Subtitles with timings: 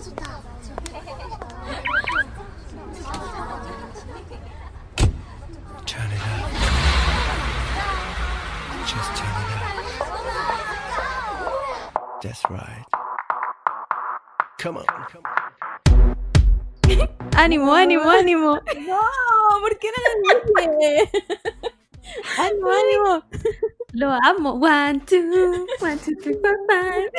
[0.00, 0.12] Turn
[6.08, 6.40] it up.
[8.86, 9.68] Just turn it up.
[12.22, 12.86] That's right.
[14.58, 14.86] Come on.
[17.36, 18.58] Ánimo, ánimo, ánimo.
[18.86, 19.00] No,
[19.60, 20.12] ¿por qué no lo
[20.56, 21.10] dije?
[22.38, 23.22] ánimo, ánimo.
[23.92, 24.54] Lo amo.
[24.54, 27.10] One, two, one, two, three, four, five.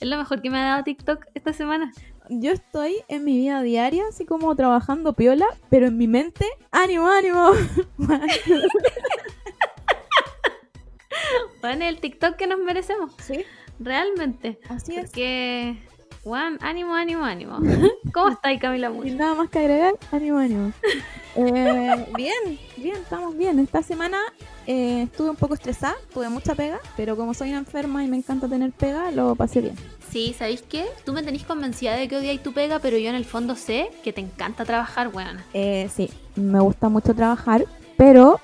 [0.00, 1.92] Es lo mejor que me ha dado TikTok esta semana.
[2.28, 7.06] Yo estoy en mi vida diaria, así como trabajando piola, pero en mi mente, ánimo,
[7.08, 7.50] ánimo.
[11.60, 13.12] Bueno, el TikTok que nos merecemos.
[13.18, 13.44] sí,
[13.80, 14.60] Realmente.
[14.68, 15.06] así es.
[15.06, 15.76] Porque,
[16.26, 17.58] Juan, ánimo, ánimo, ánimo.
[18.12, 19.10] ¿Cómo estáis, Camila Muñoz?
[19.10, 20.72] Sin nada más que agregar, ánimo, ánimo.
[21.38, 23.58] Eh, bien, bien, estamos bien.
[23.58, 24.16] Esta semana
[24.66, 28.16] eh, estuve un poco estresada, tuve mucha pega, pero como soy una enferma y me
[28.16, 29.74] encanta tener pega, lo pasé bien.
[30.10, 30.86] Sí, ¿sabéis qué?
[31.04, 33.90] Tú me tenés convencida de que odiáis tu pega, pero yo en el fondo sé
[34.02, 35.36] que te encanta trabajar, weón.
[35.52, 37.66] Eh, sí, me gusta mucho trabajar,
[37.98, 38.40] pero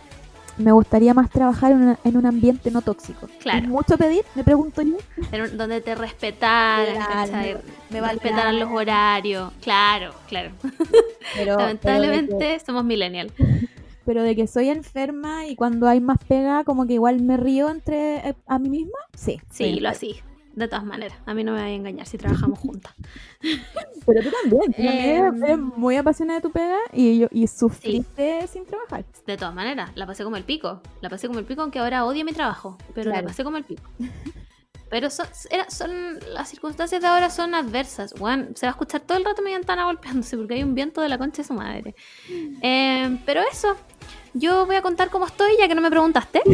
[0.58, 3.28] me gustaría más trabajar en, una- en un ambiente no tóxico.
[3.40, 3.62] Claro.
[3.62, 4.24] ¿Es mucho pedir?
[4.34, 4.96] Me pregunto yo.
[5.32, 9.52] Un- donde te respetaran, me va respetaran los horarios.
[9.62, 10.50] Claro, claro.
[11.34, 13.32] Pero, Lamentablemente Pero somos millennials.
[13.36, 13.68] que,
[14.04, 17.70] pero de que soy enferma y cuando hay más pega, como que igual me río
[17.70, 18.98] entre eh, a mí misma.
[19.16, 19.40] Sí.
[19.50, 20.16] Sí, lo así.
[20.54, 22.92] De todas maneras, a mí no me vaya a engañar si trabajamos juntas.
[24.06, 24.72] Pero tú también.
[24.72, 29.04] Tú también Em, eres muy apasionada de tu pega y, y sufriste sin trabajar.
[29.26, 30.82] De todas maneras, la pasé como el pico.
[31.00, 32.76] La pasé como el pico, aunque ahora odie mi trabajo.
[32.94, 33.22] Pero Claro.
[33.22, 33.90] la pasé como el pico.
[34.90, 35.90] Pero son, era- son
[36.34, 38.12] las circunstancias de ahora son adversas.
[38.18, 41.00] Juan, se va a escuchar todo el rato mi ventana golpeándose porque hay un viento
[41.00, 41.94] de la concha de su madre.
[42.60, 43.74] Eh, pero eso,
[44.34, 46.42] yo voy a contar cómo estoy ya que no me preguntaste.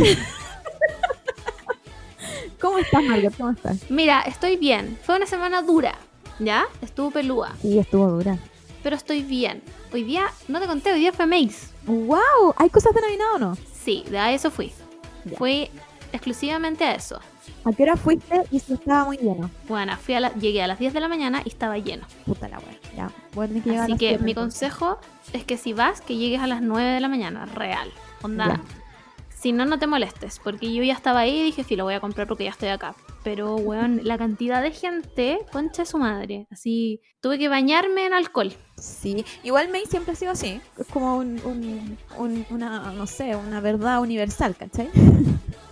[2.61, 3.35] ¿Cómo estás, Margot?
[3.37, 3.91] ¿Cómo estás?
[3.91, 4.99] Mira, estoy bien.
[5.03, 5.95] Fue una semana dura,
[6.39, 6.65] ¿ya?
[6.83, 8.37] Estuvo pelúa, Sí, estuvo dura.
[8.83, 9.63] pero estoy bien.
[9.93, 11.69] Hoy día, no te conté, hoy día fue Maze.
[11.87, 12.55] ¡Wow!
[12.57, 13.57] ¿Hay cosas de Navidad o no?
[13.73, 14.73] Sí, de eso fui.
[15.25, 15.37] Ya.
[15.39, 15.71] Fui
[16.13, 17.21] exclusivamente a eso.
[17.65, 19.51] ¿A qué hora fuiste y si estaba muy lleno?
[19.69, 22.07] Bueno, fui a la- llegué a las 10 de la mañana y estaba lleno.
[22.27, 22.79] Puta la wea.
[22.97, 23.11] Ya,
[23.47, 24.99] tener que Así que mi consejo
[25.33, 27.91] es que si vas, que llegues a las 9 de la mañana, real.
[28.23, 28.61] Onda, Ya.
[29.41, 31.95] Si no, no te molestes, porque yo ya estaba ahí y dije, sí, lo voy
[31.95, 32.95] a comprar porque ya estoy acá.
[33.23, 36.47] Pero, weón, la cantidad de gente, concha de su madre.
[36.51, 38.53] Así, tuve que bañarme en alcohol.
[38.77, 40.61] Sí, igual May siempre ha sido así.
[40.79, 44.89] Es como un, un- un- una, no sé, una verdad universal, ¿cachai?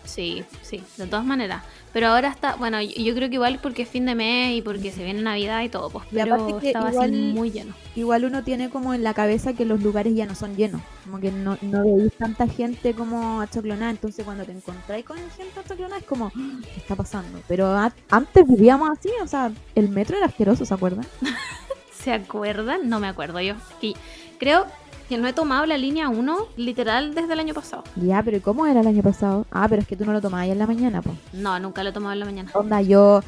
[0.06, 1.62] Sí, sí, de todas maneras.
[1.93, 4.62] Pero ahora está, bueno, yo, yo creo que igual porque es fin de mes y
[4.62, 7.75] porque se viene Navidad y todo, pues, Y pero que estaba así igual- muy lleno.
[7.94, 10.81] Igual uno tiene como en la cabeza que los lugares ya no son llenos.
[11.05, 13.91] Como que no, no veis tanta gente como achoclonada.
[13.91, 17.41] Entonces cuando te encontráis con gente achoclonada es como, "Ah, ¿qué está pasando?
[17.49, 21.06] Pero a- antes vivíamos así, o sea, el metro era asqueroso, ¿se acuerdan?
[21.93, 22.88] ¿Se acuerdan?
[22.88, 23.55] No me acuerdo yo.
[23.81, 23.94] Que
[24.38, 24.67] creo
[25.09, 27.84] que no he tomado la línea 1 literal desde el año pasado.
[27.97, 29.47] Ya, pero ¿y ¿cómo era el año pasado?
[29.50, 31.17] Ah, pero es que tú no lo tomabas en la mañana, pues.
[31.33, 32.50] No, nunca lo he tomado en la mañana.
[32.55, 33.21] Onda, yo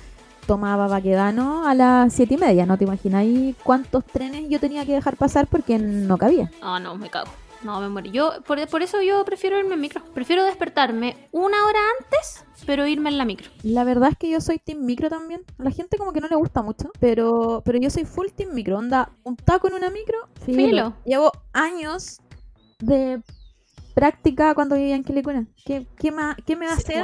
[0.46, 4.94] tomaba Baquedano a las siete y media, ¿no te imagináis cuántos trenes yo tenía que
[4.94, 6.50] dejar pasar porque no cabía?
[6.62, 7.30] Oh, no, me cago.
[7.62, 8.10] No, me muero.
[8.10, 10.02] Yo, por, por eso yo prefiero irme en micro.
[10.14, 13.48] Prefiero despertarme una hora antes, pero irme en la micro.
[13.62, 15.40] La verdad es que yo soy team micro también.
[15.58, 18.52] A la gente como que no le gusta mucho, pero, pero yo soy full team
[18.52, 18.76] micro.
[18.76, 20.66] Onda, un taco en una micro, filo.
[20.68, 20.92] Filo.
[21.06, 22.20] Llevo años
[22.78, 23.22] de
[23.94, 25.46] práctica cuando vivía en Quilicura.
[25.64, 27.02] ¿Qué, qué, ma- qué me va a hacer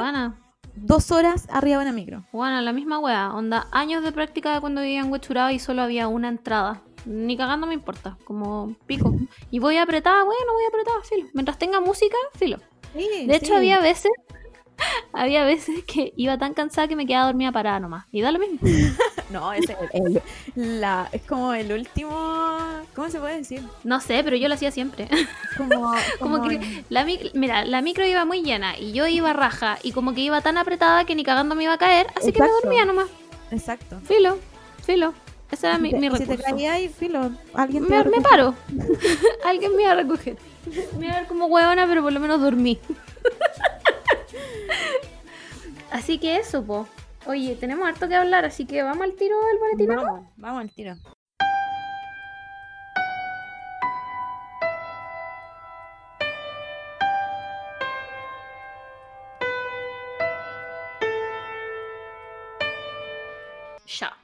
[0.77, 2.25] dos horas arriba de una micro?
[2.31, 3.33] Juana, la misma wea.
[3.33, 6.83] Onda, años de práctica de cuando vivía en Huechuraba y solo había una entrada.
[7.07, 9.15] Ni cagando me importa, como pico.
[9.51, 11.27] Y voy apretada, bueno, voy apretada, filo.
[11.33, 12.59] Mientras tenga música, filo.
[12.93, 14.13] De hecho, había veces,
[15.13, 18.07] había veces que iba tan cansada que me quedaba dormida parada nomás.
[18.13, 18.59] Y da lo mismo.
[19.31, 20.23] No, ese es, el-
[20.81, 22.13] la, es como el último...
[22.95, 23.63] ¿Cómo se puede decir?
[23.83, 25.09] No sé, pero yo lo hacía siempre.
[25.57, 27.05] Como, Como como que la
[27.35, 30.57] mira, la micro iba muy llena y yo iba raja y como que iba tan
[30.57, 33.09] apretada que ni cagando me iba a caer, así que me dormía nomás.
[33.51, 33.99] Exacto.
[34.05, 34.39] Filo,
[34.85, 35.15] filo.
[35.51, 36.43] Ese era mi, mi si te recurso.
[36.45, 38.55] caía ahí, filo, alguien te va me, a me paro.
[39.45, 40.37] Alguien me iba a recoger.
[40.99, 42.79] Me iba a ver como huevona, pero por lo menos dormí.
[45.95, 46.87] Así que eso, po.
[47.27, 49.89] Oye, tenemos harto que hablar, así que vamos al tiro del boletín.
[49.97, 50.95] Vamos, vamos al tiro.
[63.87, 64.17] Ya.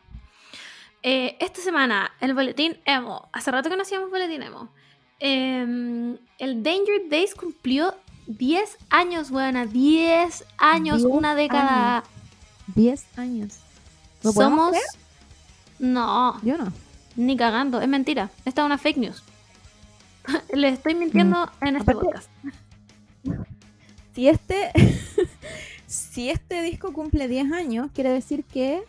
[1.02, 3.28] Eh, esta semana, el boletín emo.
[3.32, 4.68] Hace rato que no hacíamos boletín emo.
[5.20, 7.94] Em, el Danger Days cumplió
[8.38, 9.66] 10 años, buena.
[9.66, 12.04] 10 años, 10 una década.
[12.74, 13.58] 10 años.
[14.22, 14.84] ¿Lo Somos creer?
[15.78, 16.72] No, Yo no.
[17.16, 18.30] ni cagando, es mentira.
[18.44, 19.22] Esta es una fake news.
[20.54, 22.30] Le estoy mintiendo en este Aparte- podcast.
[24.14, 24.70] Si este,
[25.86, 28.82] si este disco cumple 10 años, quiere decir que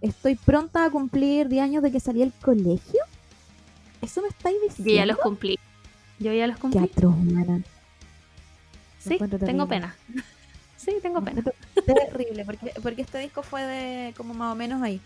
[0.00, 3.00] estoy pronta a cumplir 10 años de que salí del colegio.
[4.00, 4.90] ¿Eso me estáis diciendo?
[4.90, 5.58] Yo ya los cumplí.
[6.18, 6.84] Yo ya los Qué cumplí.
[6.84, 7.62] atroz, mana.
[9.18, 9.96] Sí, tengo pena.
[10.76, 11.42] Sí, tengo pena.
[11.84, 15.00] Terrible, porque, porque este disco fue de como más o menos ahí.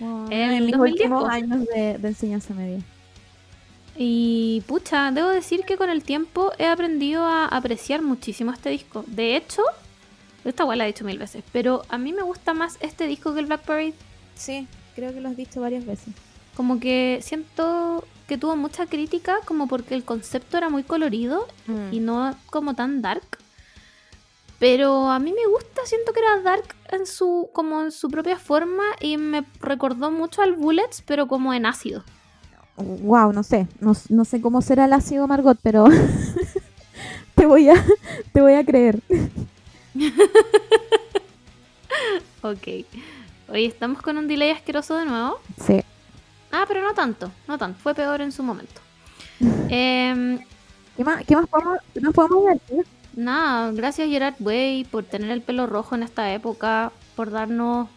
[0.00, 1.30] En mis 2010, últimos po.
[1.30, 2.80] años de, de enseñanza media.
[3.96, 9.04] Y pucha, debo decir que con el tiempo he aprendido a apreciar muchísimo este disco.
[9.06, 9.62] De hecho,
[10.44, 13.34] esta igual la he dicho mil veces, pero a mí me gusta más este disco
[13.34, 13.94] que el Black Parade.
[14.34, 16.12] Sí, creo que lo has dicho varias veces.
[16.56, 21.46] Como que siento que tuvo mucha crítica, como porque el concepto era muy colorido
[21.92, 23.38] y no como tan dark.
[24.58, 28.38] Pero a mí me gusta, siento que era dark en su, como en su propia
[28.38, 32.04] forma y me recordó mucho al Bullets, pero como en ácido.
[32.76, 35.86] Wow, no sé, no, no sé cómo será el ácido Margot, pero
[37.34, 37.74] te voy a
[38.32, 39.00] te voy a creer.
[42.44, 42.84] Ok.
[43.48, 45.38] Hoy estamos con un delay asqueroso de nuevo.
[45.66, 45.82] Sí.
[46.56, 47.80] Ah, pero no tanto, no tanto.
[47.80, 48.80] Fue peor en su momento.
[49.68, 50.38] Em,
[50.96, 52.58] ¿Qué más, qué más podemos, qué más podemos ver?
[52.60, 52.82] tío?
[53.16, 57.88] nada, gracias Gerard Way por tener el pelo rojo en esta época, por darnos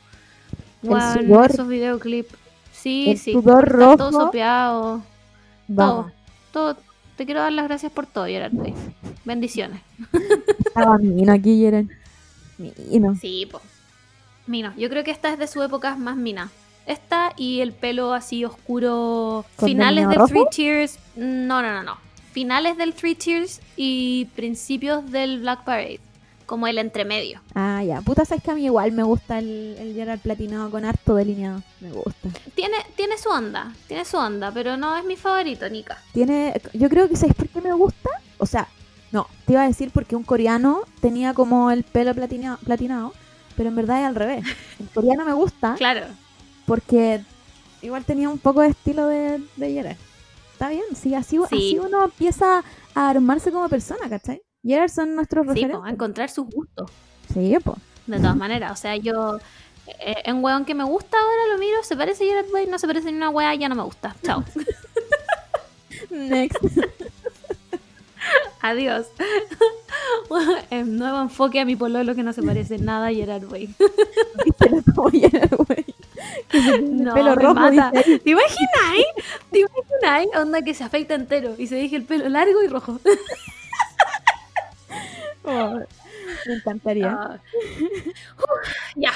[0.81, 1.51] sudor.
[1.51, 2.33] esos videoclips.
[2.71, 3.33] Sí, El sí.
[3.33, 3.98] sudor rojo.
[3.98, 5.04] Todo sopeado.
[5.75, 6.12] Todo,
[6.51, 6.77] todo.
[7.15, 8.74] Te quiero dar las gracias por todo, Gerard Way.
[9.24, 9.81] Bendiciones.
[10.65, 11.92] Estaba Mino aquí, Jeren.
[12.57, 13.15] Mino.
[13.21, 13.62] Sí, po.
[14.48, 16.50] Mino, yo creo que esta es de su época más mina.
[16.87, 19.45] Esta y el pelo así oscuro.
[19.57, 20.45] ¿Con Finales del Three?
[20.49, 20.97] Tears.
[21.15, 21.97] No, no, no, no.
[22.31, 25.99] Finales del Three Tears y principios del Black Parade.
[26.45, 27.41] Como el entremedio.
[27.55, 27.99] Ah, ya.
[28.01, 31.61] Puta, sabes que a mí igual me gusta el, el Gerard platinado con harto delineado.
[31.81, 32.29] Me gusta.
[32.55, 35.97] Tiene, tiene su onda, tiene su onda, pero no es mi favorito, Nika.
[36.13, 38.09] Tiene, yo creo que ¿sabes por qué me gusta?
[38.37, 38.69] O sea,
[39.11, 43.13] no, te iba a decir porque un coreano tenía como el pelo platinado, platinado
[43.57, 44.45] pero en verdad es al revés.
[44.79, 46.05] El coreano me gusta Claro.
[46.67, 47.21] Porque
[47.81, 49.97] igual tenía un poco de estilo de, de Gerard.
[50.53, 51.43] Está bien, sí, así, Sí.
[51.45, 54.41] así uno empieza a armarse como persona, ¿cachai?
[54.63, 55.93] Gerard son nuestros Sí, po, a referentes.
[55.93, 56.91] encontrar sus gustos.
[57.33, 57.77] Sí, pues.
[58.05, 59.39] De todas maneras, o sea, yo.
[59.99, 62.77] eh, en weón que me gusta ahora lo miro, se parece a Gerard Way, no
[62.79, 64.15] se parece ni una wea, ya no me gusta.
[64.23, 64.43] Chao.
[66.09, 66.57] Next.
[68.62, 69.07] Adiós.
[70.69, 73.75] El nuevo enfoque a mi pololo que no se parece nada a Gerard Way.
[76.81, 77.91] No, pelo rojo, mata.
[77.91, 78.19] dice.
[78.19, 79.06] ¿Te imagináis?
[79.51, 80.29] ¿Te imagináis?
[80.35, 83.00] Onda que se afeita entero y se deje el pelo largo y rojo.
[85.50, 85.80] Oh,
[86.45, 87.09] me encantaría.
[87.09, 87.39] Ah.
[88.97, 89.13] Ya.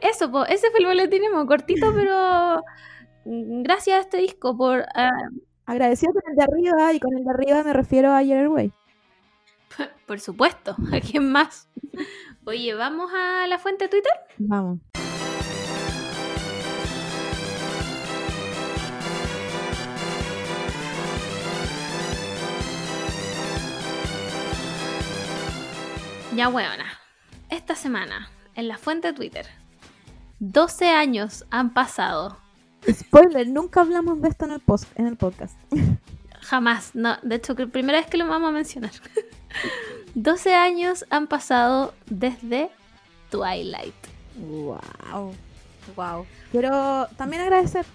[0.00, 0.46] Eso, po.
[0.46, 2.62] ese fue el boletinemo, cortito, pero
[3.24, 4.86] gracias a este disco por...
[4.94, 5.10] ah,
[5.66, 8.72] Agradecido con el de arriba y con el de arriba me refiero a Way.
[10.06, 11.68] por supuesto, ¿a quién más?
[12.44, 14.12] Oye, ¿vamos a la fuente de Twitter?
[14.38, 14.80] Vamos.
[26.34, 26.86] Ya, weona.
[27.50, 29.46] Esta semana, en la fuente de Twitter,
[30.40, 32.41] 12 años han pasado.
[32.90, 35.56] Spoiler, nunca hablamos de esto en el, post, en el podcast.
[36.40, 38.90] Jamás, no, de hecho, que primera vez que lo vamos a mencionar.
[40.14, 42.70] 12 años han pasado desde
[43.30, 43.94] Twilight.
[44.36, 45.32] Wow.
[45.96, 46.26] Wow.
[46.50, 47.86] Quiero también agradecer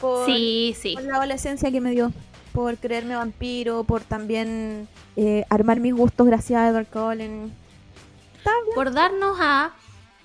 [0.00, 0.94] por, Sí, sí.
[0.94, 2.12] por la adolescencia que me dio.
[2.52, 7.52] Por creerme vampiro, por también eh, armar mis gustos gracias a Edward Cullen.
[8.74, 9.72] Por darnos a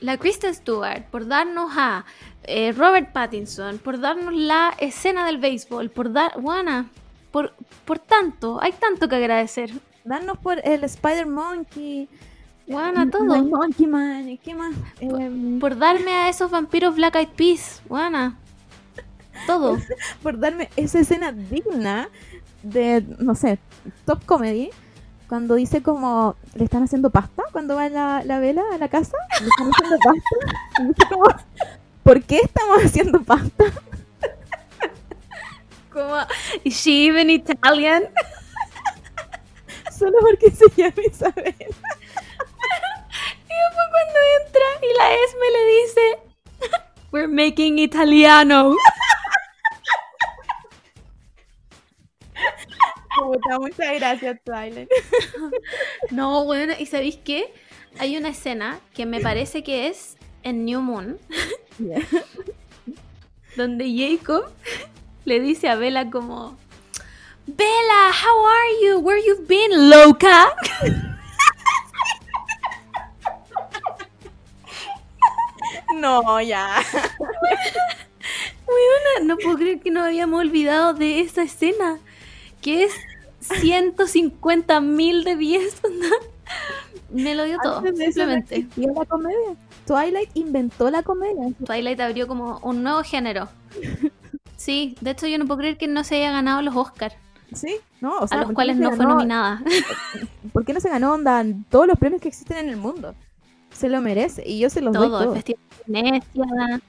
[0.02, 2.06] la Kristen Stewart, por darnos a
[2.44, 6.34] eh, Robert Pattinson, por darnos la escena del béisbol, por dar.
[6.34, 6.90] Juana,
[7.32, 7.54] por,
[7.86, 9.72] por tanto, hay tanto que agradecer.
[10.04, 12.10] Darnos por el Spider Monkey.
[12.68, 13.44] Juana, el todo.
[13.44, 14.30] Monkey Man.
[14.30, 14.74] ¿y ¿Qué más?
[15.00, 18.38] Em, Por darme a esos vampiros Black Eyed Peas, Juana.
[19.46, 19.78] Todo.
[20.24, 22.10] por darme esa escena digna
[22.64, 23.60] de, no sé,
[24.06, 24.70] top comedy,
[25.32, 29.16] cuando dice como, le están haciendo pasta, cuando va la, la vela a la casa,
[29.40, 31.24] le están haciendo pasta, como,
[32.04, 33.64] ¿por qué estamos haciendo pasta?
[35.90, 36.18] Como,
[36.66, 38.10] ¿Is she even Italian?
[39.98, 41.56] Solo porque se llama Isabel.
[41.58, 41.72] Y
[43.56, 46.20] después cuando entra y la Esme le dice,
[47.14, 48.76] We're making italiano.
[53.26, 54.90] Puta, muchas gracias, Twilight.
[56.12, 57.54] No, bueno, ¿y sabéis qué?
[58.00, 61.20] Hay una escena que me parece que es en New Moon,
[63.56, 64.52] donde Jacob
[65.26, 66.58] le dice a Bella como
[67.46, 69.00] Bella, how are you?
[69.00, 70.54] Where you've been, loca?
[75.96, 76.84] No, ya.
[78.68, 82.00] Weona, no puedo creer que nos habíamos olvidado de esa escena,
[82.62, 82.94] que es
[83.60, 85.82] 150 mil de 10.
[85.84, 86.08] onda.
[87.10, 88.56] Me lo dio todo, de no simplemente.
[88.56, 89.56] existía la comedia.
[89.86, 91.54] Twilight inventó la comedia.
[91.66, 93.50] Twilight abrió como un nuevo género.
[94.62, 97.16] Sí, de hecho yo no puedo creer que no se haya ganado los Oscars,
[97.52, 99.64] Sí, no, o a sea, los ¿por qué cuales no fue nominada.
[100.54, 103.16] ¿Por qué no se ganó onda todos los premios que existen en el mundo?
[103.72, 105.34] Se lo merece y yo se los doy todo, el.
[105.34, 106.82] Festival de Venecia.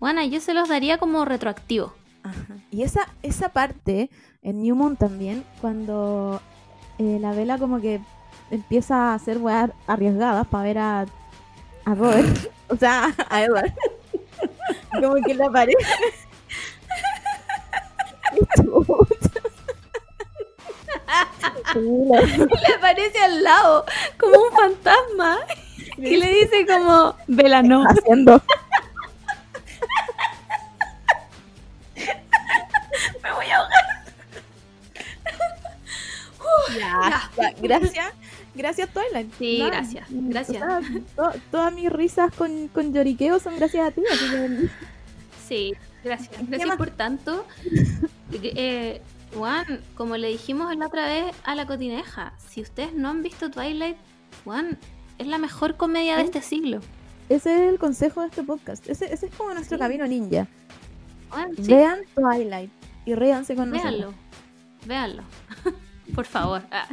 [0.00, 1.94] Bueno, yo se los daría como retroactivo.
[2.24, 2.56] Ajá.
[2.72, 4.10] Y esa, esa parte
[4.42, 6.40] en New Moon también, cuando
[6.98, 8.00] eh, la vela como que
[8.50, 11.00] empieza a hacer weas arriesgadas para ver a,
[11.84, 13.72] a Robert, o sea, a Edward,
[15.00, 15.76] como que le aparece.
[21.74, 23.84] Le aparece al lado
[24.18, 25.38] como un fantasma
[25.96, 27.84] y le dice como, Vela no.
[27.84, 28.40] haciendo.
[33.22, 33.81] Me voy a ahogar.
[36.78, 38.12] Ya, ya, gracias,
[38.54, 39.32] gracias Twilight.
[39.38, 40.62] Sí, gracias, gracias.
[40.62, 40.80] o sea,
[41.16, 44.68] to- todas mis risas con, con lloriqueo son gracias a ti, así que
[45.48, 45.74] Sí,
[46.04, 46.30] gracias.
[46.36, 47.44] ¿Qué Gracias por tanto.
[48.32, 49.00] Eh,
[49.34, 53.50] Juan, como le dijimos la otra vez a la cotineja, si ustedes no han visto
[53.50, 53.96] Twilight,
[54.44, 54.78] Juan,
[55.18, 56.80] es la mejor comedia de este siglo.
[57.28, 58.86] ese es el consejo de este podcast.
[58.88, 59.82] Ese, ese es como nuestro Sí.
[59.82, 60.46] camino ninja.
[61.30, 62.70] Juan, sí, Vean Twilight
[63.06, 63.92] y ríanse con nosotros.
[63.92, 64.14] véanlo.
[64.86, 65.22] Véanlo.
[66.14, 66.62] Por favor.
[66.70, 66.88] Ah.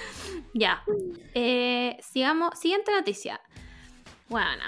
[0.54, 0.82] ya.
[1.34, 2.58] Eh, sigamos.
[2.58, 3.40] Siguiente noticia.
[4.28, 4.62] Bueno.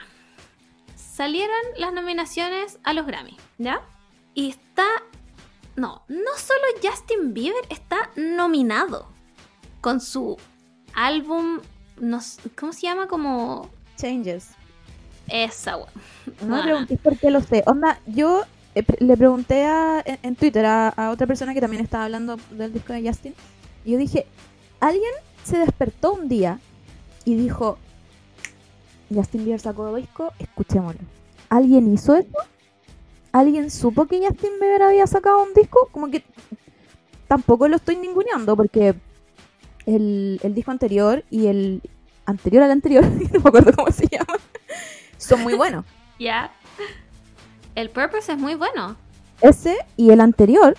[0.97, 3.83] Salieron las nominaciones a los Grammy, ¿ya?
[4.35, 4.87] Y está.
[5.77, 9.09] No, no solo Justin Bieber está nominado
[9.81, 10.37] con su
[10.95, 11.61] álbum.
[12.01, 12.19] No,
[12.59, 13.07] ¿Cómo se llama?
[13.09, 13.71] Como.
[13.97, 14.51] Changes.
[15.29, 15.89] Esa, weón.
[16.47, 17.63] No me preguntéis por qué lo sé.
[17.67, 18.43] Onda, yo
[18.75, 22.37] eh, le pregunté a- en, en Twitter a, a otra persona que también estaba hablando
[22.51, 23.35] del disco de Justin.
[23.85, 24.27] Yo dije,
[24.81, 25.13] alguien
[25.45, 26.61] se despertó un día
[27.25, 27.79] y dijo,
[29.13, 31.01] Justin Bieber sacó disco, escuchémoslo.
[31.49, 32.39] ¿Alguien hizo eso?
[33.33, 35.89] ¿Alguien supo que Justin Bieber había sacado un disco?
[35.93, 36.25] Como que
[37.29, 38.95] tampoco lo estoy ninguneando porque
[39.87, 41.83] el, el disco anterior y el
[42.27, 44.39] anterior al anterior, no me acuerdo cómo se llama,
[45.19, 45.85] son muy buenos.
[46.19, 46.53] Ya.
[47.75, 48.95] El Purpose es muy bueno.
[49.41, 50.77] Ese y el anterior,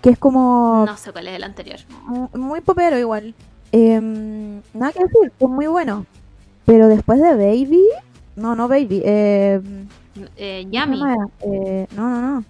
[0.00, 1.78] que es como No sé cuál es el anterior.
[2.06, 3.34] mu- muy popero igual.
[3.72, 6.06] Em, nada que decir, es muy bueno.
[6.66, 7.82] Pero después de Baby,
[8.36, 9.86] no, no Baby, em,
[10.36, 10.96] Eh, ¿cómo Yummy.
[10.98, 11.26] se llama?
[11.40, 12.44] Eh, no, no, no.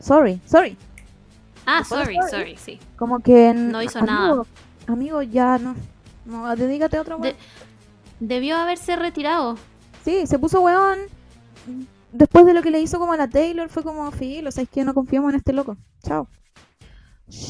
[0.00, 0.76] Sorry, sorry.
[1.66, 2.30] Ah, sorry, Sorry.
[2.30, 2.80] sorry, sí.
[2.96, 4.42] Como que No hizo amigo, nada.
[4.86, 5.76] Amigo, ya no.
[6.24, 7.36] No, dedícate a otra De-.
[8.18, 9.56] Debió haberse retirado.
[10.04, 10.98] Sí, se puso weón.
[12.12, 14.64] Después de lo que le hizo como a la Taylor, fue como, filo, o sea,
[14.64, 15.76] es que no confiamos en este loco.
[16.02, 16.26] Chao.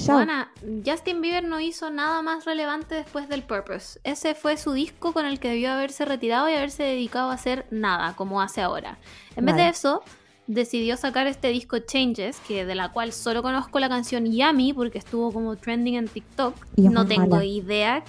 [0.06, 0.52] Buena,
[0.84, 4.00] Justin Bieber no hizo nada más relevante después del Purpose.
[4.04, 7.66] Ese fue su disco con el que debió haberse retirado y haberse dedicado a hacer
[7.70, 8.98] nada, como hace ahora.
[9.36, 10.02] En vez de eso,
[10.46, 14.98] decidió sacar este disco Changes, que de la cual solo conozco la canción Yummy porque
[14.98, 16.54] estuvo como trending en TikTok.
[16.76, 17.44] No tengo mala.
[17.44, 18.04] idea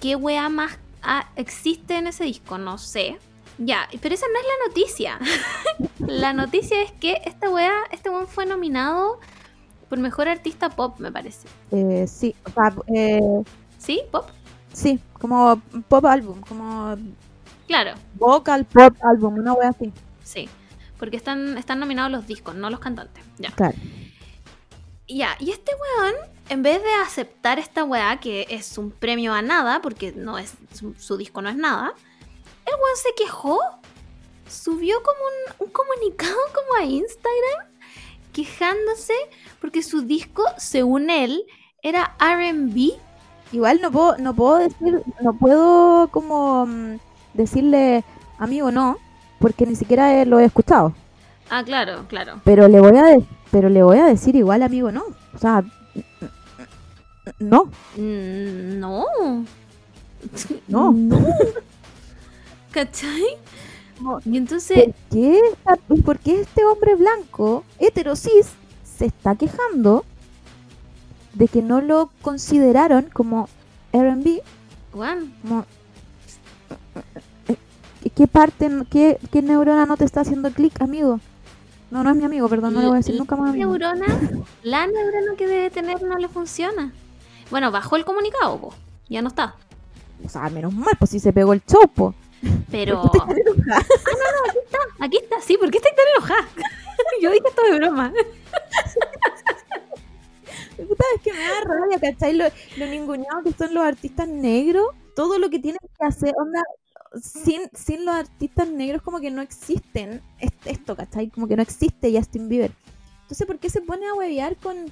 [0.00, 3.18] qué wea más ah, existe en ese disco, no sé.
[3.58, 5.18] Ya, pero esa no es la noticia.
[5.98, 9.20] la noticia es que esta wea, este weón fue nominado
[9.90, 11.46] por mejor artista pop, me parece.
[11.72, 13.20] Eh, sí, o sea, eh,
[13.76, 14.00] ¿Sí?
[14.10, 14.30] ¿Pop?
[14.72, 16.96] sí, como pop álbum, como
[17.66, 19.92] Claro, vocal pop álbum, una wea así.
[20.24, 20.48] sí.
[20.98, 23.24] Porque están, están nominados los discos, no los cantantes.
[23.38, 23.50] Ya.
[23.52, 23.74] Claro.
[25.08, 26.14] Ya, y este weón,
[26.50, 30.52] en vez de aceptar esta weá, que es un premio a nada, porque no es
[30.74, 31.94] su, su disco no es nada,
[32.66, 33.58] el weón se quejó.
[34.46, 35.18] Subió como
[35.60, 37.66] un, un comunicado como a Instagram,
[38.44, 39.12] quejándose
[39.60, 41.42] porque su disco, según él,
[41.82, 42.92] era RB.
[43.52, 46.98] Igual no puedo, no puedo decir, no puedo como mm,
[47.34, 48.04] decirle
[48.38, 48.96] amigo no,
[49.40, 50.94] porque ni siquiera eh, lo he escuchado.
[51.50, 52.40] Ah, claro, claro.
[52.44, 55.02] Pero le voy a de- pero le voy a decir igual amigo no.
[55.34, 55.64] O sea,
[57.38, 57.64] no,
[57.96, 59.04] Mm, No.
[60.68, 60.94] no.
[62.70, 63.24] ¿Cachai?
[64.00, 64.18] No.
[64.24, 68.48] Y entonces, ¿Por qué, esta- por qué este hombre blanco, heterosis,
[68.82, 70.04] se está quejando
[71.34, 73.48] de que no lo consideraron como
[73.92, 74.42] R&B?
[74.92, 75.64] Como,
[78.16, 81.20] ¿Qué parte, qué, qué neurona no te está haciendo clic, amigo?
[81.90, 83.70] No, no es mi amigo, perdón, no le voy a decir nunca más amigo.
[83.70, 84.06] neurona,
[84.62, 86.92] la neurona que debe tener no le funciona.
[87.50, 88.74] Bueno, bajó el comunicado, po.
[89.08, 89.54] ya no está.
[90.24, 92.14] O sea, menos mal, pues si se pegó el show, po.
[92.70, 93.86] Pero ¿Por qué estás tan enojada?
[95.00, 96.48] aquí está, sí, ¿por qué estás tan enojada?
[97.22, 98.12] Yo dije esto de broma.
[100.76, 102.34] Puta, es que me da rabia, ¿cachai?
[102.34, 102.44] Lo,
[102.78, 106.62] lo ninguneado que son los artistas negros, todo lo que tienen que hacer, onda,
[107.20, 111.28] sin, sin los artistas negros como que no existen es- esto, ¿cachai?
[111.28, 112.72] Como que no existe Justin Bieber.
[113.22, 114.86] Entonces, ¿por qué se pone a huevear con,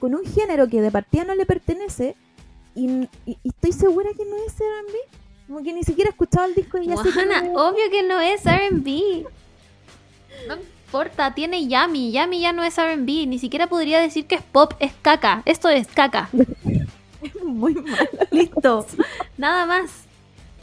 [0.00, 2.16] con un género que de partida no le pertenece?
[2.74, 2.88] Y,
[3.26, 4.98] y- y estoy segura que no es R&B.
[5.46, 7.56] Como que ni siquiera he escuchado el disco y ya sé que Juana, no es-
[7.56, 9.26] obvio que no es RB.
[10.48, 12.12] No importa, tiene Yami.
[12.12, 13.26] Yami ya no es RB.
[13.26, 15.42] Ni siquiera podría decir que es pop, es caca.
[15.44, 16.28] Esto es caca.
[17.44, 18.08] muy mal.
[18.30, 18.86] Listo.
[19.36, 19.90] Nada más.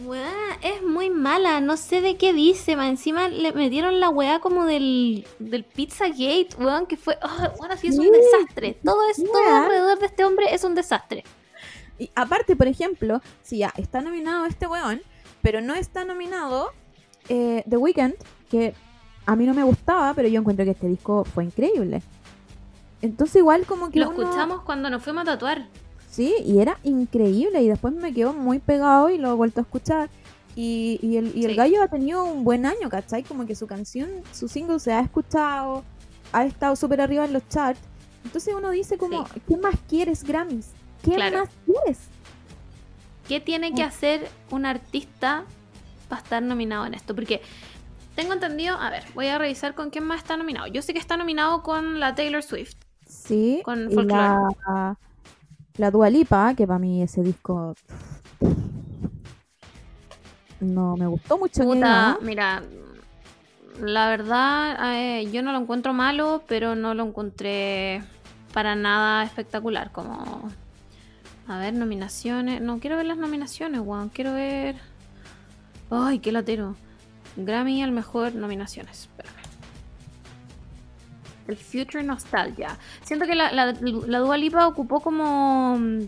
[0.01, 1.61] Weá, es muy mala.
[1.61, 2.75] No sé de qué dice.
[2.75, 7.17] más Encima le metieron la weá como del, del Pizzagate, weón, que fue.
[7.23, 8.77] Oh, bueno, sí, es un desastre.
[8.83, 11.23] Todo, es, todo alrededor de este hombre es un desastre.
[11.99, 15.01] Y aparte, por ejemplo, si ya está nominado este weón,
[15.41, 16.69] pero no está nominado
[17.29, 18.15] eh, The Weeknd,
[18.49, 18.73] que
[19.25, 22.01] a mí no me gustaba, pero yo encuentro que este disco fue increíble.
[23.01, 25.67] Entonces igual como que Lo uno- escuchamos cuando nos fuimos a tatuar.
[26.09, 29.63] Sí, y era increíble y después me quedó muy pegado y lo he vuelto a
[29.63, 30.09] escuchar.
[30.55, 31.57] Y, y el, y el Sí.
[31.57, 33.23] gallo ha tenido un buen año, ¿cachai?
[33.23, 35.83] Como que su canción, su single se ha escuchado,
[36.31, 37.79] ha estado súper arriba en los charts.
[38.23, 40.69] Entonces uno dice como, ¿qué más quieres, Grammys?
[41.03, 41.39] ¿Qué Claro.
[41.39, 41.99] más quieres?
[43.27, 45.43] ¿Qué tiene que hacer un artista
[46.09, 47.15] para estar nominado en esto?
[47.15, 47.41] Porque
[48.15, 50.67] tengo entendido, a ver, voy a revisar con quién más está nominado.
[50.67, 52.75] Yo sé que está nominado con la Taylor Swift.
[53.07, 54.97] Sí, Con y la,
[55.77, 57.75] la Dua Lipa, que para mí ese disco
[60.59, 61.63] no me gustó mucho.
[61.63, 62.63] Puta, mira,
[63.79, 68.03] la verdad, eh, yo no lo encuentro malo, pero no lo encontré
[68.53, 69.91] para nada espectacular.
[69.91, 70.49] Como,
[71.47, 72.61] a ver, nominaciones.
[72.61, 74.09] No quiero ver las nominaciones, weón.
[74.09, 74.75] Quiero ver.
[75.89, 76.75] Ay, qué latero.
[77.35, 79.01] Grammy al mejor nominaciones.
[79.01, 79.33] Espérame.
[81.47, 82.77] El Future Nostalgia.
[83.03, 85.77] Siento que la, la, la Dua Lipa ocupó como.
[85.77, 85.99] mm,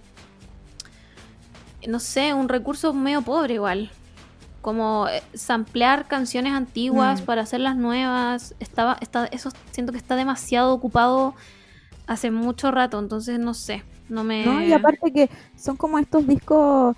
[1.88, 3.91] No sé, un recurso medio pobre igual.
[4.62, 7.26] Como eh, samplear canciones antiguas Mm.
[7.26, 8.56] para hacerlas nuevas.
[8.60, 11.36] Estaba, está, eso siento que está demasiado ocupado
[12.08, 12.98] hace mucho rato.
[12.98, 13.84] Entonces no sé.
[14.10, 14.46] No me.
[14.46, 14.62] ¿no?
[14.62, 16.96] Y aparte que son como estos discos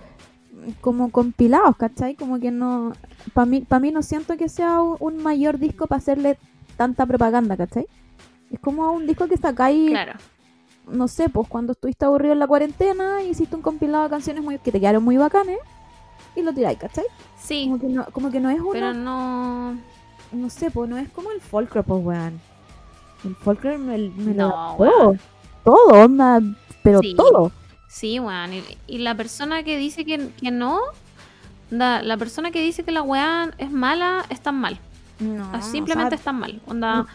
[0.52, 2.16] mm, como compilados, ¿cachai?
[2.16, 2.94] Como que no...
[3.34, 6.38] Para mí, para mí no siento que sea un, un mayor disco para hacerle
[6.76, 7.88] tanta propaganda, ¿cachai?
[8.52, 10.14] Es como un disco que sacáis, Claro.
[10.90, 14.58] no sé, pues cuando estuviste aburrido en la cuarentena, hiciste un compilado de canciones muy,
[14.60, 15.58] que te quedaron muy bacanes
[16.36, 17.06] y lo tiráis, ¿cachai?
[17.38, 17.66] Sí.
[17.66, 18.72] Como que no, como que no es una...
[18.72, 19.74] Pero no.
[20.32, 22.40] no sé, pues no es como el folklore, pues, weón.
[23.26, 25.20] El folklore me, me lo No, weón.
[25.64, 26.40] Todo, onda,
[26.88, 27.16] pero Sí.
[27.16, 27.52] todo.
[27.90, 28.54] Sí, weón.
[28.54, 30.80] Y, y la persona que dice que, que no.
[31.70, 34.78] da- la persona que dice que la weá es mala, está mal.
[35.20, 36.62] No, Ah, Simplemente o sea, está mal.
[36.68, 36.96] Onda.
[36.98, 37.08] no.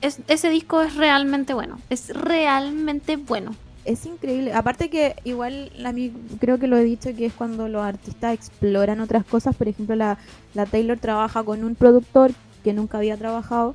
[0.00, 1.78] Es, ese disco es realmente bueno.
[1.90, 3.54] Es realmente bueno.
[3.84, 4.52] es increíble.
[4.52, 8.34] Aparte que igual a mí creo que lo he dicho que es cuando los artistas
[8.34, 9.54] exploran otras cosas.
[9.56, 10.18] Por ejemplo, la,
[10.54, 12.32] la Taylor trabaja con un productor
[12.64, 13.74] que nunca había trabajado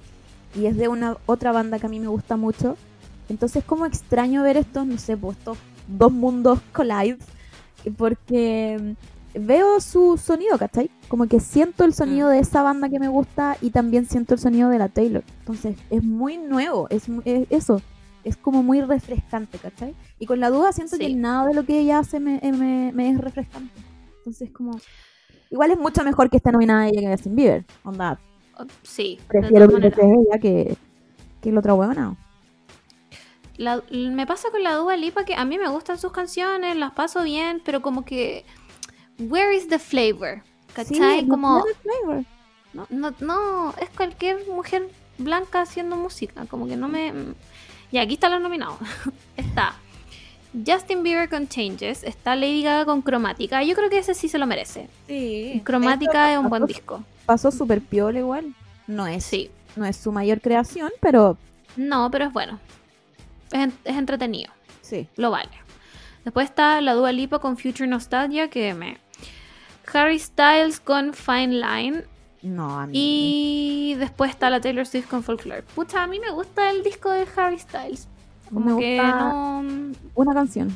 [0.56, 2.76] y es de una otra banda que a mí me gusta mucho.
[3.32, 7.18] Entonces como extraño ver estos, no sé, pues estos dos mundos collide
[7.98, 8.96] porque
[9.34, 10.90] veo su sonido, ¿cachai?
[11.08, 12.32] Como que siento el sonido Mm.
[12.32, 15.24] de esa banda que me gusta y también siento el sonido de la Taylor.
[15.40, 17.82] Entonces es muy nuevo, es, es eso,
[18.24, 19.96] es como muy refrescante, ¿cachai?
[20.20, 21.08] Y con la duda siento Sí.
[21.08, 23.74] que nada de lo que ella hace me, eh, me- me es refrescante.
[24.18, 24.72] Entonces como...
[25.50, 27.66] Igual es mucho mejor que esté nominada ella que Justin Bieber.
[27.84, 28.20] Onda,
[28.60, 29.18] Oh, Sí.
[29.28, 30.76] prefiero veces ella que,
[31.42, 32.16] que el otro huevona.
[33.62, 36.92] La- me pasa con la Dua Lipa que a mí me gustan sus canciones, las
[36.94, 38.44] paso bien, pero como que.
[39.20, 40.42] Where is the flavor?
[40.74, 41.28] ¿Cachai?
[41.28, 41.64] como.
[41.84, 42.24] flavor.
[42.74, 46.46] No, no, no, es cualquier mujer blanca haciendo música.
[46.48, 47.14] Como que no me.
[47.92, 48.78] Y aquí están los nominados.
[49.38, 49.76] está
[50.66, 52.04] Justin Bieber con Changes.
[52.04, 53.62] Está Lady Gaga con Cromática.
[53.64, 54.88] Yo creo que ese sí se lo merece.
[55.08, 55.62] Sí.
[55.64, 57.04] Cromática es un buen disco.
[57.26, 58.56] Pasó súper piola igual.
[58.88, 59.52] No es, Sí.
[59.76, 61.38] no es su mayor creación, pero
[61.78, 62.60] No, pero es bueno.
[63.52, 64.52] Es, es entretenido.
[64.82, 65.08] sí.
[65.16, 65.50] Lo vale.
[66.24, 68.50] Después está la Dua Lipa con Future Nostalgia.
[68.50, 69.00] Que me.
[69.94, 72.04] Harry Styles con Fine Line.
[72.44, 72.92] No, a mí.
[72.94, 75.64] Y después está la Taylor Swift con Folklore.
[75.64, 78.08] Pucha, a mí me gusta el disco de Harry Styles.
[78.50, 79.64] Como Me que gusta no.
[79.64, 80.76] Me una canción.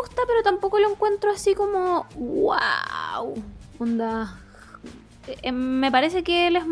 [0.00, 2.06] gusta, pero tampoco lo encuentro así como.
[2.16, 3.34] ¡Wow!
[3.78, 4.38] Onda.
[5.42, 6.64] Eh, me parece que él es.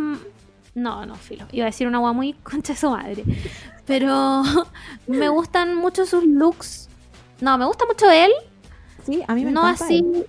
[0.75, 1.47] No, no, filo.
[1.53, 3.25] Iba a decir una agua muy concha de su madre.
[3.87, 4.43] Pero
[5.07, 6.89] me gustan mucho sus looks.
[7.41, 8.31] No, me gusta mucho él.
[9.05, 10.27] Sí, a mí me no así él.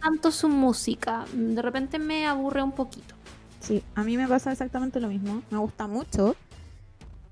[0.00, 1.24] tanto su música.
[1.32, 3.14] De repente me aburre un poquito.
[3.60, 5.42] Sí, a mí me pasa exactamente lo mismo.
[5.50, 6.34] Me gusta mucho.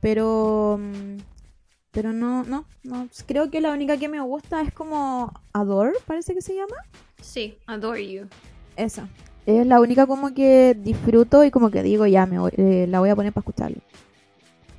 [0.00, 0.78] Pero.
[0.80, 1.16] mm,
[1.92, 3.08] Pero no, no, no.
[3.26, 6.76] Creo que la única que me gusta es como Adore, parece que se llama.
[7.20, 8.26] Sí, adore you.
[8.76, 9.08] Esa.
[9.46, 12.98] Es la única como que disfruto y como que digo, ya me voy- eh, la
[13.00, 13.78] voy a poner para escucharlo.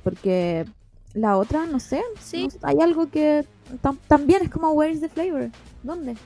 [0.04, 0.66] Porque
[1.14, 2.02] la otra, no sé.
[2.20, 2.48] Sí.
[2.62, 3.46] no hay algo que
[3.82, 5.50] tam- también es como Where is the flavor?
[5.82, 6.16] ¿Dónde?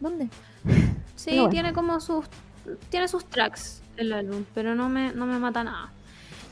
[0.00, 0.28] ¿Dónde?
[1.16, 1.48] Sí, bueno.
[1.50, 2.26] tiene como sus.
[2.90, 5.92] Tiene sus tracks el álbum, pero no me, no me mata nada.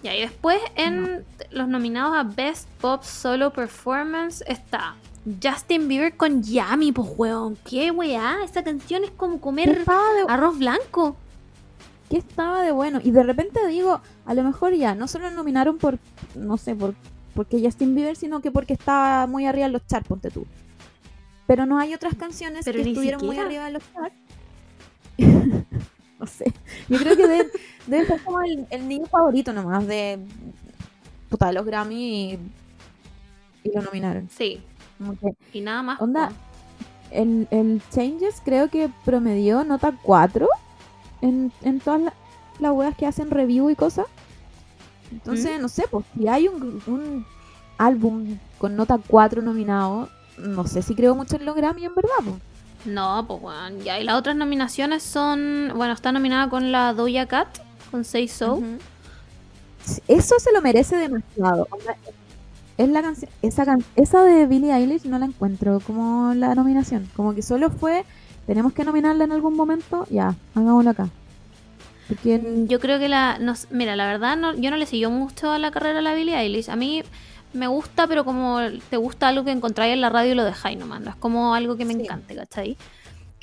[0.02, 4.94] Ya, y después en los nominados a Best Pop Solo Performance está
[5.42, 7.56] Justin Bieber con Yami, pues weón.
[7.68, 8.36] ¿Qué weá?
[8.44, 9.92] Esa canción es como ¿Qué comer de,
[10.28, 11.16] arroz blanco.
[12.08, 13.00] qué estaba de bueno?
[13.02, 15.98] Y de repente digo, a lo mejor ya, no solo nominaron por,
[16.34, 16.94] no sé, por
[17.34, 20.46] porque Justin Bieber, sino que porque estaba muy arriba en los charts, ponte tú.
[21.46, 24.16] Pero no hay otras canciones Pero que estuvieron muy arriba en los charts.
[26.18, 26.52] no sé.
[26.88, 27.50] Yo creo que debe,
[27.86, 30.18] debe ser como el, el niño favorito nomás de
[31.28, 32.38] puta, de los Grammy y,
[33.64, 34.28] y lo nominaron.
[34.30, 34.60] Sí,
[35.52, 36.00] y nada más.
[36.00, 36.30] Onda,
[37.10, 40.48] el, el Changes creo que promedió nota 4
[41.22, 42.14] en, en todas la-
[42.60, 44.06] las weas que hacen review y cosas.
[45.12, 47.26] Entonces, no sé, pues si hay un, un
[47.78, 52.10] álbum con nota 4 nominado, no sé si creo mucho en los Grammy en verdad.
[52.24, 52.36] pues.
[52.86, 53.80] No, pues weón.
[53.80, 55.72] Ya, y las otras nominaciones son.
[55.76, 57.48] Bueno, está nominada con la Doja Cat,
[57.90, 58.60] con Say So.
[60.08, 61.66] Eso se lo merece demasiado.
[62.78, 67.08] Es la canción, esa, can- esa de Billie Eilish no la encuentro como la nominación.
[67.14, 68.04] Como que solo fue,
[68.46, 71.08] tenemos que nominarla en algún momento, ya, hagámoslo acá.
[72.68, 73.38] Yo creo que la.
[73.38, 76.14] no mira, la verdad, no, yo no le siguió mucho a la carrera a la
[76.14, 76.68] Billie Eilish.
[76.70, 77.02] A mí
[77.52, 78.58] me gusta, pero como
[78.90, 81.00] te gusta algo que encontráis en la radio y lo dejáis nomás.
[81.00, 82.00] No es como algo que me Sí.
[82.02, 82.76] encante, ¿cachai?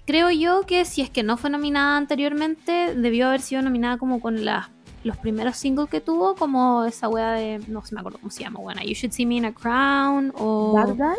[0.05, 4.19] Creo yo que si es que no fue nominada anteriormente, debió haber sido nominada como
[4.19, 4.67] con las
[5.05, 7.59] los primeros singles que tuvo, como esa wea de.
[7.69, 8.83] No se me acuerdo cómo se llama, buena.
[8.83, 10.73] You Should See Me in a Crown o.
[10.73, 11.15] Bad Guy,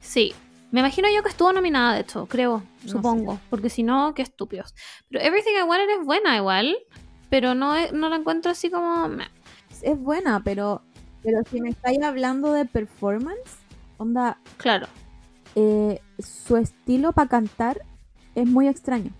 [0.00, 0.34] Sí.
[0.72, 3.38] Me imagino yo que estuvo nominada, de hecho, creo, No supongo.
[3.50, 4.74] Porque si no, qué estúpidos.
[5.10, 6.76] Pero Everything I Wanted es buena igual.
[7.30, 9.08] Pero no, no la encuentro así como.
[9.82, 10.82] es buena, pero,
[11.22, 13.56] pero si me estáis hablando de performance,
[13.98, 14.86] onda, Claro.
[15.54, 17.82] eh, su estilo para cantar
[18.34, 19.10] es muy extraño.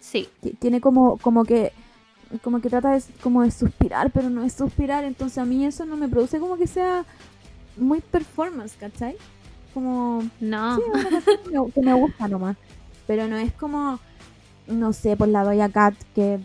[0.00, 0.28] Sí.
[0.40, 1.72] Ti- Tiene como, como que
[2.42, 5.84] como que trata de, como de suspirar, pero no es suspirar, entonces a mí eso
[5.84, 7.04] no me produce como que sea
[7.76, 9.16] muy performance, ¿cachai?
[9.76, 10.76] Como No.
[10.76, 12.56] Sí, es una canción que me, que me gusta nomás.
[13.06, 14.00] Pero no es como,
[14.66, 16.38] no sé, por la Doya Cat que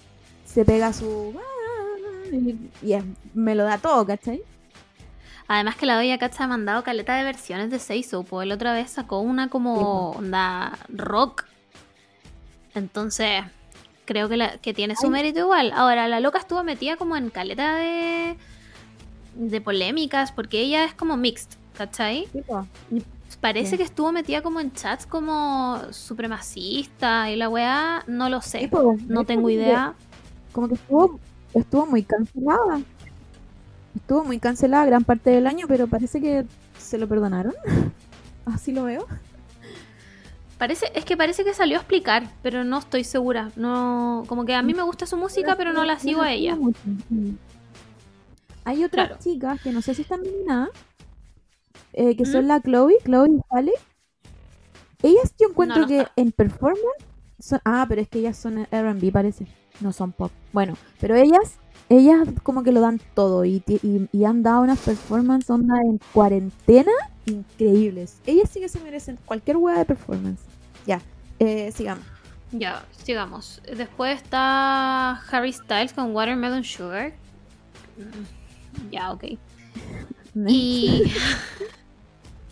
[0.46, 1.34] se pega su.
[2.84, 4.42] Y, es- me lo da todo, ¿cachai?
[5.48, 8.24] Además que la Doja Cat se ha mandado caleta de versiones de Seiso.
[8.24, 11.46] Pues la otra vez sacó una como onda rock.
[12.76, 13.44] Entonces,
[14.04, 15.12] creo que, la, que tiene su Ay.
[15.14, 15.72] mérito igual.
[15.74, 18.36] Ahora, la loca estuvo metida como en caleta de,
[19.36, 22.28] de polémicas porque ella es como mixed, ¿cachai?
[23.42, 23.78] Parece Sí.
[23.78, 28.60] que estuvo metida como en chats como supremacista y la weá, no lo sé.
[28.60, 29.94] Tipo, No tengo que- idea.
[30.52, 31.20] Como que estuvo,
[31.54, 32.82] estuvo muy cancelada.
[33.96, 36.46] Estuvo muy cancelada gran parte del año, pero parece que
[36.78, 37.54] se lo perdonaron.
[38.46, 39.08] Así lo veo.
[40.60, 43.50] Parece, es que parece que salió a explicar, pero no estoy segura.
[43.56, 46.56] No, como que a mí me gusta su música, pero no la sigo a ella.
[48.64, 49.22] Hay otras Claro.
[49.24, 50.70] chicas que no sé si están nominadas,
[51.94, 52.32] eh, que ¿Mm?
[52.32, 53.74] son la Chloe, Chloe y Halle.
[55.04, 56.12] Ellas yo encuentro no que está.
[56.16, 57.06] en performance
[57.40, 59.48] son- ah, pero es que ellas son R&B parece,
[59.80, 60.32] no son pop.
[60.54, 61.58] Bueno, pero ellas
[61.90, 63.62] ellas como que lo dan todo y,
[64.14, 66.92] y han dado unas performances onda en cuarentena
[67.26, 68.20] increíbles.
[68.26, 70.40] Ellas sí que se merecen cualquier hueá de performance.
[70.86, 71.02] Ya,
[71.40, 72.06] eh, sigamos.
[72.54, 73.62] Ya, sigamos.
[73.76, 77.14] Después está Harry Styles con Watermelon Sugar.
[77.98, 79.24] Mm, Ya, ok.
[80.48, 81.12] Y.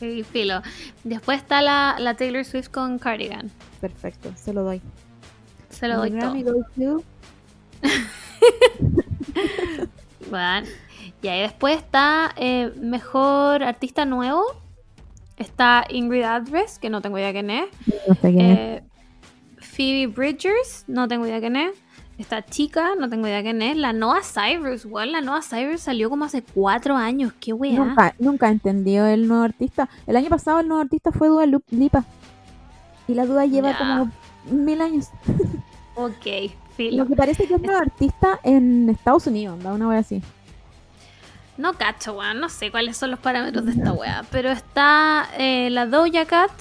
[0.02, 0.62] y filo.
[1.04, 3.52] Después está la, la Taylor Swift con Cardigan.
[3.82, 4.82] Perfecto, se lo doy.
[5.70, 7.04] Se lo doy todo.
[10.30, 10.68] Bueno,
[11.24, 14.44] y ahí después está eh, Mejor Artista Nuevo.
[15.38, 17.70] Está Ingrid Adres, que no tengo idea quién es.
[18.08, 18.60] No sé quién es.
[18.60, 18.84] Eh,
[19.58, 21.72] Phoebe Bridgers, no tengo idea quién es.
[22.20, 23.78] Esta chica, no tengo idea quién es.
[23.78, 27.32] La Noah Cyrus, igual la Noah Cyrus salió como hace cuatro años.
[27.40, 27.72] Qué weá.
[27.80, 29.88] Nunca, nunca entendió el nuevo artista.
[30.06, 32.04] El año pasado el nuevo artista fue Dua Lipa.
[33.08, 33.78] Y la duda lleva Ya.
[33.80, 34.12] como
[34.52, 35.08] mil años.
[35.96, 37.04] Ok, filo.
[37.04, 40.22] Lo que parece que es nuevo artista en Estados Unidos, anda una wea así.
[41.58, 42.40] No cacho, weón.
[42.40, 44.24] No sé cuáles son los parámetros de esta wea.
[44.32, 46.52] Pero está eh, la Doja Cat,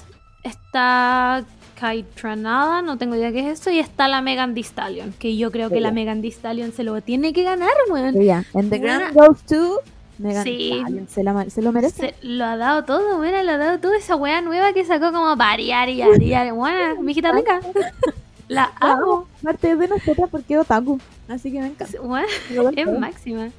[0.42, 1.44] está
[1.78, 5.12] Kaitranada, no tengo idea qué es eso, y está la Megan Thee Stallion.
[5.18, 5.90] Que yo creo que la.
[5.92, 8.14] Megan Thee Stallion se lo tiene que ganar, weón.
[8.22, 8.98] Ya, and the Buena.
[9.10, 9.80] Grand goes to
[10.18, 10.72] Megan Sí.
[10.80, 11.08] Stallion.
[11.08, 12.14] Se, la ma- se lo merece.
[12.20, 15.12] Se lo ha dado todo, mira, lo ha dado todo esa wea nueva que sacó
[15.12, 16.52] como variar y variar.
[16.52, 17.60] Bueno, mijita rica.
[18.48, 19.28] La amo.
[19.42, 20.98] Parte de nosotras porque es otaku.
[21.28, 21.98] Así que me encanta.
[22.76, 23.50] Es máxima.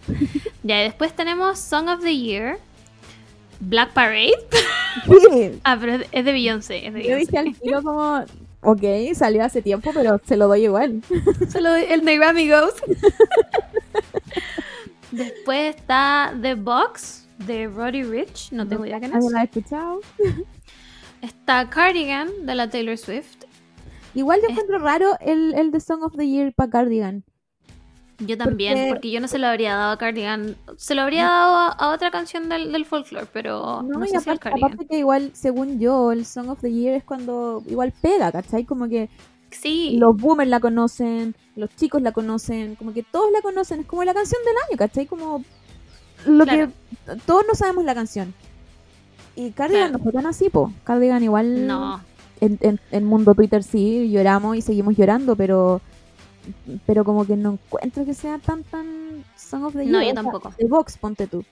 [0.64, 2.58] Ya, y después tenemos Song of the Year.
[3.60, 4.34] Black Parade.
[5.06, 6.88] Sí, Ah, pero es de Beyoncé.
[6.88, 8.24] Es de Yo dije al tiro como,
[8.62, 8.82] ok,
[9.14, 11.02] salió hace tiempo, pero se lo doy igual.
[11.52, 12.74] Solo el de Grammy Goes.
[15.12, 18.52] Después está The Box de Roddy Rich.
[18.52, 19.16] No tengo idea quién es.
[19.16, 20.02] ¿Alguien la ha escuchado?
[21.22, 23.44] Está Cardigan de la Taylor Swift.
[24.14, 27.24] Igual yo encuentro raro el, el de Song of the Year para Cardigan.
[28.20, 30.56] Yo también, Porque- porque yo no se lo habría dado a Cardigan.
[30.78, 34.10] Se lo habría dado a, a otra canción del, del folklore, pero no, No, sé
[34.10, 34.72] si al aparte, Cardigan.
[34.74, 38.66] aparte que igual, según yo, el Song of the Year es cuando igual pega, ¿cachai?
[38.66, 39.10] Como que
[39.52, 43.86] Sí, los boomers la conocen, los chicos la conocen, como que todos la conocen, es
[43.88, 45.08] como la canción del año, ¿cachai?
[45.08, 45.44] Como
[46.28, 46.68] lo Claro.
[47.08, 48.34] que todos no sabemos la canción.
[49.36, 49.98] Y Cardigan Claro.
[49.98, 50.72] no fue tan así, po.
[50.84, 52.00] Cardigan igual no.
[52.42, 55.82] en, en, en mundo Twitter sí lloramos y seguimos llorando, pero
[56.86, 59.92] pero como que no encuentro que sea tan tan Song of the Year.
[59.92, 60.54] No, yo tampoco.
[60.58, 61.44] De Vox, ponte tú.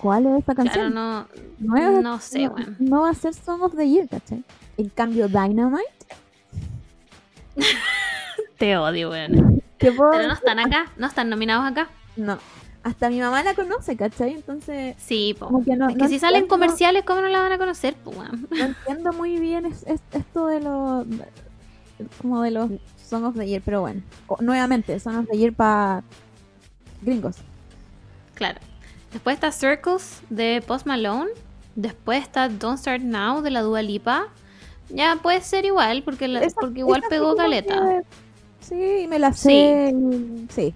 [0.00, 0.94] ¿Cuál es esta Claro, canción?
[0.94, 1.26] no.
[1.60, 2.76] no, no sé, no- weón.
[2.80, 4.42] no va a ser Song of the Year, ¿cachai?
[4.76, 6.06] En cambio, Dynamite,
[8.58, 9.62] Te odio, weón.
[9.78, 11.88] Pero no están acá, no están nominados acá.
[12.16, 12.38] No.
[12.84, 14.32] Hasta mi mamá la conoce, ¿cachai?
[14.34, 15.46] Entonces, Sí, po.
[15.46, 17.94] como que no, Es que no si salen comerciales, ¿cómo no la van a conocer,
[17.94, 18.12] po?
[18.12, 21.06] No entiendo muy bien es- es- esto de los.
[22.20, 22.70] como de los
[23.12, 24.00] Song of the Year, pero bueno.
[24.26, 26.02] O- nuevamente, Song of the Year para
[27.02, 27.36] gringos.
[28.34, 28.58] Claro.
[29.12, 31.30] Después está Circles de Post Malone.
[31.76, 34.28] Después está Don't Start Now de la Dua Lipa.
[34.88, 38.02] Ya puede ser igual, porque, la- Esa- porque igual pegó caleta.
[38.60, 39.94] Sí, me la sé.
[40.54, 40.74] Sí.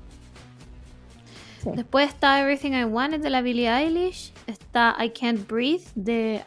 [1.75, 4.33] Después está Everything I Wanted de la Billie Eilish.
[4.46, 6.44] Está I Can't Breathe de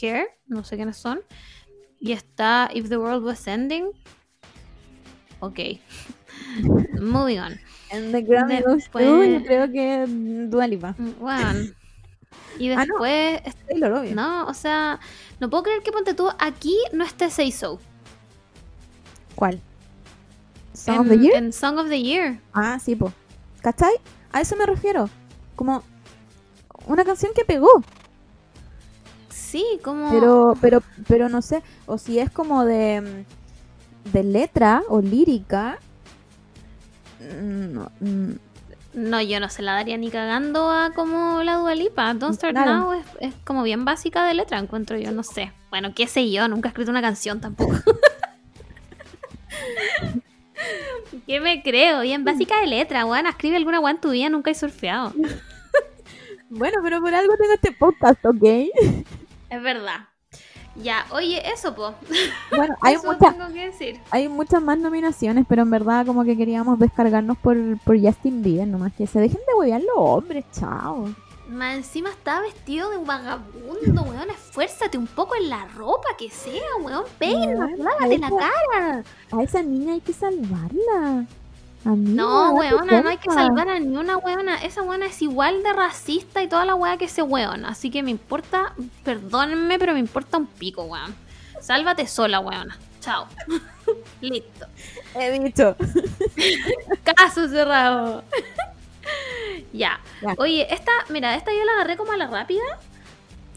[0.00, 0.26] Hair.
[0.48, 1.20] No sé quiénes son.
[2.00, 3.86] Y está If the World Was Ending.
[5.40, 5.58] Ok.
[7.00, 7.52] Moving on.
[7.90, 10.94] En The Grammy Después- yo creo que mm, Dua Lipa.
[10.98, 11.60] Mm, Bueno.
[12.58, 12.98] Y Ah, no.
[13.00, 14.14] después, Taylor, obvio.
[14.14, 14.98] no, o sea,
[15.40, 17.78] no puedo creer que ponte tú aquí no esté Say So.
[19.34, 19.60] ¿Cuál?
[20.72, 21.36] ¿Song en, of the Year?
[21.36, 22.40] en Song of the Year.
[22.54, 23.12] Ah, sí, po.
[23.60, 23.92] ¿Cachai?
[24.32, 25.08] A eso me refiero.
[25.54, 25.82] Como
[26.86, 27.68] una canción que pegó.
[29.28, 30.10] Sí, como.
[30.10, 31.62] Pero, pero, pero no sé.
[31.86, 33.24] O si es como de, mm,
[34.12, 35.78] de letra o lírica.
[37.20, 37.90] mm, No,
[38.94, 42.14] No, yo no se la daría ni cagando a como la Dualipa.
[42.14, 42.72] Don't Start Claro.
[42.72, 45.52] Now es, es como bien básica de letra, encuentro yo, no sé.
[45.70, 47.74] Bueno, qué sé yo, nunca he escrito una canción tampoco.
[51.26, 52.00] ¿Qué me creo?
[52.00, 53.26] Bien básica de letra, weón.
[53.26, 55.12] Escribe alguna en tu vida, nunca he surfeado.
[56.48, 58.44] Bueno, pero por algo tengo este podcast, ¿ok?
[59.50, 60.06] Es verdad.
[60.82, 61.94] Ya, oye, eso, po.
[62.50, 64.00] Bueno, hay, eso mucha- tengo que decir.
[64.10, 68.68] hay muchas más nominaciones, pero en verdad como que queríamos descargarnos por, por Justin Bieber,
[68.68, 71.08] nomás que se dejen de huevear los hombres, chao.
[71.48, 74.28] Más encima estaba vestido de un vagabundo, weón.
[74.30, 77.04] Esfuérzate un poco en la ropa que sea, weón.
[77.20, 79.04] Peina, lávate la cara.
[79.30, 81.24] A esa niña hay que salvarla.
[81.94, 84.56] No, weona, no hay que salvar a ni una weona.
[84.64, 87.64] Esa weona es igual de racista y toda la wea que ese weón.
[87.64, 88.72] Así que me importa,
[89.04, 91.14] perdónenme, pero me importa un pico, weón.
[91.60, 92.76] Sálvate sola, weona.
[93.00, 93.28] Chao.
[94.20, 94.66] Listo.
[95.14, 95.76] He dicho.
[97.16, 98.24] Caso cerrado.
[99.72, 100.00] ya.
[100.20, 100.34] Ya.
[100.38, 102.64] Oye, esta, mira, esta yo la agarré como a la rápida.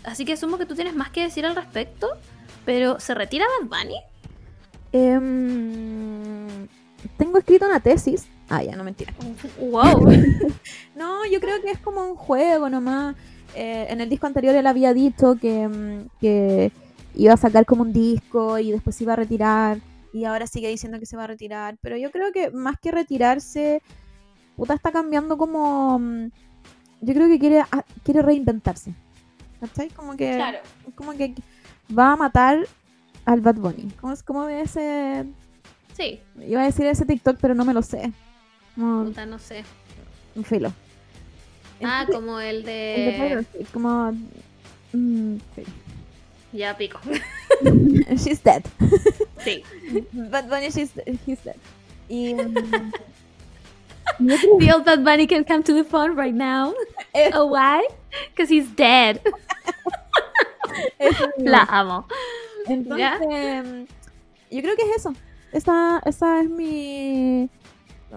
[0.04, 2.12] Así que asumo que tú tienes más que decir al respecto.
[2.63, 3.96] Pero, ¿se retira Bad Bunny?
[4.92, 6.68] Em,
[7.17, 8.27] tengo escrito una tesis.
[8.49, 9.13] Ah, ya, no mentira.
[9.59, 10.09] Wow.
[10.95, 13.15] No, yo creo que es como un juego nomás.
[13.55, 16.71] Eh, en el disco anterior él había dicho que, mm, que
[17.15, 19.79] iba a sacar como un disco y después se iba a retirar.
[20.12, 21.77] Y ahora sigue diciendo que se va a retirar.
[21.81, 23.81] Pero yo creo que más que retirarse,
[24.57, 25.99] puta está cambiando como.
[25.99, 26.31] mm,
[27.01, 28.93] Yo creo que quiere, ah, quiere reinventarse.
[29.62, 29.89] ¿Cachai?
[29.89, 30.38] Como que,
[30.95, 31.33] como que
[31.97, 32.65] va a matar
[33.25, 33.89] al Bad Bunny.
[34.01, 35.25] ¿Cómo es como de ese.
[35.99, 38.12] Sí, Iba a decir ese TikTok, pero no me lo sé.
[38.75, 39.65] Como puta, no sé.
[40.35, 40.71] un filo.
[41.83, 43.51] Ah, Entonces, como el el de Taylor de.
[43.51, 44.12] Swift, como.
[44.93, 45.63] mm, sí.
[46.53, 46.99] Ya pico.
[48.15, 48.63] She's dead.
[49.43, 49.63] Sí.
[50.13, 50.91] Bad Bunny, she's,
[51.27, 51.57] he's dead.
[52.07, 52.62] Y, otro-
[54.59, 56.73] The old Bad Bunny can come to the phone right now.
[57.13, 57.29] Eh.
[57.33, 57.85] Oh, why?
[58.31, 59.21] Because he's dead.
[60.97, 61.27] eso.
[61.38, 62.07] La amo.
[62.67, 63.19] Entonces, ¿Ya?
[63.19, 63.85] mm,
[64.51, 65.13] yo creo que es eso.
[65.51, 67.49] Esa, esa es mi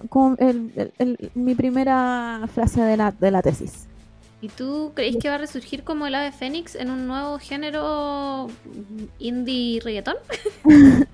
[0.09, 3.87] como el- el- el- mi primera frase de la, de la tesis.
[4.41, 8.47] ¿Y tú crees que va a resurgir como el ave fénix en un nuevo género
[9.19, 10.15] indie reggaetón?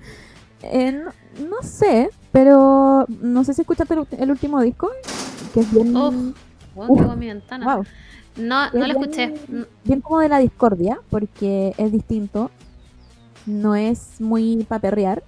[0.62, 1.10] Eh, no,
[1.48, 4.90] no sé, pero no sé si escuchaste el, el último disco,
[5.54, 6.34] que es bien, Uf,
[6.76, 7.16] Uf.
[7.16, 7.76] mi ventana.
[7.76, 7.84] wow,
[8.36, 9.28] No, no lo escuché.
[9.48, 12.50] bien- bien como de la discordia, porque es distinto,
[13.46, 15.22] no es muy pa' perrear.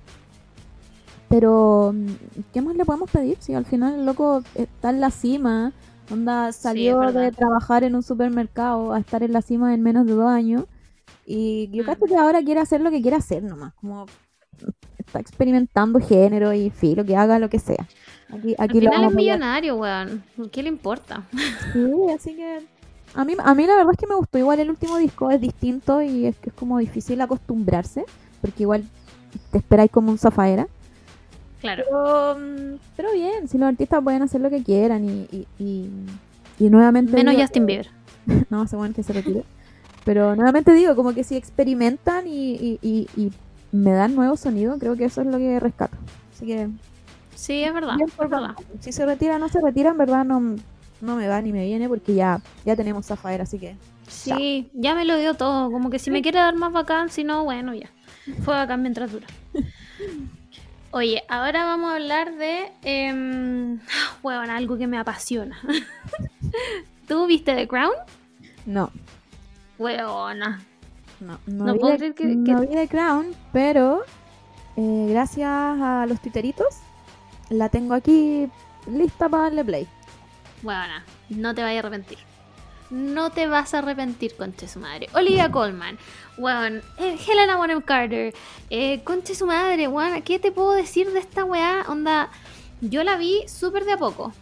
[1.33, 2.07] Pero, mm,
[2.53, 3.39] ¿qué más le podemos pedir?
[3.41, 5.73] Si al final el loco está en la cima,
[6.11, 10.13] onda salió de trabajar en un supermercado a estar en la cima en menos de
[10.13, 10.65] dos años.
[11.25, 11.87] Y yo Mm.
[11.87, 14.05] creo que ahora quiere hacer lo que quiere hacer nomás, como
[14.99, 17.89] está experimentando género y filo, que haga lo que sea.
[18.29, 20.23] Aquí, Al aquí lo final es millonario, weón.
[20.53, 21.27] ¿Qué le importa?
[21.73, 22.59] Sí, así que
[23.15, 25.41] a mí, a mí la verdad es que me gustó igual el último disco, es
[25.41, 28.05] distinto y es que es como difícil acostumbrarse,
[28.43, 28.85] porque igual
[29.51, 30.67] te esperáis como un zafaera.
[31.63, 31.85] Claro.
[31.87, 35.91] Pero, mm, pero bien, si los artistas pueden hacer lo que quieran y, y, y,
[36.59, 37.13] y nuevamente...
[37.13, 37.89] Menos digo Justin Bieber.
[38.51, 39.45] No, se bueno que se retire.
[40.05, 43.33] Pero nuevamente digo, como que si experimentan y, y,
[43.71, 45.97] me dan nuevos sonidos, creo que eso es lo que rescato.
[46.35, 46.69] Así que
[47.35, 47.97] Sí, es verdad.
[48.01, 48.13] Es.
[48.85, 50.57] Si se retira o no se retira, en verdad no,
[51.01, 53.77] no me va ni me viene porque ya, ya tenemos Zafaera, así que.
[54.07, 55.71] Sí, ya me lo dio todo.
[55.71, 57.89] Como que si me quiere dar más bacán, si no, bueno, ya.
[58.45, 59.27] Fue bacán mientras dura.
[60.93, 62.71] Oye, ahora vamos a hablar de.
[62.85, 63.79] Eh,
[64.23, 65.59] bueno, algo que me apasiona.
[67.09, 67.93] ¿Tú viste The Crown?
[68.67, 68.91] No,
[69.79, 70.63] Huevona.
[71.21, 74.03] no, no, No vi, puedo creer que- no vi The Crown, pero
[74.77, 76.77] eh, gracias a los tuiteritos
[77.51, 78.49] la tengo aquí
[78.91, 79.89] lista para darle play.
[80.63, 82.19] Huevona, no te vayas a arrepentir.
[82.93, 85.09] No te vas a arrepentir, conche su madre.
[85.15, 85.97] Olivia Colman,
[86.37, 88.35] weón, eh, Helena Bonham Carter,
[88.69, 91.87] eh, conche su madre, weón, ¿qué te puedo decir de esta weá?
[91.89, 92.29] Onda,
[92.83, 94.35] yo la vi súper de a poco.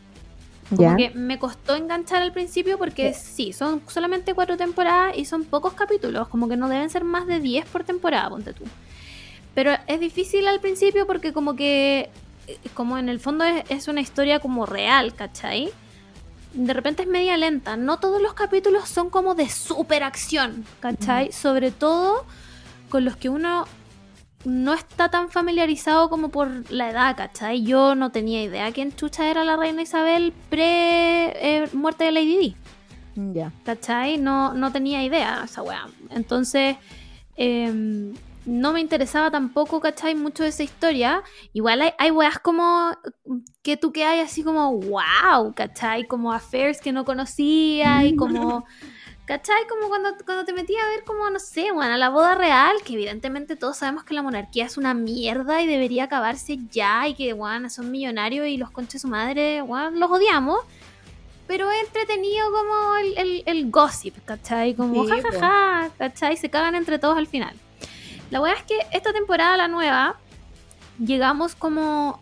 [0.69, 0.97] Como Ya.
[0.97, 5.75] que me costó enganchar al principio porque sí, son solamente cuatro temporadas y son pocos
[5.75, 8.65] capítulos, como que no deben ser más de 10 por temporada, ponte tú.
[9.55, 12.11] Pero es difícil al principio porque como que,
[12.49, 15.71] eh, como en el fondo es, es una historia como real, ¿cachai?
[16.53, 21.31] De repente es media lenta, no todos los capítulos son como de super acción, ¿cachai?
[21.33, 22.25] Sobre todo
[22.89, 23.67] con los que uno
[24.45, 27.63] no está tan familiarizado como por la edad, ¿cachai?
[27.63, 31.29] Yo no tenía idea quién chucha era la reina Isabel pre
[31.63, 32.57] eh, muerte de Lady Di,
[33.35, 33.53] Ya.
[33.65, 34.19] ¿cachai?
[34.19, 35.87] No, no tenía idea esa weá.
[36.11, 36.77] Entonces,
[37.37, 38.15] em,
[38.47, 40.15] no me interesaba tampoco, ¿cachai?
[40.15, 41.23] Mucho de esa historia.
[41.53, 42.97] Igual hay, hay weas como
[43.63, 46.07] que tú que hay así como, wow, ¿cachai?
[46.07, 48.65] Como affairs que no conocía y como...
[49.27, 49.65] ¿Cachai?
[49.69, 52.95] Como cuando, cuando te metí a ver como, no sé, bueno, la boda real, que
[52.95, 57.33] evidentemente todos sabemos que la monarquía es una mierda y debería acabarse ya y que,
[57.33, 60.59] bueno, son millonarios y los conches su madre, bueno, los odiamos.
[61.47, 64.75] Pero es entretenido como el, el, el gossip, ¿cachai?
[64.75, 66.37] Como jajaja, ja, ja, ¿cachai?
[66.37, 67.55] Se cagan entre todos al final.
[68.31, 70.17] La weá es que esta temporada, la nueva,
[71.05, 72.21] llegamos como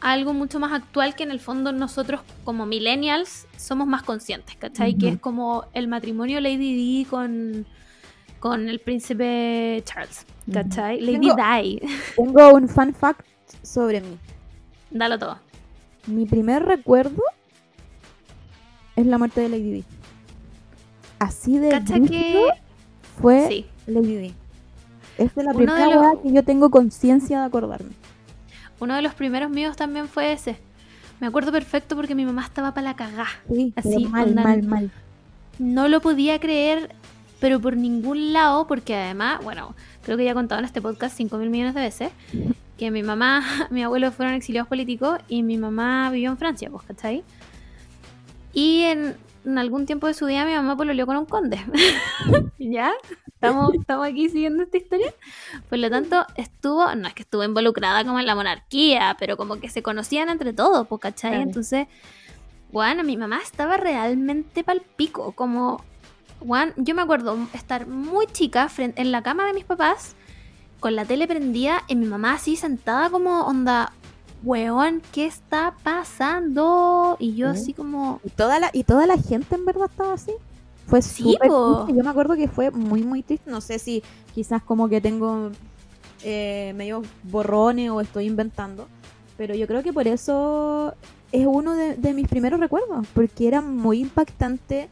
[0.00, 4.56] a algo mucho más actual que en el fondo nosotros como millennials somos más conscientes,
[4.56, 4.94] ¿cachai?
[4.96, 5.14] Que Ujú.
[5.16, 7.66] es como el matrimonio Lady Di con,
[8.40, 11.00] con el príncipe Charles, ¿cachai?
[11.00, 11.80] Lady Tengo- Di,
[12.16, 13.26] Tengo un fun fact
[13.62, 14.18] sobre mí.
[14.90, 15.38] dalo todo.
[16.06, 17.22] Mi primer recuerdo
[18.96, 19.84] es la muerte de Lady Di.
[21.20, 22.44] Así de ¿Cacha que...?
[23.20, 23.66] fue Sí.
[23.86, 24.34] Lady Di.
[25.24, 27.90] Es de la Uno primera de los- que yo tengo conciencia de acordarme.
[28.80, 30.56] Uno de los primeros míos también fue ese.
[31.20, 33.26] Me acuerdo perfecto porque mi mamá estaba para la cagá.
[33.48, 34.90] Sí, Así, mal, mal, mal.
[35.58, 36.92] No lo podía creer,
[37.38, 41.16] pero por ningún lado, porque además, bueno, creo que ya he contado en este podcast
[41.16, 42.10] 5 mil millones de veces,
[42.76, 46.82] que mi mamá, mi abuelo fueron exiliados políticos y mi mamá vivió en Francia, pues,
[46.84, 47.22] ¿cachai?
[48.52, 49.14] Y en,
[49.44, 51.58] en algún tiempo de su vida mi mamá pololeó con un conde.
[52.58, 52.92] ¿Ya?
[53.26, 55.12] ¿Estamos, estamos aquí siguiendo esta historia.
[55.68, 59.56] Por lo tanto, estuvo, no es que estuvo involucrada como en la monarquía, pero como
[59.56, 61.30] que se conocían entre todos, pues, ¿cachai?
[61.32, 61.44] Claro.
[61.44, 61.88] Entonces,
[62.70, 65.84] bueno, mi mamá estaba realmente pal pico, como...
[66.40, 70.16] Juan, yo me acuerdo estar muy chica frente, en la cama de mis papás,
[70.80, 73.92] con la tele prendida y mi mamá así sentada como onda,
[74.44, 77.16] weón, ¿qué está pasando?
[77.18, 77.60] Y yo Sí.
[77.60, 80.32] así como, Y toda la, y toda la gente en verdad estaba así.
[80.86, 81.36] Fue Sí.
[81.42, 83.50] Yo me acuerdo que fue muy, muy triste.
[83.50, 84.02] No sé si
[84.34, 85.50] quizás como que tengo
[86.24, 88.88] eh, medio borrones o estoy inventando.
[89.36, 90.94] pero yo creo que por eso
[91.32, 94.88] es uno de, de mis primeros recuerdos, porque era muy impactante.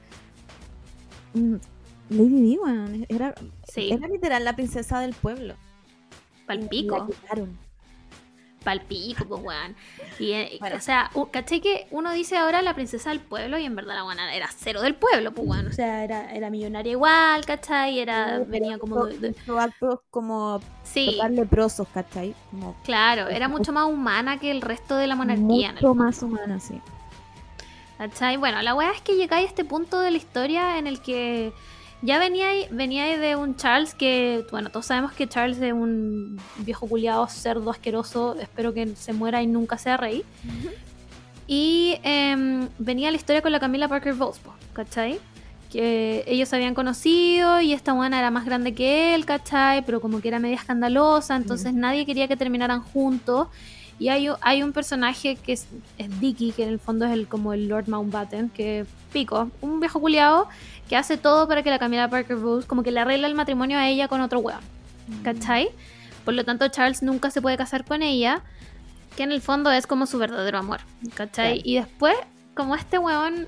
[1.35, 1.55] Mm,
[2.11, 3.35] Lady Di, weón, era,
[3.73, 5.55] Sí, era literal la princesa del pueblo.
[5.55, 7.07] La palpico.
[7.07, 7.57] quitaron.
[8.63, 9.75] Palpico, pues, weón.
[10.19, 10.77] Y, eh, Bueno.
[10.77, 14.03] o sea, ¿cachai que uno dice ahora la princesa del pueblo y en verdad la
[14.03, 15.67] buena era cero del pueblo, pues, weón.
[15.69, 17.99] O sea, era, era millonaria igual, ¿cachai?
[17.99, 22.35] Era, Sí, venía como de- actos como Sí, leprosos, ¿cachai?
[22.51, 25.71] Como claro, era mucho más humana que el resto de la monarquía.
[25.71, 26.81] en el mucho más humana, sí.
[27.99, 28.37] ¿Cachai?
[28.39, 31.53] Bueno, la weá es que llegáis a este punto de la historia en el que
[32.03, 36.87] ya venía venía de un Charles que, bueno, todos sabemos que Charles es un viejo
[36.87, 40.25] culiado, cerdo asqueroso, espero que se muera y nunca sea rey.
[41.47, 44.41] Y em, venía la historia con la Camila Parker Bowles,
[44.73, 45.19] ¿cachai?
[45.71, 49.85] Que ellos se habían conocido y esta buena era más grande que él, ¿cachai?
[49.85, 53.49] Pero como que era media escandalosa, entonces nadie quería que terminaran juntos.
[53.99, 55.67] Y hay un personaje que es,
[55.99, 59.79] es Dicky, que en el fondo es el, como el Lord Mountbatten, que pico, un
[59.79, 60.49] viejo culiado
[60.91, 63.78] que hace todo para que la Camila Parker Bowles como que le arregla el matrimonio
[63.78, 64.61] a ella con otro weón.
[65.22, 65.70] ¿cachai?
[66.24, 68.43] Por lo tanto, Charles nunca se puede casar con ella,
[69.16, 70.80] que en el fondo es como su verdadero amor,
[71.14, 71.55] ¿cachai?
[71.55, 71.62] Claro.
[71.64, 72.16] Y después,
[72.55, 73.47] como este weón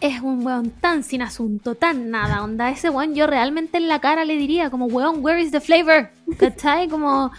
[0.00, 4.00] es un weón tan sin asunto, tan nada, onda, ese weón yo realmente en la
[4.00, 6.10] cara le diría como, weón, where is the flavor?
[6.38, 6.88] ¿Cachai?
[6.88, 7.32] Como...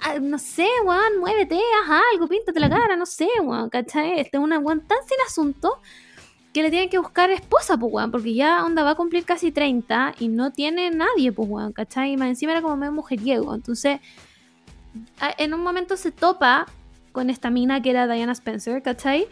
[0.00, 4.20] ah, No sé, weón, muévete, haz algo, píntate la cara, no sé, weón, ¿cachai?
[4.20, 5.80] Este es un weón tan sin asunto
[6.52, 9.52] que le tienen que buscar esposa, pues, weón, porque ya onda va a cumplir casi
[9.52, 12.12] 30 y no tiene nadie, pues, weón, ¿cachai?
[12.12, 13.54] Y más encima era como medio mujeriego.
[13.54, 14.00] Entonces,
[15.38, 16.66] en un momento se topa
[17.12, 19.28] con esta mina que era Diana Spencer, ¿cachai?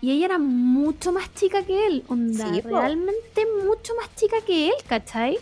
[0.00, 4.68] Y ella era mucho más chica que él, onda, Sí, realmente mucho más chica que
[4.68, 5.38] él, ¿cachai?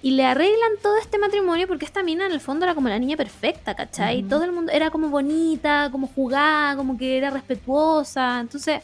[0.00, 2.98] Y le arreglan todo este matrimonio porque esta mina en el fondo era como la
[2.98, 4.22] niña perfecta, ¿cachai?
[4.22, 8.40] Todo el mundo era como bonita, como jugada, como que era respetuosa.
[8.40, 8.82] Entonces,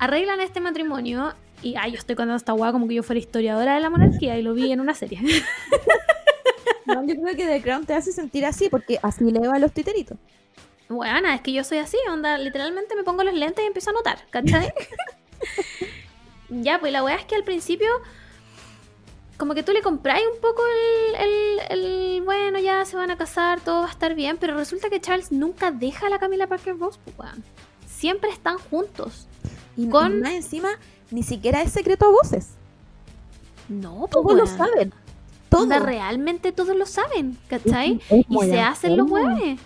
[0.00, 3.74] arreglan este matrimonio y ay, yo estoy contando esta guay como que yo fuera historiadora
[3.74, 5.20] de la monarquía y lo vi en una serie.
[6.86, 9.58] No, yo creo que The Crown te hace sentir así, porque así le va a
[9.60, 10.18] los titeritos.
[10.88, 13.92] Bueno, es que yo soy así, onda, literalmente me pongo los lentes y empiezo a
[13.92, 14.72] notar, ¿cachai?
[16.48, 17.88] ya, pues la weá es que al principio,
[19.36, 23.16] como que tú le compráis un poco el, el- el, bueno, ya se van a
[23.16, 26.48] casar, todo va a estar bien, pero resulta que Charles nunca deja a la Camila
[26.48, 27.44] Parker Bowles, pues, weón.
[27.86, 29.28] Siempre están juntos.
[29.76, 30.68] Y Con- más encima,
[31.10, 32.50] ni siquiera es secreto a voces.
[33.68, 34.92] No, pues, Todos lo saben.
[35.48, 35.62] Todo.
[35.62, 38.00] Onda, realmente todos lo saben, ¿cachai?
[38.08, 39.60] Es Y se hacen los hueones.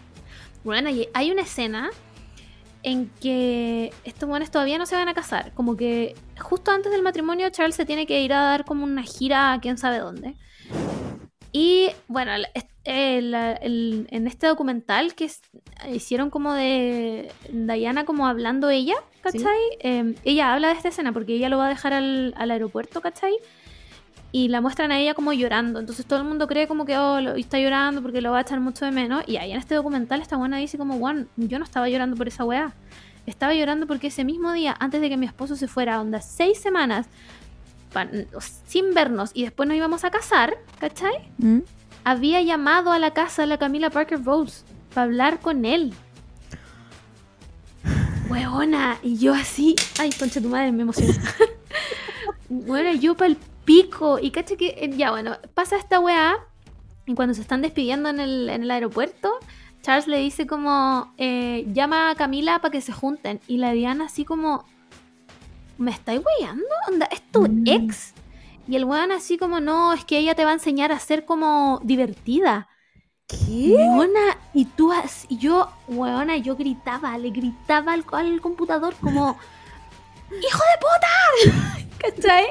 [0.62, 1.90] Bueno, hay una escena
[2.82, 5.52] en que estos hueones todavía no se van a casar.
[5.54, 9.02] Como que justo antes del matrimonio, Charles se tiene que ir a dar como una
[9.02, 10.36] gira a quién sabe dónde.
[11.56, 15.30] Y bueno, el- es- el- en este documental que
[15.92, 19.56] hicieron como de Diana como hablando ella, ¿cachai?
[19.78, 23.00] Eh, ella habla de esta escena porque ella lo va a dejar al, al aeropuerto,
[23.00, 23.34] ¿cachai?
[24.32, 25.78] Y la muestran a ella como llorando.
[25.78, 28.40] Entonces todo el mundo cree como que oh, lo- está llorando porque lo va a
[28.42, 29.22] echar mucho de menos.
[29.28, 32.26] Y ahí en este documental esta buena dice como, Juan, yo no estaba llorando por
[32.26, 32.74] esa weá.
[33.26, 36.60] Estaba llorando porque ese mismo día, antes de que mi esposo se fuera, onda, seis
[36.60, 37.06] semanas,
[37.94, 38.08] pa-
[38.66, 41.30] sin vernos, y después nos íbamos a casar, ¿cachai?
[41.38, 41.60] ¿Mm?
[42.06, 45.94] había llamado a la casa de la Camila Parker Bowles para hablar con él.
[48.28, 51.14] Weona, y yo así, ay, concha tu madre, me emocioné.
[52.50, 56.36] bueno, yo para el pico, y caché que, eh, ya bueno, pasa esta weá,
[57.06, 59.30] y cuando se están despidiendo en el, en el aeropuerto,
[59.82, 64.06] Charles le dice como, eh, llama a Camila para que se junten, y la Diana
[64.06, 64.66] así como,
[65.78, 66.64] ¿me estáis weyando?
[66.88, 67.64] Onda, ¿es tu Mm.
[67.66, 68.14] ex?
[68.66, 71.24] Y el weón así como, no, es que ella te va a enseñar a ser
[71.24, 72.68] como divertida.
[73.26, 73.74] ¿Qué?
[73.96, 74.92] Weona, y tú,
[75.28, 79.38] y yo, weona, yo gritaba, le gritaba al, al computador como,
[80.30, 81.86] ¡Hijo de puta!
[81.98, 82.46] ¿Cachai?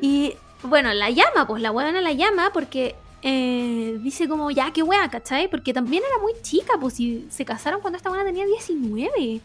[0.00, 4.82] Y bueno, la llama, pues la weona la llama porque eh, dice como, ya, qué
[4.82, 5.48] wea, ¿cachai?
[5.48, 9.40] Porque también era muy chica, pues si se casaron cuando esta weona tenía 19.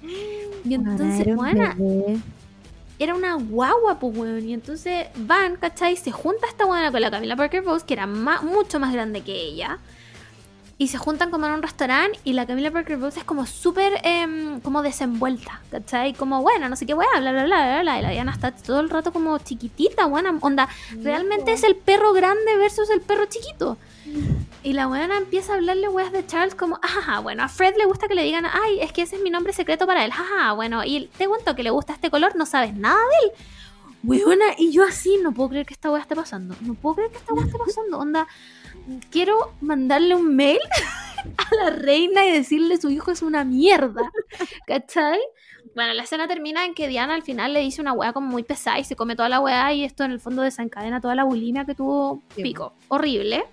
[0.65, 1.25] Y entonces,
[1.75, 2.19] bebé.
[2.99, 4.47] Era una guagua, pues, weón.
[4.47, 5.95] Y entonces van, ¿cachai?
[5.97, 9.33] Se junta esta buena con la Camila Parker Bowles, que era mucho más grande que
[9.33, 9.79] ella.
[10.79, 13.99] Y se juntan como en un restaurante y la Camila Parker Bowles es como súper
[14.03, 16.13] em, como desenvuelta, ¿cachai?
[16.13, 17.99] Como, bueno, no sé qué weá, bla, bla, bla, bla, bla.
[17.99, 20.69] Y la Diana está todo el rato como chiquitita, buena onda.
[21.01, 23.77] Realmente es el perro grande versus el perro chiquito.
[24.63, 27.85] Y la buena empieza a hablarle weas de Charles como, ajá, bueno, a Fred le
[27.85, 30.53] gusta que le digan, ay, es que ese es mi nombre secreto para él, jaja,
[30.53, 33.31] bueno, y te cuento que le gusta este color, no sabes nada de él.
[34.03, 37.11] Weona, y yo así, no puedo creer que esta wea esté pasando, no puedo creer
[37.11, 38.27] que esta wea esté pasando, onda,
[39.11, 40.59] quiero mandarle un mail
[41.37, 44.09] a la reina y decirle su hijo es una mierda.
[44.65, 45.19] ¿Cachai?
[45.75, 48.43] Bueno, la escena termina en que Diana al final le dice una weá como muy
[48.43, 51.23] pesada y se come toda la weá y esto en el fondo desencadena toda la
[51.23, 52.41] bulimia que tuvo Sí.
[52.43, 52.73] Pico.
[52.87, 53.45] Horrible.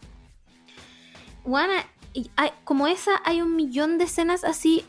[1.45, 1.72] Bueno,
[2.14, 4.85] y hay- como esa hay un millón de escenas así.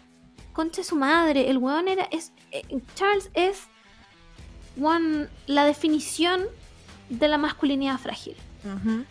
[0.53, 1.49] Concha su madre.
[1.49, 2.03] El weón era.
[2.11, 2.63] Es, eh,
[2.95, 3.67] Charles es.
[4.81, 6.43] One, la definición
[7.09, 8.35] de la masculinidad frágil.
[8.63, 9.03] Ujú.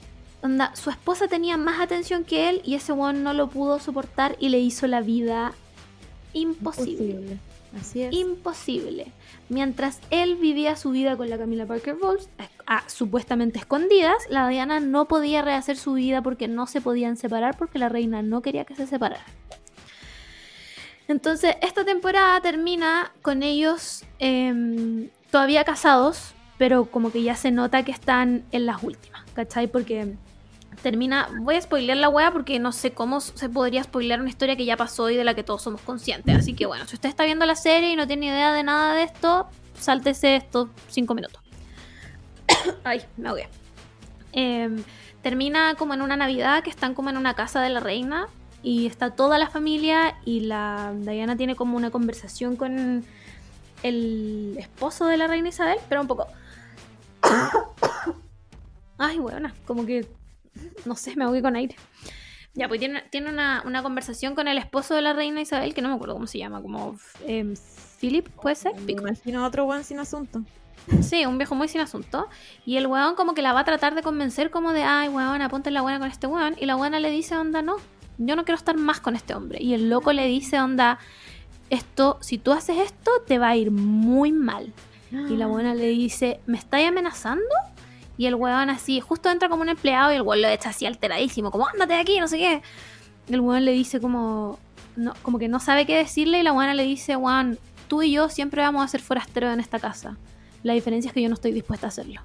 [0.45, 4.36] Onda, su esposa tenía más atención que él y ese weón no lo pudo soportar
[4.38, 5.53] y le hizo la vida
[6.34, 7.05] imposible.
[7.12, 7.38] Imposible.
[7.80, 8.14] Así es.
[8.14, 9.07] Imposible.
[9.49, 12.28] Mientras él vivía su vida con la Camila Parker Bowles,
[12.66, 17.57] a- supuestamente escondidas, la Diana no podía rehacer su vida porque no se podían separar
[17.57, 19.24] porque la reina no quería que se separaran.
[21.09, 27.82] Entonces, esta temporada termina con ellos em, todavía casados, pero como que ya se nota
[27.82, 29.66] que están en las últimas, ¿cachai?
[29.66, 30.14] Porque
[30.82, 31.28] termina.
[31.40, 34.64] Voy a spoilear la wea porque no sé cómo se podría spoilear una historia que
[34.64, 36.36] ya pasó y de la que todos somos conscientes.
[36.36, 38.94] Así que bueno, si usted está viendo la serie y no tiene idea de nada
[38.94, 39.48] de esto,
[39.78, 41.40] sáltese estos cinco minutos.
[42.84, 43.48] Ay, me ahogué.
[44.32, 44.82] Em,
[45.22, 48.26] termina como en una Navidad que están como en una casa de la reina
[48.62, 53.04] y está toda la familia y la Diana tiene como una conversación con
[53.82, 56.26] el esposo de la reina Isabel, pero un poco.
[58.98, 60.06] Ay, buena, como que
[60.84, 61.76] no sé, me ahogué con aire.
[62.55, 65.82] Ya, pues tiene, tiene una, una conversación con el esposo de la reina Isabel, que
[65.82, 66.96] no me acuerdo cómo se llama, como
[67.26, 67.55] em,
[68.00, 68.74] Philip, ¿puede ser?
[68.80, 70.42] Me imagino otro buen sin asunto.
[71.00, 72.28] Sí, un viejo muy sin asunto.
[72.64, 75.42] Y el weón como que la va a tratar de convencer como de, ay, weón,
[75.42, 76.55] aponte la buena con este weón.
[76.61, 77.76] Y la buena le dice, onda, no,
[78.18, 79.61] yo no quiero estar más con este hombre.
[79.61, 80.98] Y el loco le dice, onda,
[81.70, 84.72] esto, si tú haces esto, te va a ir muy mal.
[85.11, 87.44] Y la buena le dice, ¿me estáis amenazando?
[88.16, 90.86] Y el weón así, justo entra como un empleado y el weón lo echa así
[90.86, 92.62] alteradísimo, como, ándate de aquí, no sé qué.
[93.28, 94.58] El weón le dice como,
[94.96, 97.58] no, como que no sabe qué decirle y la buena le dice, weón,
[97.88, 100.16] tú y yo siempre vamos a ser forasteros en esta casa.
[100.62, 102.20] La diferencia es que yo no estoy dispuesta a hacerlo.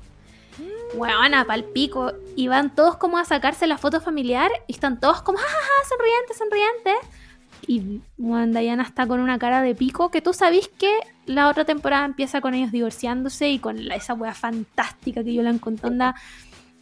[0.94, 2.14] Weona, pal pico.
[2.36, 6.38] Y van todos como a sacarse la foto familiar y están todos como, jajaja, sonrientes,
[6.38, 7.20] sonrientes.
[7.68, 10.92] Y weón, Diana está con una cara de pico que tú sabís que
[11.26, 15.44] la otra temporada empieza con ellos divorciándose y con la- esa wea fantástica que yo
[15.44, 15.88] la encontré.
[15.90, 16.16] Onda,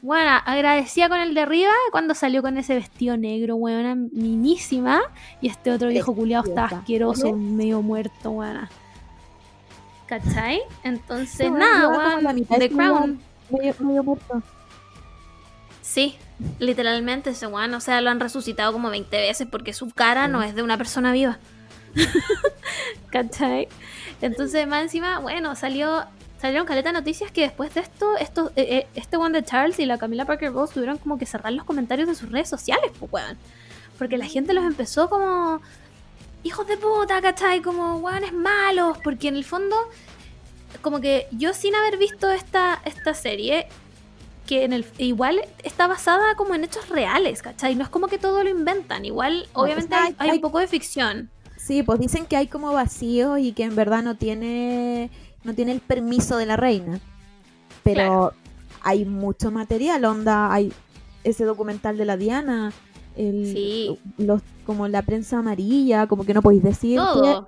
[0.02, 5.02] bueno, agradecía con el de arriba cuando salió con ese vestido negro, weona, minísima.
[5.42, 6.82] Y este otro viejo culiado estaba Preciosa.
[6.82, 8.70] asqueroso, medio muerto, weona.
[10.06, 10.62] ¿Cachai?
[10.84, 13.20] Entonces, nada, mitad The Crown.
[13.50, 14.42] Medio, medio muerto.
[15.82, 16.16] Sí,
[16.60, 20.44] literalmente ese weón, o sea, lo han resucitado como 20 veces porque su cara no
[20.44, 21.40] es de una persona viva.
[23.12, 23.68] ¿Cachai?
[24.22, 26.06] Entonces, más encima, bueno, salió
[26.40, 29.86] salieron caleta noticias que después de esto, esto eh, eh, este one de Charles y
[29.86, 33.12] la Camila Parker Bowles tuvieron como que cerrar los comentarios de sus redes sociales, pues
[33.12, 33.38] weón.
[33.98, 35.62] Porque la gente los empezó como
[36.44, 37.62] hijos de puta, ¿cachai?
[37.62, 39.76] Como weones malos, porque en el fondo,
[40.82, 43.68] como que yo sin haber visto esta, esta serie,
[44.48, 47.76] que en el igual está basada como en hechos reales, ¿cachai?
[47.76, 50.30] No es como que todo lo inventan, igual No, obviamente o sea, hay, hay- hay
[50.32, 51.30] hay- un poco de ficción.
[51.58, 55.12] Sí, pues dicen que hay como vacíos y que en verdad no tiene
[55.43, 57.00] no tiene el permiso de la reina.
[57.84, 58.34] Pero Claro.
[58.82, 60.74] hay mucho material, onda, hay
[61.24, 62.74] ese documental de la Diana,
[63.16, 64.00] el, Sí.
[64.18, 67.00] los como la prensa amarilla, como que no podéis decir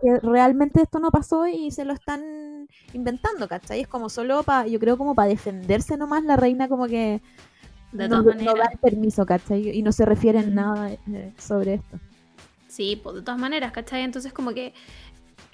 [0.01, 2.21] que realmente esto no pasó y se lo están
[2.93, 3.81] inventando, ¿cachai?
[3.81, 7.21] Es como solo para, yo creo como para defenderse nomás la reina como que
[7.91, 9.69] De no, no da el permiso, ¿cachai?
[9.69, 10.55] Y no se refiere en Ujú.
[10.55, 11.99] nada eh, sobre esto.
[12.67, 14.03] Sí, pues de todas maneras, ¿cachai?
[14.03, 14.73] Entonces como que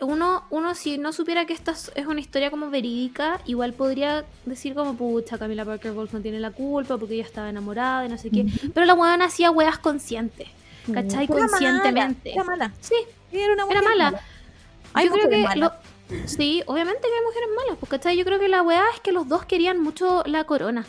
[0.02, 4.76] uno, uno si no supiera que esta es una historia como verídica, igual podría decir
[4.76, 8.18] como, pucha, Camila Parker Bowles no tiene la culpa porque ella estaba enamorada y no
[8.18, 8.46] sé qué.
[8.74, 10.50] Pero la weona hacía weas conscientes,
[10.94, 11.24] ¿cachai?
[11.26, 12.34] Era mala, Conscientemente.
[12.34, 12.74] Era mala.
[12.82, 12.96] Sí,
[13.32, 14.22] Era una era mala.
[15.04, 15.72] Yo creo que lo-
[16.26, 18.18] sí, obviamente que hay mujeres malas, ¿cachai?
[18.18, 20.86] Yo creo que la wea es que los dos querían mucho la corona.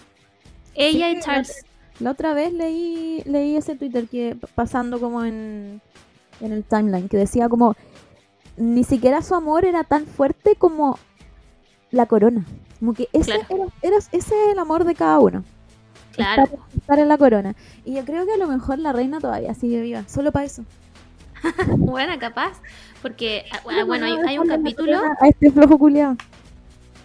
[0.74, 1.64] Ella Sí, y Charles.
[2.00, 5.80] La otra vez leí, leí ese Twitter que pasando como en,
[6.40, 7.74] en el timeline, que decía como
[8.58, 10.98] ni siquiera su amor era tan fuerte como
[11.90, 12.44] la corona.
[12.78, 13.46] Como que ese, Claro.
[13.48, 15.44] era, era- ese es el amor de cada uno.
[16.12, 16.44] Claro.
[16.44, 17.56] Estar, estar en la corona.
[17.84, 20.64] Y yo creo que a lo mejor la reina todavía sigue viva, solo para eso.
[21.76, 22.60] Buena, capaz.
[23.02, 24.98] Porque, ah, bueno, hay, hay un capítulo.
[25.20, 26.16] A este flojo culiado.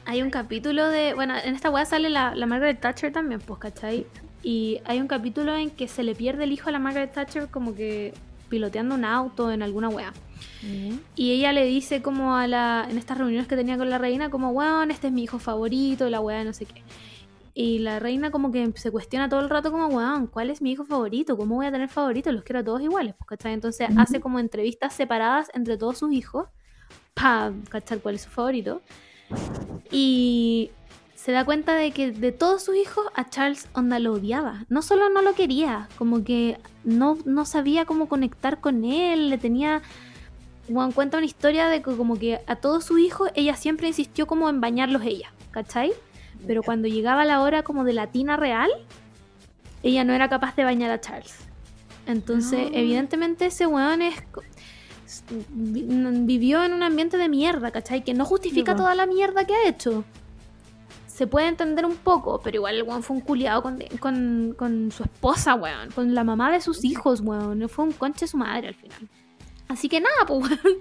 [0.05, 1.13] Hay un capítulo de.
[1.13, 4.07] Bueno, en esta weá sale la, la Margaret Thatcher también, pues, ¿cachai?
[4.43, 7.47] Y hay un capítulo en que se le pierde el hijo a la Margaret Thatcher,
[7.49, 8.13] como que
[8.49, 10.13] piloteando un auto en alguna weá.
[11.15, 12.87] Y ella le dice, como a la.
[12.89, 16.09] En estas reuniones que tenía con la reina, como, weón, este es mi hijo favorito,
[16.09, 16.83] la weá, no sé qué.
[17.53, 20.71] Y la reina como que se cuestiona todo el rato como, weón, ¿cuál es mi
[20.71, 21.35] hijo favorito?
[21.35, 22.31] ¿Cómo voy a tener favorito?
[22.31, 23.53] Los quiero a todos iguales, pues, ¿cachai?
[23.53, 26.47] Entonces hace como entrevistas separadas entre todos sus hijos
[27.13, 28.81] para cachar cuál es su favorito.
[29.91, 30.71] Y
[31.15, 34.65] se da cuenta de que de todos sus hijos a Charles onda lo odiaba.
[34.69, 39.37] No solo no lo quería, como que no, no sabía cómo conectar con él, le
[39.37, 39.81] tenía...
[40.71, 44.25] Juan cuenta una historia de que como que a todos sus hijos ella siempre insistió
[44.25, 45.91] como en bañarlos ella, ¿cachai?
[46.47, 48.69] Pero cuando llegaba la hora como de la tina real,
[49.83, 51.35] ella no era capaz de bañar a Charles.
[52.07, 52.77] Entonces, No.
[52.77, 54.15] evidentemente ese weón es...
[55.51, 58.03] vivió en un ambiente de mierda, ¿cachai?
[58.03, 60.03] Que no justifica toda la mierda que ha hecho.
[61.07, 64.91] Se puede entender un poco, pero igual el weón fue un culiado con, con, con
[64.91, 65.91] su esposa, weón.
[65.91, 67.59] Con la mamá de sus hijos, weón.
[67.59, 69.07] No fue un conche su madre al final.
[69.67, 70.77] Así que nada, pues, weón.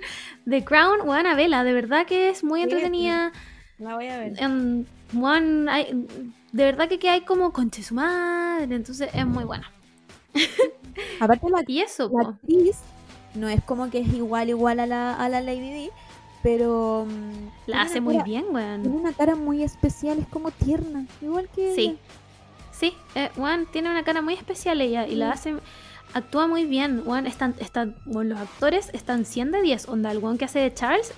[0.49, 1.65] The Crown, weón, a vela.
[1.65, 3.33] De verdad que es muy entretenida.
[3.79, 4.41] La voy a ver.
[5.13, 6.07] Weón, hay-
[6.53, 8.75] de verdad que, que hay como conche su madre.
[8.75, 9.71] Entonces es muy buena.
[11.21, 12.79] Aparte la, Y eso, la actriz
[13.35, 15.91] no es como que es igual igual a la, a la Lady Di,
[16.43, 18.83] pero mm, La hace muy cara- bien, weón.
[18.83, 21.81] Tiene una cara muy especial, es como tierna, igual que Sí.
[21.83, 21.97] ella.
[22.73, 25.55] Sí, eh, Juan tiene una cara muy especial ella y la hace.
[26.15, 27.05] Actúa muy bien.
[27.05, 29.87] Juan están, están, bueno, los actores están 100 de 10.
[29.89, 31.13] Onda, el weón que hace de Charles.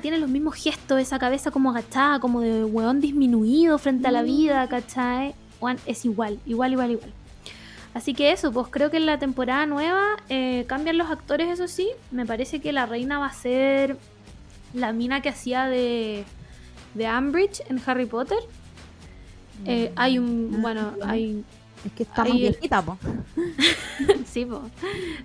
[0.00, 4.22] Tiene los mismos gestos, esa cabeza como agachada, como de weón disminuido frente a la
[4.22, 4.26] Mm.
[4.26, 5.34] vida, ¿cachai?
[5.60, 7.12] Juan es igual, igual, igual, igual.
[7.94, 11.66] Así que eso, pues creo que en la temporada nueva eh, cambian los actores, eso
[11.68, 11.88] sí.
[12.10, 13.96] Me parece que la reina va a ser
[14.74, 16.24] la mina que hacía de,
[16.94, 18.38] de Umbridge en Harry Potter.
[19.66, 21.44] Eh, hay un, Ah, bueno, hay,
[21.84, 22.98] Es que está más hay viejita, po.
[24.26, 24.62] sí, po.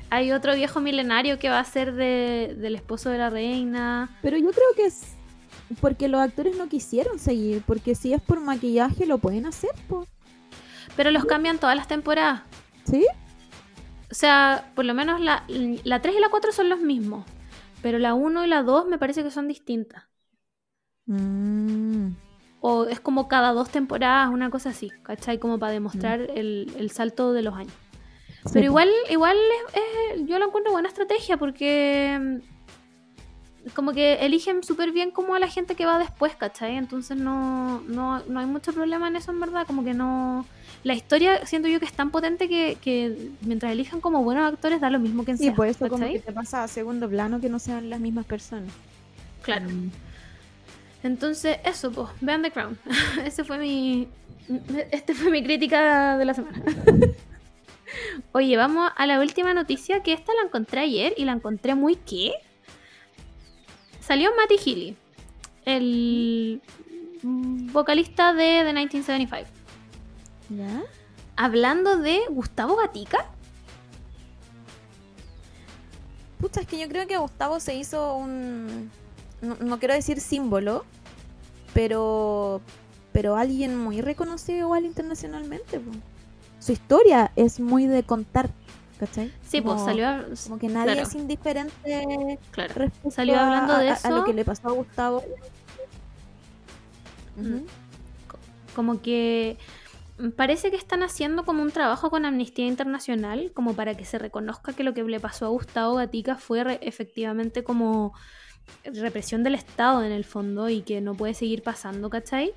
[0.09, 4.15] hay otro viejo milenario que va a ser de, del esposo de la reina.
[4.21, 5.15] Pero yo creo que es
[5.81, 10.07] porque los actores no quisieron seguir, porque si es por maquillaje lo pueden hacer, po.
[10.95, 12.41] Pero los cambian todas las temporadas.
[12.85, 13.05] ¿Sí?
[14.11, 17.25] O sea, por lo menos la, la 3 y la 4 son los mismos.
[17.81, 20.03] Pero la 1 y la 2 me parece que son distintas.
[21.05, 22.09] Mm.
[22.65, 25.37] O es como cada dos temporadas, una cosa así, ¿cachai?
[25.37, 26.37] Como para demostrar Mm.
[26.37, 27.73] el, el salto de los años.
[28.45, 29.35] Sí, Pero igual, igual
[29.73, 29.81] es-
[30.21, 32.17] es- yo lo encuentro buena estrategia porque
[33.65, 36.75] mm, como que eligen súper bien como a la gente que va después, ¿cachai?
[36.77, 40.45] Entonces no, no, no hay mucho problema en eso en verdad, como que no...
[40.83, 44.81] La historia siento yo que es tan potente que, que mientras elijan como buenos actores
[44.81, 47.39] da lo mismo que Sí, sea, por eso como que te pasa a segundo plano
[47.39, 48.71] que no sean las mismas personas.
[49.43, 49.69] Claro.
[49.69, 49.91] Mm.
[51.03, 52.79] Entonces, eso, pues, vean The Crown.
[53.25, 54.07] Ese fue mi.
[54.91, 56.63] Este fue mi crítica de la semana.
[58.31, 61.95] Oye, vamos a la última noticia, que esta la encontré ayer y la encontré muy
[61.95, 62.33] qué.
[63.99, 64.97] Salió Matty Healy,
[65.65, 66.61] el
[67.21, 69.49] vocalista de The 1975,
[70.49, 70.83] ¿Ya?
[71.37, 73.25] hablando de Gustavo Gatica.
[76.39, 78.91] Pucha, es que yo creo que Gustavo se hizo un.
[79.43, 80.85] No, no quiero decir símbolo,
[81.73, 82.61] pero.
[83.11, 85.79] Pero alguien muy reconocido igual internacionalmente.
[85.79, 85.91] po.
[86.59, 88.49] Su historia es muy de contar,
[88.99, 89.31] ¿cachai?
[89.45, 90.07] Sí, pues salió.
[90.07, 91.07] a- Como que nadie claro.
[91.07, 92.73] es indiferente Claro.
[92.75, 94.25] respecto Salió a- hablando de a- a lo eso.
[94.25, 95.23] que le pasó a Gustavo.
[97.39, 97.65] Ujú.
[98.75, 99.57] como que
[100.19, 104.17] mm, parece que están haciendo como un trabajo con Amnistía Internacional, como para que se
[104.19, 108.13] reconozca que lo que le pasó a Gustavo Gatica fue efectivamente como
[108.85, 112.53] represión del Estado en el fondo y que no puede seguir pasando, ¿cachai?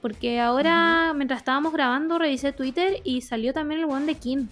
[0.00, 4.48] Porque ahora, mientras estábamos grabando, revisé Twitter y salió también el one de Kim,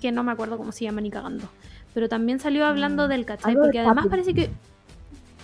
[0.00, 1.48] que no me acuerdo cómo se llama ni cagando.
[1.92, 3.54] Pero también salió hablando Mm, del, ¿cachai?
[3.54, 4.50] Porque además parece que...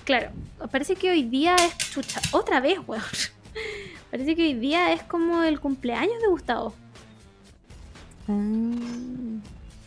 [0.04, 0.30] Claro,
[0.72, 2.20] parece que hoy día es chucha.
[2.32, 3.02] Otra vez, weón.
[4.10, 6.74] Parece que hoy día es como el cumpleaños de Gustavo.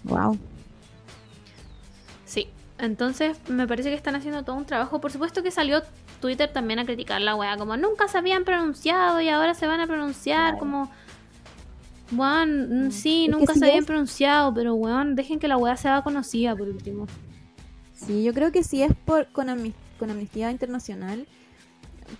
[0.03, 0.37] wow.
[2.89, 2.91] Sí.
[2.91, 4.99] Entonces me parece que están haciendo todo un trabajo.
[5.01, 5.81] Por supuesto que salió
[6.21, 7.57] Twitter también a criticar la weá.
[7.57, 10.51] Como nunca se habían pronunciado y ahora se van a pronunciar.
[10.51, 10.59] Claro.
[10.59, 10.91] Como...
[12.11, 15.47] Weón, mm, sí, Es que nunca si se habían es- pronunciado, pero weón, dejen que
[15.47, 17.07] la weá sea conocida por último.
[17.95, 21.25] Sí, yo creo que si es por con, Amnis- con Amnistía Internacional,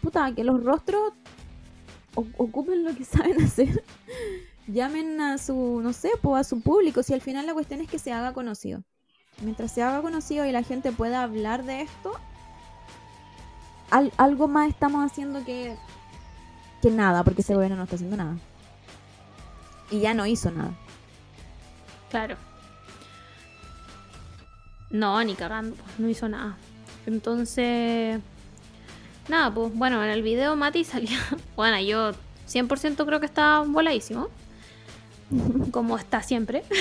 [0.02, 1.14] puta, que los rostros
[2.16, 3.84] ocupen lo que saben hacer.
[4.68, 7.04] Llamen a su, no sé, a su público.
[7.04, 8.84] Si al final la cuestión es que se haga conocido.
[9.42, 12.14] Mientras se haga conocido y la gente pueda hablar de esto,
[13.90, 15.76] al- algo más estamos haciendo que,
[16.82, 18.38] que nada, porque ese gobierno no está haciendo nada.
[19.92, 20.72] Y ya no hizo nada.
[22.10, 22.38] Claro.
[24.90, 26.56] No, ni cagando, pues, no hizo nada.
[27.06, 28.20] Entonces,
[29.28, 31.20] nada, pues bueno, en el video Mati salía.
[31.56, 32.12] Bueno, yo
[32.48, 34.30] 100% creo que está voladísimo.
[35.72, 36.64] como está siempre.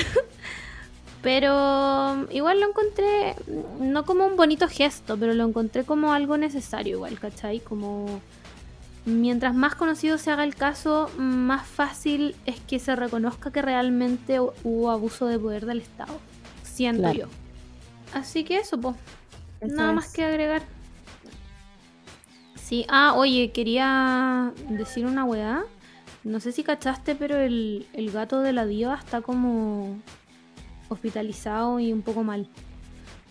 [1.23, 3.37] pero igual lo encontré,
[3.81, 7.61] no como un bonito gesto, pero lo encontré como algo necesario igual, ¿cachai?
[7.61, 8.21] Como
[9.05, 14.41] mientras más conocido se haga el caso, más fácil es que se reconozca que realmente
[14.41, 16.19] hu- hubo abuso de poder del Estado.
[16.63, 17.19] Siento Claro.
[17.19, 17.27] yo.
[18.15, 18.97] Así que eso, pues.
[19.61, 20.63] Nada más que agregar.
[22.57, 25.63] Sí, ah, oye, quería decir una weá.
[26.25, 29.97] No sé si cachaste, pero el, el gato de la diva está como
[30.93, 32.49] hospitalizado y un poco mal.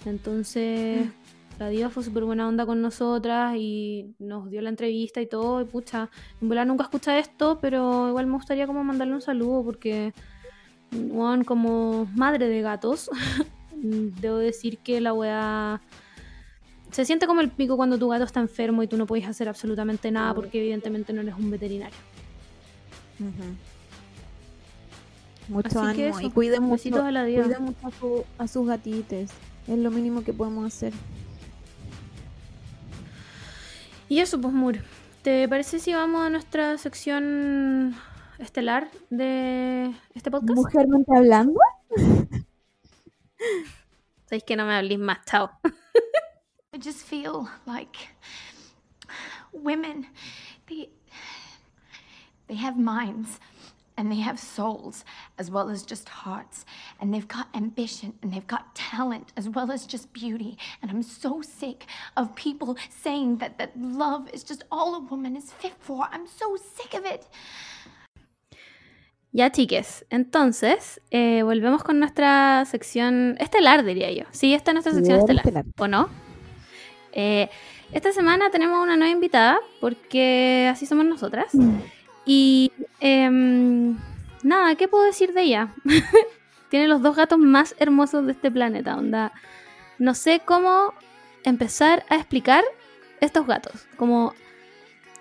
[0.05, 1.07] Entonces,
[1.59, 5.61] la diva fue súper buena onda con nosotras y nos dio la entrevista y todo.
[5.61, 6.09] Y pucha,
[6.41, 10.13] en verdad nunca escucha esto, pero igual me gustaría como mandarle un saludo porque,
[10.91, 13.09] weón, como madre de gatos,
[13.75, 15.81] debo decir que la weá
[16.91, 19.47] se siente como el pico cuando tu gato está enfermo y tú no puedes hacer
[19.47, 21.97] absolutamente nada porque evidentemente no eres un veterinario.
[25.47, 28.67] Mucho Así que ánimo y cuiden mucho, a la cuiden mucho a, su- a sus
[28.67, 29.31] gatites.
[29.67, 30.93] Es lo mínimo que podemos hacer.
[34.09, 34.79] Y eso, pues, Mur.
[35.21, 37.95] ¿Te parece si vamos a nuestra sección
[38.39, 40.55] estelar de este podcast?
[40.55, 41.59] Mujermente hablando,
[44.25, 45.51] Sabéis que no me hablís más, chao.
[46.73, 47.97] I just feel like
[49.51, 50.07] women,
[50.67, 50.89] they,
[52.47, 53.39] they have minds
[54.01, 55.05] and they have souls
[55.37, 56.65] as well as just hearts.
[56.99, 60.57] And they've got ambition and they've got talent as well as just beauty.
[60.81, 61.85] And I'm so sick
[62.17, 66.07] of people saying that, that love is just all a woman is fit for.
[66.11, 67.27] I'm so sick of it.
[69.31, 70.03] Ya, chiques.
[70.09, 74.25] Entonces, eh, volvemos con nuestra sección estelar, diría yo.
[74.31, 75.45] Sí, esta es nuestra sección estelar.
[75.45, 75.65] estelar.
[75.77, 76.09] ¿O no?
[77.13, 77.49] Eh,
[77.93, 81.53] esta semana tenemos una nueva invitada, porque así somos nosotras.
[82.25, 83.97] Y em,
[84.43, 85.73] nada, ¿qué puedo decir de ella?
[86.69, 89.31] Tiene los dos gatos más hermosos de este planeta, onda.
[89.99, 90.93] No sé cómo
[91.43, 92.63] empezar a explicar
[93.19, 93.87] estos gatos.
[93.97, 94.33] Como,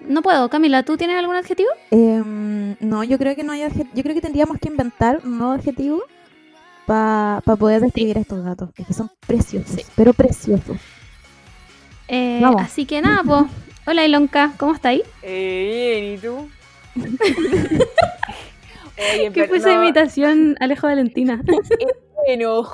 [0.00, 0.48] no puedo.
[0.48, 1.70] Camila, ¿tú tienes algún adjetivo?
[1.90, 5.38] Em, no, yo creo que no hay adje- yo creo que tendríamos que inventar un
[5.38, 6.02] nuevo adjetivo
[6.86, 9.82] para poder describir a estos gatos, que son preciosos, Sí.
[9.96, 10.76] pero preciosos.
[12.08, 12.62] Eh, Vamos.
[12.62, 13.44] así que nada, pues.
[13.86, 15.02] Hola Ilonka, ¿cómo estáis?
[15.22, 16.50] Eh, bien, ¿y tú?
[19.14, 21.42] Oye, ¿Qué fue esa no, imitación, Alejo Valentina?
[22.26, 22.68] Bueno,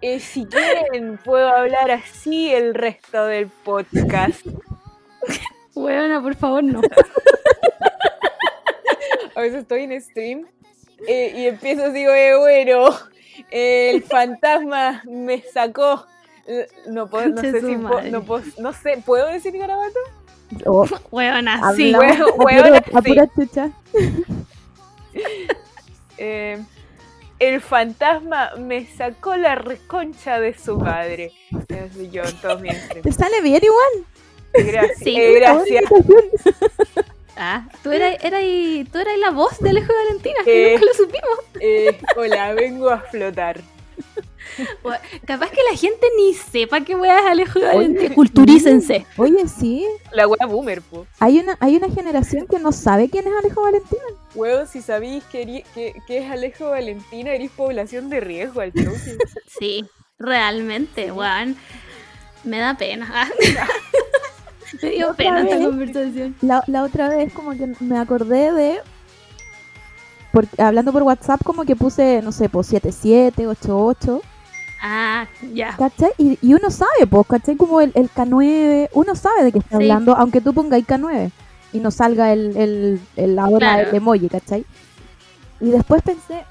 [0.00, 4.44] eh, si quieren puedo hablar así el resto del podcast.
[5.74, 6.80] Buena, por favor, no.
[9.36, 10.46] A veces estoy en stream
[11.06, 12.90] eh, y empiezo así, eh, bueno,
[13.50, 16.04] el fantasma me sacó.
[16.88, 20.00] No, puedo, no sé si puedo, no, puedo- no sé, ¿puedo decir garabato?
[20.66, 20.86] Oh,
[21.76, 21.92] sí.
[21.94, 23.70] hablamos Huevo- a puro- huevona, a pura chucha.
[26.18, 26.62] Eh,
[27.38, 31.32] el fantasma me sacó la reconcha de su madre.
[32.12, 33.02] Yo streams.
[33.02, 34.66] Te sale bien igual.
[34.70, 34.98] Gracias.
[34.98, 35.16] Sí.
[35.18, 35.84] eh, gracias.
[37.36, 38.42] Ah, tú eras, eras,
[38.92, 40.44] tú eras la voz de Alejo Valentina, Eh.
[40.44, 41.38] que nunca lo supimos.
[41.60, 43.60] Eh, hola, vengo a flotar.
[45.26, 48.14] Capaz que la gente ni sepa que weá es Alejo Valentina.
[48.14, 49.06] Culturícense.
[49.16, 51.06] Oye, sí, La wea boomer, po.
[51.18, 54.02] hay una, hay una generación que no sabe quién es Alejo Valentina.
[54.34, 59.18] Huevo, si sabéis que, que, que es Alejo Valentina, eres población de riesgo al toque.
[59.58, 59.84] Sí,
[60.18, 61.56] realmente, weón.
[62.44, 63.28] Me da pena.
[64.82, 65.66] Me dio pena esta vez.
[65.66, 66.36] conversación.
[66.40, 68.78] La, la otra vez como que me acordé de...
[70.32, 74.22] Porque, hablando por WhatsApp como que puse, no sé, pues 77, 88,
[74.82, 75.76] Ah, ya.
[75.76, 76.10] ¿cachai?
[76.18, 77.56] Y, y uno sabe, pues, ¿cachai?
[77.56, 79.82] Como el, el K9, uno sabe de qué está Sí.
[79.84, 81.30] hablando, aunque tú pongáis K9
[81.72, 83.90] y no salga el, el, el ahora Claro.
[83.90, 84.64] el emoji, ¿cachai?
[85.60, 86.44] Y después pensé,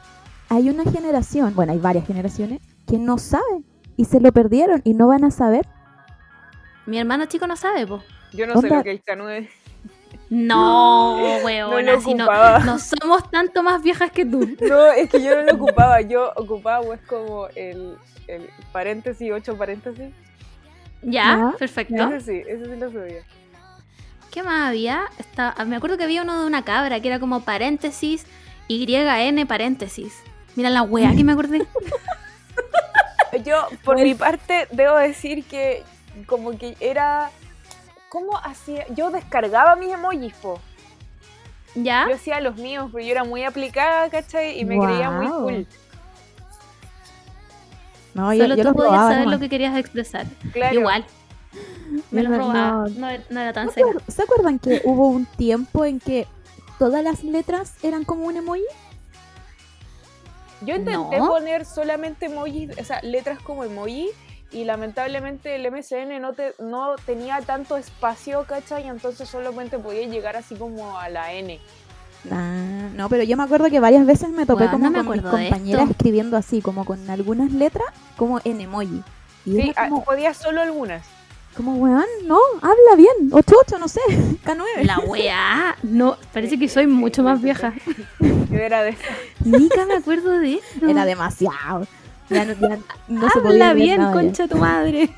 [0.50, 3.66] hay una generación, bueno, hay varias generaciones, que no saben
[3.98, 5.66] y se lo perdieron y no van a saber.
[6.86, 8.04] Mi hermano chico no sabe, po.
[8.34, 9.50] Yo no sé lo que es K9.
[10.30, 12.60] No, No weona, lo si no, ocupaba.
[12.60, 14.48] no somos tanto más viejas que tú.
[14.62, 16.02] No, es que yo no lo ocupaba.
[16.02, 17.98] Yo ocupaba, pues, como el,
[18.36, 20.10] el paréntesis, ocho paréntesis.
[21.02, 22.14] Ya, Ya, perfecto.
[22.14, 23.24] Ese sí, ese sí lo sabía.
[24.32, 25.06] ¿Qué más había?
[25.18, 28.26] Está, me acuerdo que había uno de una cabra que era como paréntesis,
[28.68, 30.22] YN paréntesis.
[30.56, 31.66] Mira la wea que me acordé.
[33.46, 35.84] Yo, por mi parte, debo decir que
[36.26, 37.32] como que era...
[38.10, 38.86] ¿Cómo hacía?
[38.90, 40.60] Yo descargaba mis emojis, po.
[41.76, 42.08] ¿Ya?
[42.10, 44.60] Yo hacía los míos, pero yo era muy aplicada, ¿cachai?
[44.60, 45.68] Y me creía muy cool.
[48.20, 49.34] No, yo, Solo yo tú podías robaba saber nomás.
[49.36, 50.26] lo que querías expresar.
[50.54, 50.80] Claro.
[50.80, 51.06] Igual.
[52.12, 52.88] Me No, lo robaba.
[52.88, 52.88] no.
[52.90, 53.88] No, no era tan ¿No seca.
[53.88, 56.28] se acuer- ¿Se acuerdan que hubo un tiempo en que
[56.78, 58.64] todas las letras eran como un emoji?
[60.62, 61.28] Yo intenté No.
[61.30, 64.10] poner solamente emojis, o sea, letras como emoji,
[64.52, 68.86] y lamentablemente el MSN no, te, no tenía tanto espacio, ¿cachai?
[68.86, 71.60] Y entonces solamente podía llegar así como a la N.
[72.32, 75.14] Ah, no, pero yo me acuerdo que varias veces me topé como no me con
[75.14, 79.02] mis compañeras escribiendo así, como con algunas letras, como en emoji.
[79.46, 81.02] Y Sí, ah, como, podía solo algunas.
[81.56, 84.02] como, weón, no, habla bien, 8-8, no sé,
[84.46, 84.84] K9.
[84.84, 85.76] La weá.
[85.84, 87.74] No, parece que soy mucho más vieja.
[88.20, 88.96] Yo era de
[89.46, 90.88] Nunca me acuerdo de esto.
[90.88, 91.88] Era demasiado.
[92.30, 94.22] Ya no, ya no se podía Habla bien, nada ya.
[94.22, 95.10] concha tu madre.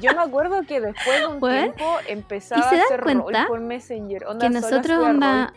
[0.00, 3.46] Yo me acuerdo que después de un tiempo empezaba ¿y se a hacer rol cuenta
[3.46, 4.26] por Messenger.
[4.26, 5.46] Onda, Que nosotros onda.
[5.48, 5.54] rol.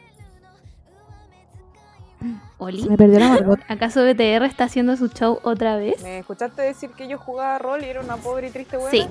[2.57, 3.59] Oli, Se me perdió la Margot.
[3.67, 6.01] ¿acaso BTR está haciendo su show otra vez?
[6.01, 8.91] ¿Me escuchaste decir que yo jugaba rol y era una pobre y triste buena?
[8.91, 9.07] Sí.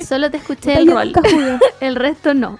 [0.04, 1.12] Solo te escuché el rol.
[1.12, 1.58] nunca jugué.
[1.80, 2.58] El resto no.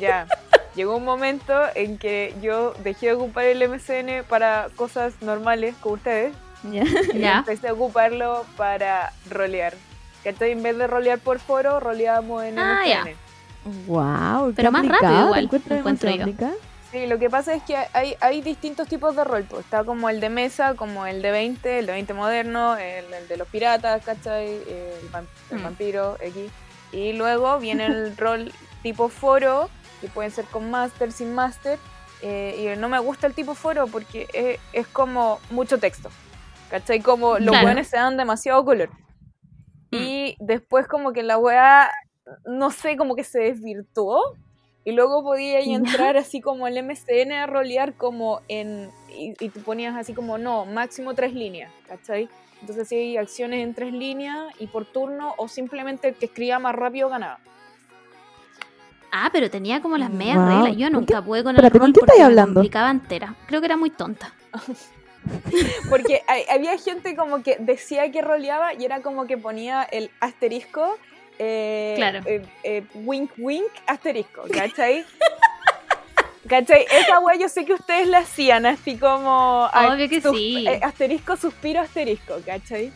[0.00, 0.26] Ya.
[0.74, 5.96] Llegó un momento en que yo dejé de ocupar el MSN para cosas normales como
[5.96, 6.32] ustedes
[6.70, 6.84] Ya.
[7.12, 7.38] y Ya.
[7.40, 9.74] empecé a ocuparlo para rolear.
[10.24, 10.52] ¿Cachai?
[10.52, 13.04] En vez de rolear por foro, roleábamos en Ah, ya.
[13.86, 16.26] Wow, Pero más rápido igual, encuentro encuentro yo.
[16.90, 19.44] Sí, lo que pasa es que hay, hay distintos tipos de rol.
[19.48, 19.64] pues.
[19.64, 23.28] Está como el de mesa, como el de 20, el de 20 moderno, el, el
[23.28, 24.46] de los piratas, ¿cachai?
[24.48, 25.10] El,
[25.50, 25.62] el Mm.
[25.62, 26.50] vampiro, X.
[26.92, 28.52] Y luego viene el rol
[28.82, 29.70] tipo foro,
[30.02, 31.78] que pueden ser con master, sin master.
[32.24, 36.10] eh, y no me gusta el tipo foro porque es, es como mucho texto.
[36.70, 37.00] ¿Cachai?
[37.00, 37.62] Como los Claro.
[37.66, 38.90] buenos se dan demasiado color.
[39.92, 39.96] Mm.
[39.96, 41.90] Y después como que la weá,
[42.44, 44.20] no sé, como que se desvirtuó.
[44.84, 48.90] Y luego podía entrar así como el MCN a rolear como en...
[49.16, 52.28] Y, y tú ponías así como, no, máximo tres líneas, ¿cachai?
[52.60, 56.58] Entonces sí hay acciones en tres líneas y por turno o simplemente el que escribía
[56.58, 57.38] más rápido ganaba.
[59.12, 60.46] Ah, pero tenía como las medias Wow.
[60.46, 60.76] reglas.
[60.76, 62.54] Yo ¿Con nunca pude con el ¿con rol qué porque estáis me hablando?
[62.54, 63.34] complicaba entera.
[63.46, 64.32] Creo que era muy tonta.
[65.90, 70.10] Porque hay- había gente como que decía que roleaba y era como que ponía el
[70.20, 70.96] asterisco,
[71.38, 72.20] eh, Claro.
[72.26, 75.04] eh, eh, wink wink asterisco, ¿cachai?
[76.48, 76.84] ¿Cachai?
[76.90, 79.66] Esa wea yo sé que ustedes la hacían así como...
[79.72, 80.66] Obvio que sí.
[80.82, 82.92] asterisco, suspiro, asterisco, ¿cachai?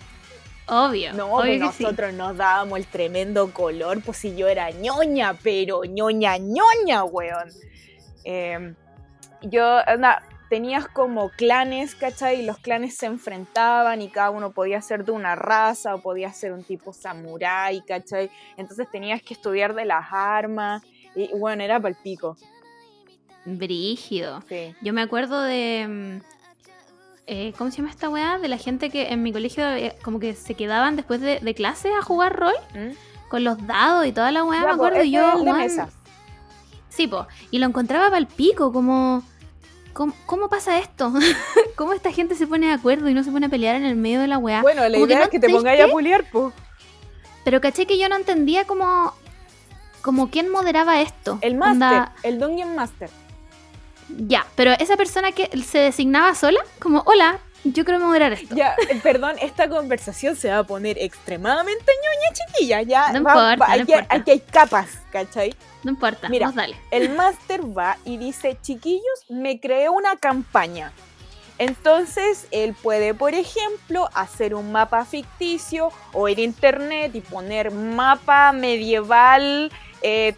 [0.67, 1.13] Obvio.
[1.15, 1.83] No, obvio pues que sí.
[1.85, 7.49] nosotros nos dábamos el tremendo color, pues si yo era ñoña, pero ñoña, ñoña, weón.
[8.25, 8.75] Eh,
[9.43, 12.41] yo, onda, tenías como clanes, ¿cachai?
[12.41, 16.33] Y los clanes se enfrentaban y cada uno podía ser de una raza o podía
[16.33, 18.31] ser un tipo samurái, ¿cachai?
[18.57, 20.83] Entonces tenías que estudiar de las armas
[21.15, 22.37] y bueno, era para el pico,
[23.45, 24.43] Brígido.
[24.49, 24.75] sí.
[24.83, 25.87] Yo me acuerdo de.
[25.89, 26.23] mm,
[27.29, 28.39] eh, ¿Cómo se llama esta weá?
[28.39, 31.55] De la gente que en mi colegio eh, como que se quedaban después de, de
[31.55, 33.29] clase a jugar rol ¿Mm?
[33.29, 34.99] con los dados y toda la weá, Ya, me acuerdo.
[34.99, 35.89] ese y es yo, el de mesa.
[36.89, 37.27] Sí, po.
[37.51, 39.23] Y lo encontraba para el pico, como.
[39.97, 41.11] ¿Cómo, cómo pasa esto?
[41.77, 43.97] ¿Cómo esta gente se pone de acuerdo y no se pone a pelear en el
[43.97, 44.61] medio de la weá?
[44.61, 46.53] Bueno, la que idea no- es que te ¿sabes pongáis a puliar, pues.
[47.45, 49.15] Pero caché que yo no entendía como.
[50.03, 51.39] Como quién moderaba esto.
[51.41, 53.09] El Onda- Master, el Dungeon Master.
[54.09, 57.39] Ya, pero esa persona que se designaba sola, como, hola,
[57.73, 58.55] yo quiero moderar esto.
[58.55, 62.83] Ya, eh, perdón, esta conversación se va a poner extremadamente ñoña, chiquilla.
[62.83, 64.15] Ya, No va- va- importa, no aquí, importa.
[64.17, 65.55] aquí hay capas, ¿cachai?
[65.85, 66.47] No importa, Mira.
[66.47, 66.77] vos dale.
[66.91, 70.93] El máster va y dice, chiquillos, me creé una campaña.
[71.59, 77.71] Entonces, él puede, por ejemplo, hacer un mapa ficticio o ir a internet y poner
[77.71, 80.35] mapa medieval, eh,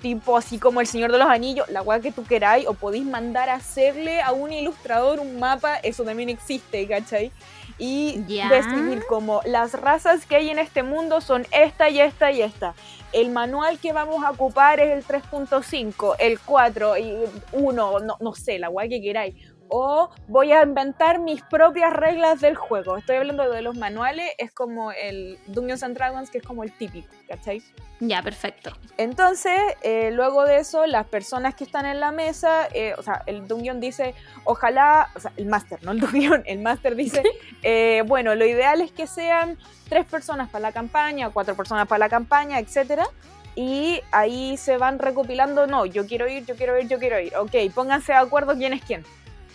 [0.00, 3.04] tipo así como el Señor de los Anillos, la weá que tú queráis, o podéis
[3.04, 7.30] mandar a hacerle a un ilustrador un mapa, eso también existe, ¿cachai?
[7.78, 8.48] Y Ya.
[8.48, 12.74] decidir como las razas que hay en este mundo son esta y esta y esta.
[13.12, 17.18] El manual que vamos a ocupar es el 3.5, el 4 y
[17.52, 19.34] 1, no, no sé, la weá que queráis.
[19.74, 22.98] O voy a inventar mis propias reglas del juego.
[22.98, 26.72] Estoy hablando de los manuales, es como el Dungeons and Dragons, que es como el
[26.72, 27.62] típico, ¿cachai?
[27.98, 28.72] Ya, perfecto.
[28.98, 33.22] Entonces, eh, luego de eso, las personas que están en la mesa, eh, o sea,
[33.24, 34.14] el Dungeon dice,
[34.44, 37.22] ojalá, o sea, el Master, no el Dungeon, el Master dice,
[37.62, 39.56] eh, bueno, lo ideal es que sean
[39.88, 43.06] tres personas para la campaña, cuatro personas para la campaña, etcétera.
[43.54, 47.34] Y ahí se van recopilando, no, yo quiero ir, yo quiero ir, yo quiero ir.
[47.36, 49.04] Ok, pónganse de acuerdo quién es quién.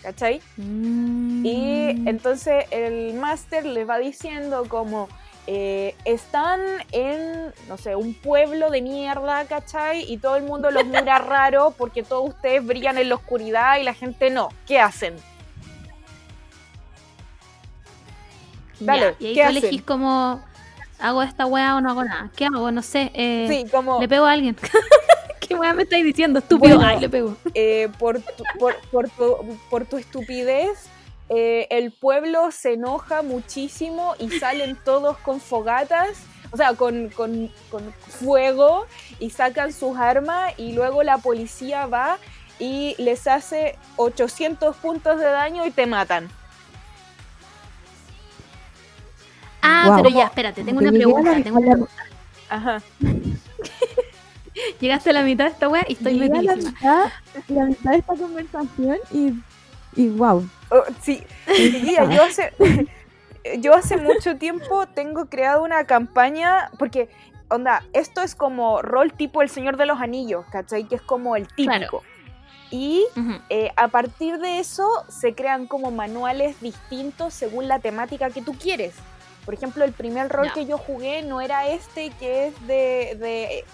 [0.02, 0.40] ¿Cachai?
[0.56, 2.08] Y Mm.
[2.08, 5.08] entonces el máster les va diciendo como
[5.50, 6.60] eh, están
[6.92, 10.04] en, no sé, un pueblo de mierda, ¿cachai?
[10.10, 13.82] Y todo el mundo los mira raro porque todos ustedes brillan en la oscuridad y
[13.82, 14.50] la gente no.
[14.66, 15.14] ¿Qué hacen?
[18.80, 19.64] Dale, Ya, y ahí ¿qué tú hacen?
[19.64, 20.40] elegís como,
[21.00, 22.30] ¿hago esta weá o no hago nada?
[22.36, 22.70] ¿Qué hago?
[22.70, 23.10] No sé.
[23.14, 24.00] eh, Sí, como...
[24.00, 24.54] ¿Le pego a alguien?
[25.48, 26.38] ¿Qué weá me estáis diciendo?
[26.40, 26.76] Estúpido.
[26.76, 26.88] Bueno.
[26.90, 27.36] Ay, le pego.
[27.54, 30.86] eh, por, tu, por, por tu, por tu estupidez,
[31.30, 36.18] eh, el pueblo se enoja muchísimo y salen todos con fogatas,
[36.50, 38.86] o sea, con, con- con fuego
[39.18, 42.18] y sacan sus armas y luego la policía va
[42.58, 46.28] y les hace 800 puntos de daño y te matan.
[49.62, 51.34] Ah, pero ya, espérate, tengo una pregunta.
[51.42, 51.92] Tengo una pregunta.
[52.48, 52.82] Ajá.
[54.80, 56.72] Llegaste a la mitad de esta weá y estoy Llegué a la metidísima.
[56.72, 57.10] mitad,
[57.48, 59.32] la mitad de esta conversación y,
[59.94, 60.48] y wow.
[60.70, 61.22] Oh, sí,
[62.12, 62.52] yo hace,
[63.58, 67.08] yo hace mucho tiempo tengo creado una campaña, porque,
[67.48, 70.84] onda, esto es como rol tipo El Señor de los Anillos, ¿cachai?
[70.84, 71.72] Que es como el típico.
[71.78, 72.02] Claro.
[72.70, 73.06] Y
[73.48, 78.52] eh, a partir de eso se crean como manuales distintos según la temática que tú
[78.52, 78.94] quieres.
[79.46, 83.64] Por ejemplo, el primer rol que yo jugué no era este que es de, de,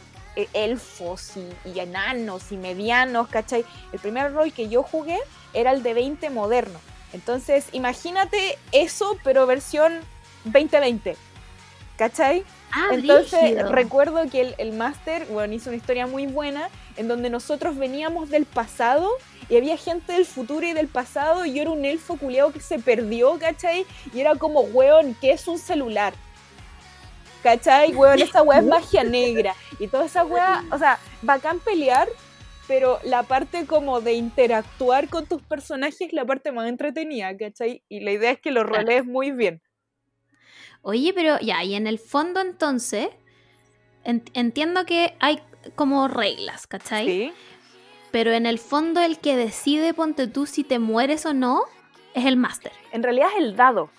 [0.52, 3.64] elfos y, y enanos y medianos, ¿cachai?
[3.92, 5.18] El primer rol que yo jugué
[5.52, 6.78] era el de 20 moderno.
[7.12, 10.00] Entonces, imagínate eso, pero versión
[10.44, 11.16] 2020.
[11.96, 12.44] ¿Cachai?
[12.72, 17.30] Ah, Entonces recuerdo que el, el máster, bueno, hizo una historia muy buena en donde
[17.30, 19.08] nosotros veníamos del pasado
[19.48, 22.58] y había gente del futuro y del pasado y yo era un elfo culeado que
[22.60, 23.86] se perdió, ¿cachai?
[24.12, 26.14] Y era como, weón, ¿qué es un celular?
[27.44, 27.94] ¿Cachai?
[27.94, 29.54] Weón, esa weá es magia negra.
[29.78, 32.08] Y toda esa weá, o sea, bacán pelear,
[32.66, 37.84] pero la parte como de interactuar con tus personajes es la parte más entretenida, ¿cachai?
[37.88, 39.60] Y la idea es que lo rolees muy bien.
[40.80, 43.08] Oye, pero ya, y en el fondo entonces,
[44.04, 45.40] en- entiendo que hay
[45.76, 47.06] como reglas, ¿cachai?
[47.06, 47.32] Sí.
[48.10, 51.62] Pero en el fondo el que decide, ponte tú, si te mueres o no,
[52.14, 52.72] es el máster.
[52.92, 53.90] En realidad es el dado.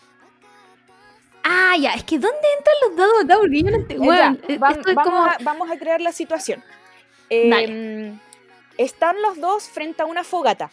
[1.48, 3.38] Ah, ya, es que ¿dónde entran los dados acá?
[3.38, 4.06] Porque yo no entiendo.
[4.06, 5.26] Ya, Weón, vam- esto es vamos, como...
[5.26, 6.64] a, vamos a crear la situación.
[7.30, 8.14] Eh,
[8.78, 10.72] están los dos frente a una fogata.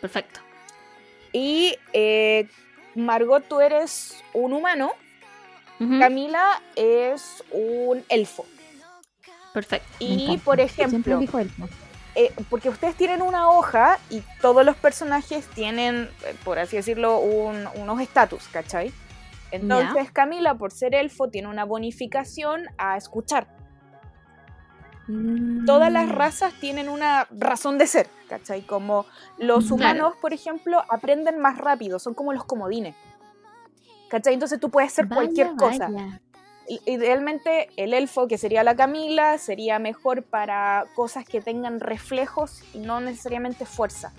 [0.00, 0.40] Perfecto.
[1.32, 2.48] Y eh,
[2.94, 4.92] Margot, tú eres un humano.
[6.00, 8.44] Camila es un elfo.
[9.52, 9.86] Perfecto.
[10.00, 11.50] Y, por Siempre ejemplo, dijo él.
[11.56, 11.68] ¿no?
[12.16, 17.18] eh, porque ustedes tienen una hoja y todos los personajes tienen, eh, por así decirlo,
[17.20, 18.92] un- unos estatus, ¿cachai?
[19.50, 23.48] Entonces Camila, por ser elfo, tiene una bonificación a escuchar.
[25.64, 28.60] todas las Mm, razas tienen una razón de ser, ¿cachai?
[28.66, 29.06] Como
[29.38, 29.74] los Claro.
[29.74, 32.94] humanos, por ejemplo, aprenden más rápido, son como los comodines.
[34.10, 34.34] ¿Cachai?
[34.34, 35.88] Entonces tú puedes ser cualquier cosa.
[35.88, 36.20] vaya.
[36.84, 42.80] Idealmente el elfo, que sería la Camila, sería mejor para cosas que tengan reflejos y
[42.80, 44.12] no necesariamente fuerza.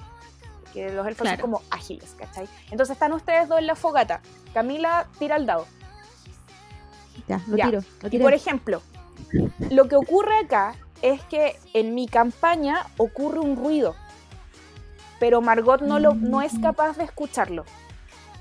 [0.74, 1.42] Que los elfos Claro.
[1.42, 2.48] son como ágiles, ¿cachai?
[2.72, 4.22] Entonces están ustedes dos en la fogata.
[4.54, 5.66] Camila tira el dado.
[7.28, 7.66] Ya, lo Ya.
[7.66, 7.82] tiro.
[8.02, 8.82] Lo Y por ejemplo,
[9.72, 13.96] lo que ocurre acá es que en mi campaña ocurre un ruido,
[15.20, 17.66] pero Margot no, lo, no es capaz de escucharlo.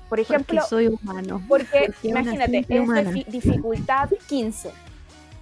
[0.07, 1.41] Por ejemplo, Porque soy humano.
[1.47, 3.11] porque, imagínate, es humana.
[3.11, 4.71] difi- dificultad 15,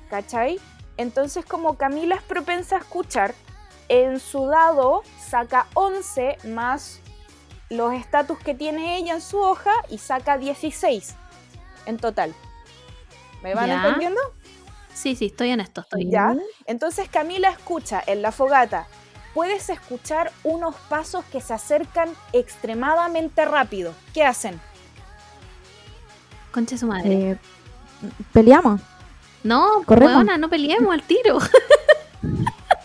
[0.09, 0.59] ¿cachai?
[0.97, 3.33] Entonces como Camila es propensa a escuchar,
[3.89, 6.99] en su dado saca 11 más
[7.69, 11.15] los estatus que tiene ella en su hoja y saca 16
[11.85, 12.33] en total.
[13.43, 13.75] ¿Me van Ya.
[13.85, 14.19] entendiendo?
[14.93, 16.09] Sí, sí, estoy en esto, estoy.
[16.09, 16.35] ¿Ya?
[16.65, 18.87] Entonces Camila escucha en la fogata.
[19.33, 23.93] Puedes escuchar unos pasos que se acercan extremadamente rápido.
[24.13, 24.59] ¿Qué hacen?
[26.51, 27.31] Concha su madre.
[27.31, 27.37] Eh,
[28.33, 28.81] peleamos.
[29.43, 30.25] no, corremos.
[30.39, 31.37] no peleemos al tiro.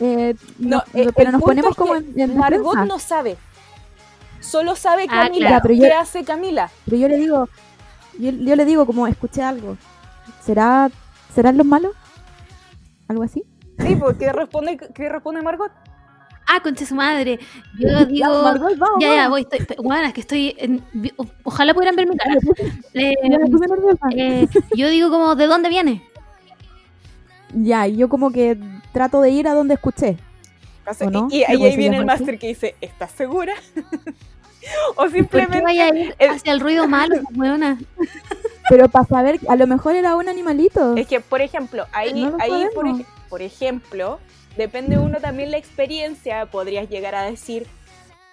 [0.04, 3.36] Eh, No, no, eh, pero nos ponemos como en, en Margot no sabe.
[4.40, 5.46] Solo sabe Ah, Camila.
[5.48, 5.62] claro.
[5.62, 6.70] pero yo- ¿Qué hace Camila?
[6.84, 7.48] Pero yo le digo,
[8.18, 9.76] yo, yo le digo como escuché algo.
[10.44, 10.90] ¿Será,
[11.32, 11.92] ¿Serán los malos?
[13.06, 13.44] ¿Algo así?
[13.78, 15.70] Sí, porque responde, ¿qué responde Margot?
[16.48, 17.38] Ah, concha de su madre.
[17.78, 18.42] Yo digo.
[18.42, 19.46] Margot, vamos, Ya, ya, voy.
[19.48, 20.56] Estoy, bueno, es que estoy.
[20.58, 20.82] en-
[21.44, 22.34] ojalá pudieran ver mi cara.
[22.94, 23.14] Eh,
[24.16, 26.02] eh, yo digo, como, ¿de dónde viene?
[27.54, 28.58] Ya, y yo como que
[28.92, 30.16] trato de ir a donde escuché.
[31.30, 33.54] Y, y ahí, viene el máster que dice, ¿estás segura?
[34.90, 35.62] o ¿Por qué simplemente...
[35.62, 37.78] vaya a ir el- hacia el ruido malo, weona?
[38.68, 40.96] Pero para saber, a lo mejor era un animalito.
[40.96, 43.00] Es que, por ejemplo, ahí, No ahí por, sabemos.
[43.00, 44.18] ej- por ejemplo,
[44.56, 47.66] depende uno también la experiencia, podrías llegar a decir,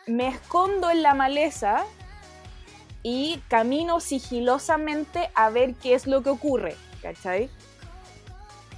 [0.07, 1.85] me escondo en la maleza
[3.03, 7.49] y camino sigilosamente a ver qué es lo que ocurre, ¿cachai?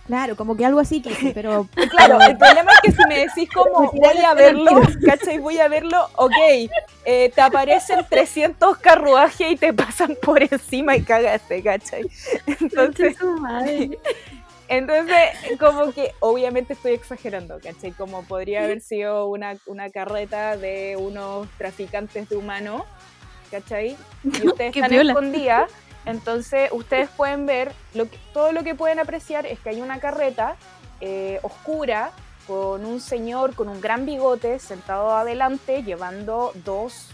[0.08, 3.50] Claro, como que algo así que pero Claro, el problema es que si me decís
[3.54, 5.38] como voy a verlo, ¿cachai?
[5.38, 6.34] Voy a verlo, ok,
[7.06, 12.04] eh, te aparecen 300 carruajes y te pasan por encima y cagaste, ¿cachai?
[12.46, 13.16] Entonces.
[14.68, 15.18] Entonces,
[15.60, 17.92] como que obviamente estoy exagerando, ¿cachai?
[17.92, 22.84] Como podría haber sido una, una carreta de unos traficantes de humanos,
[23.52, 23.98] ¿cachai?
[24.24, 25.70] Y ustedes Qué están escondidas.
[26.06, 30.00] Entonces, ustedes pueden ver, lo que, todo lo que pueden apreciar es que hay una
[30.00, 30.56] carreta
[31.00, 32.12] eh, oscura
[32.48, 37.08] con un señor con un gran bigote sentado adelante llevando dos,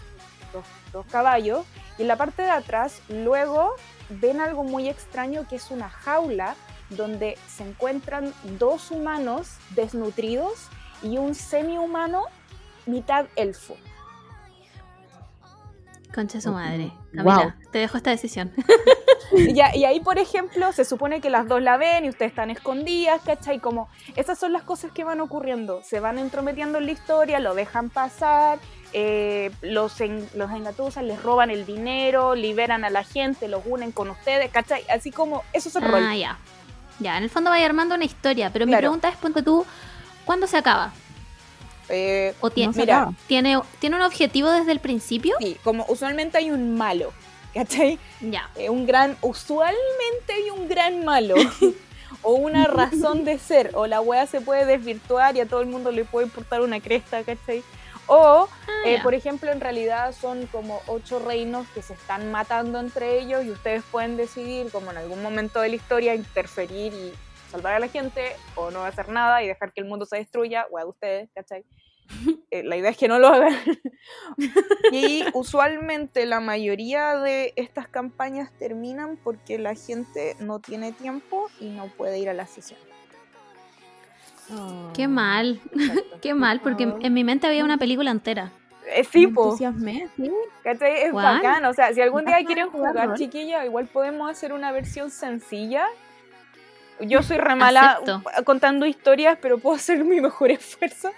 [0.52, 1.64] dos, dos caballos.
[1.98, 3.74] Y en la parte de atrás, luego
[4.08, 6.54] ven algo muy extraño que es una jaula
[6.90, 10.68] donde se encuentran dos humanos desnutridos
[11.02, 12.24] y un semi-humano
[12.86, 13.76] mitad elfo.
[16.18, 16.90] Concha su madre.
[17.12, 17.24] Wow.
[17.24, 18.52] Camila, te dejo esta decisión.
[19.36, 22.32] Y, ya- y ahí, por ejemplo, se supone que las dos la ven y ustedes
[22.32, 23.60] están escondidas, ¿cachai?
[23.60, 25.80] Como esas son las cosas que van ocurriendo.
[25.84, 28.58] Se van entrometiendo en la historia, lo dejan pasar,
[28.92, 33.92] eh, los, en- los engatusan, les roban el dinero, liberan a la gente, los unen
[33.92, 34.82] con ustedes, ¿cachai?
[34.90, 36.02] Así como, eso es el rol.
[36.04, 36.36] Ah, ya.
[36.98, 39.64] Ya, en el fondo vaya armando una historia, pero mi pregunta es, ponte tú,
[40.24, 40.92] ¿cuándo se acaba?
[41.88, 45.34] Eh, ¿O tiene, No mira, tiene, tiene un objetivo desde el principio?
[45.40, 47.12] sí, como usualmente hay un malo,
[47.54, 47.98] ¿cachai?
[48.20, 48.50] Ya.
[48.56, 51.36] Eh, un gran, usualmente hay un gran malo.
[52.22, 53.70] o una razón de ser.
[53.74, 56.80] O la wea se puede desvirtuar y a todo el mundo le puede importar una
[56.80, 57.62] cresta, ¿cachai?
[58.06, 62.78] O, Ah, eh, por ejemplo, en realidad son como ocho reinos que se están matando
[62.80, 67.12] entre ellos y ustedes pueden decidir, como en algún momento de la historia, interferir y
[67.50, 70.66] salvar a la gente o no hacer nada y dejar que el mundo se destruya,
[70.70, 71.64] wea de ustedes, ¿cachai?
[72.50, 73.54] Eh, la idea es que no lo hagan.
[74.92, 81.66] y usualmente la mayoría de estas campañas terminan porque la gente no tiene tiempo y
[81.68, 82.80] no puede ir a la sesión.
[84.50, 84.90] Oh.
[84.94, 86.18] Qué mal, Exacto.
[86.22, 88.52] qué mal, porque en- en mi mente había una película entera.
[88.90, 90.30] Eh, sí, po, entusiasmé, sí.
[90.64, 91.02] ¿cachai?
[91.02, 91.62] Es bacán.
[91.66, 95.86] O sea, si algún día quieren jugar chiquilla, igual podemos hacer una versión sencilla.
[97.00, 98.22] Yo soy re mala Acepto.
[98.44, 101.10] contando historias, pero puedo hacer mi mejor esfuerzo.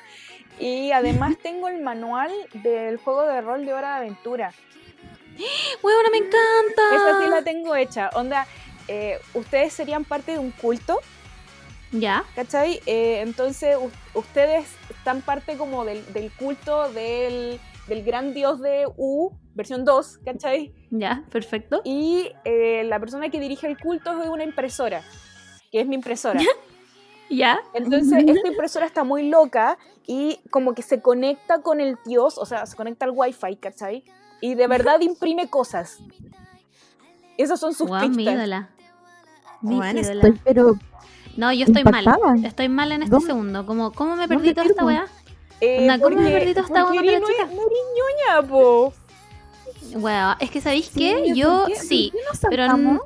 [0.59, 4.53] Y además tengo el manual del juego de rol de Hora de Aventura.
[5.83, 6.83] ¡Huevona, me encanta!
[6.95, 8.11] Esa sí la tengo hecha.
[8.15, 8.47] Onda,
[8.89, 10.99] eh, ustedes serían parte de un culto,
[11.93, 12.81] Ya, ¿cachai?
[12.87, 13.77] Eh, entonces
[14.15, 17.59] ustedes están parte como del, del culto del,
[17.89, 20.75] del gran dios de U, versión 2, ¿cachai?
[20.91, 21.81] ya, perfecto.
[21.85, 25.03] Y eh, la persona que dirige el culto es una impresora,
[25.71, 26.41] que es mi impresora.
[27.33, 32.37] Ya, Entonces, esta impresora está muy loca y como que se conecta con el dios,
[32.39, 34.03] o sea, se conecta al wifi, ¿cachai?
[34.41, 35.99] Y de verdad imprime cosas.
[37.39, 38.35] Esas son sus wow, mi pistas.
[38.35, 38.71] ídola.
[39.61, 40.01] Mi ídola.
[40.01, 40.73] estoy, pero
[41.37, 42.03] No, yo estoy mal.
[42.03, 42.35] impactada.
[42.45, 43.27] Estoy mal en este ¿Dónde?
[43.27, 43.65] segundo.
[43.65, 45.07] Como, ¿Cómo me ¿Dónde perdí toda esta weá?
[45.61, 47.65] Eh, ¿cómo me perdí toda esta eres muy
[47.97, 48.93] ñoña, po.
[49.93, 51.13] Weá, es que ¿sabéis Sí?
[51.13, 53.01] ¿por Yo qué- sí, qué pero no,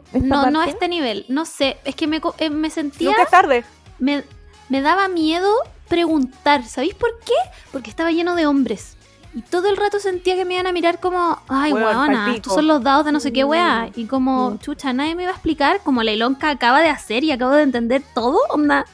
[0.50, 1.24] no a este nivel.
[1.28, 3.64] No sé, es que me, eh, me sentía, Nunca es tarde.
[3.98, 4.24] me,
[4.68, 5.50] me daba miedo
[5.88, 6.64] preguntar.
[6.64, 7.32] ¿Sabéis por qué?
[7.72, 8.96] Porque estaba lleno de hombres.
[9.34, 12.68] Y todo el rato sentía que me iban a mirar como, ay, weona, estos son
[12.68, 13.90] los dados de no sé qué weá.
[13.96, 17.32] Y como, chucha, nadie me iba a explicar, como la Ilonka acaba de hacer y
[17.32, 18.86] acabo de entender todo, onda.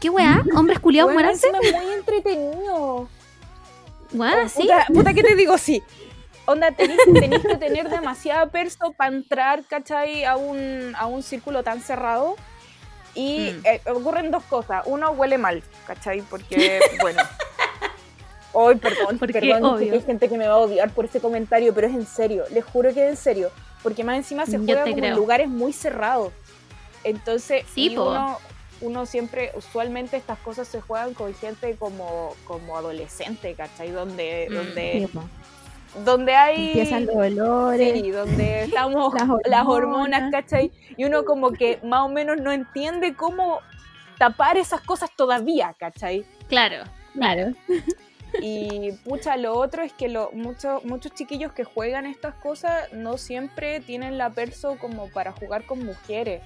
[0.00, 0.42] ¿Qué weá?
[0.56, 1.48] ¿Hombres culiados muéranse?
[1.62, 3.08] es muy entretenido.
[4.14, 4.62] Weá, sí.
[4.62, 5.58] Puta, puta, ¿qué te digo?
[5.58, 5.82] Sí.
[6.50, 6.98] Onda, tenés
[7.42, 10.24] que tener demasiada perso para entrar, ¿cachai?
[10.24, 12.34] A un, a un círculo tan cerrado.
[13.14, 13.66] Y Mm.
[13.66, 14.82] eh, ocurren dos cosas.
[14.86, 16.22] Uno, huele mal, ¿cachai?
[16.22, 17.22] Porque, bueno.
[18.52, 19.92] Hoy, perdón, Porque, perdón, obvio.
[19.94, 22.64] hay gente que me va a odiar por ese comentario, pero es en serio, les
[22.64, 23.50] juro que es en serio.
[23.82, 26.32] Porque más encima se juega como en lugares muy cerrados.
[27.04, 28.38] Entonces, Sí, uno,
[28.80, 33.90] uno siempre, usualmente estas cosas se juegan con gente como, como adolescente, ¿cachai?
[33.92, 34.54] Donde, Mm.
[34.54, 35.08] donde.
[36.04, 36.66] Donde hay...
[36.68, 37.92] Empiezan los olores.
[38.00, 39.66] Sí, donde estamos Las las, hormonas.
[39.66, 40.70] hormonas, ¿cachai?
[40.96, 43.60] Y uno como que más o menos no entiende cómo
[44.18, 46.24] tapar esas cosas todavía, ¿cachai?
[46.48, 46.84] Claro.
[47.14, 47.52] Claro.
[48.40, 53.18] Y pucha, lo otro es que lo, mucho- muchos chiquillos que juegan estas cosas no
[53.18, 56.40] siempre tienen la perso como para jugar con mujeres.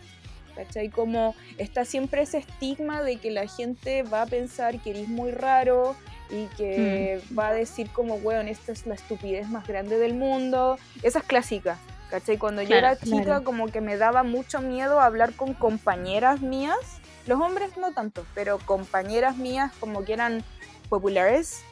[0.55, 0.89] ¿Cachai?
[0.89, 5.33] Como está siempre ese estigma de que la gente va a pensar que eres muy
[5.33, 5.97] raro
[6.31, 10.79] y que va a decir como, weón, esta es la estupidez más grande del mundo.
[11.03, 11.79] Esa es clásica.
[12.11, 12.39] ¿Cachai?
[12.39, 13.45] Cuando yo Claro, era chica claro.
[13.45, 16.79] como que me daba mucho miedo hablar con compañeras mías.
[17.27, 20.45] Los hombres no tanto, pero compañeras mías como que eran
[20.89, 21.63] populares.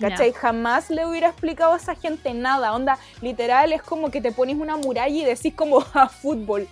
[0.00, 0.32] ¿Cachai?
[0.32, 2.74] Jamás le hubiera explicado a esa gente nada.
[2.74, 6.66] Onda, literal, es como que te pones una muralla y decís como a fútbol.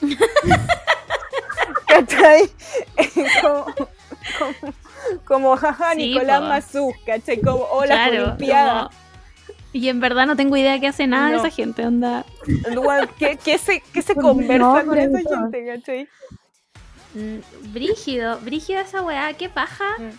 [1.86, 2.50] ¿Cachai?
[3.42, 3.64] como,
[4.38, 4.74] como,
[5.26, 6.46] como, jaja, Sí, Nicolás po.
[6.46, 7.40] Mazú, ¿cachai?
[7.40, 8.82] Como, hola, Claro, Olimpiada.
[8.84, 8.90] como-
[9.72, 11.38] Y en verdad no tengo idea qué hace nada de No.
[11.38, 12.24] esa gente, onda.
[13.18, 16.08] ¿Qué, qué se, qué se Con conversa con esa gente, ¿cachai?
[17.14, 19.84] Mm, Brígido, brígido esa weá, qué paja.
[19.98, 20.10] Mm.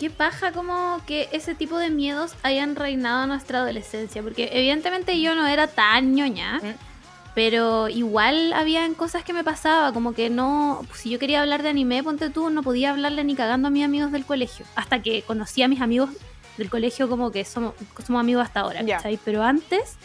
[0.00, 4.22] Qué paja como que ese tipo de miedos hayan reinado en nuestra adolescencia.
[4.22, 6.58] Porque evidentemente yo no era tan ñoña.
[6.62, 6.74] Mm.
[7.34, 11.70] Pero igual habían cosas que me pasaba, como que no, si yo quería hablar de
[11.70, 14.64] anime, ponte tú, no podía hablarle ni cagando a mis amigos del colegio.
[14.76, 16.10] Hasta que conocí a mis amigos
[16.56, 17.74] del colegio como que somos,
[18.06, 18.98] somos amigos hasta ahora, Ya.
[18.98, 19.18] ¿cachai?
[19.24, 19.96] Pero antes,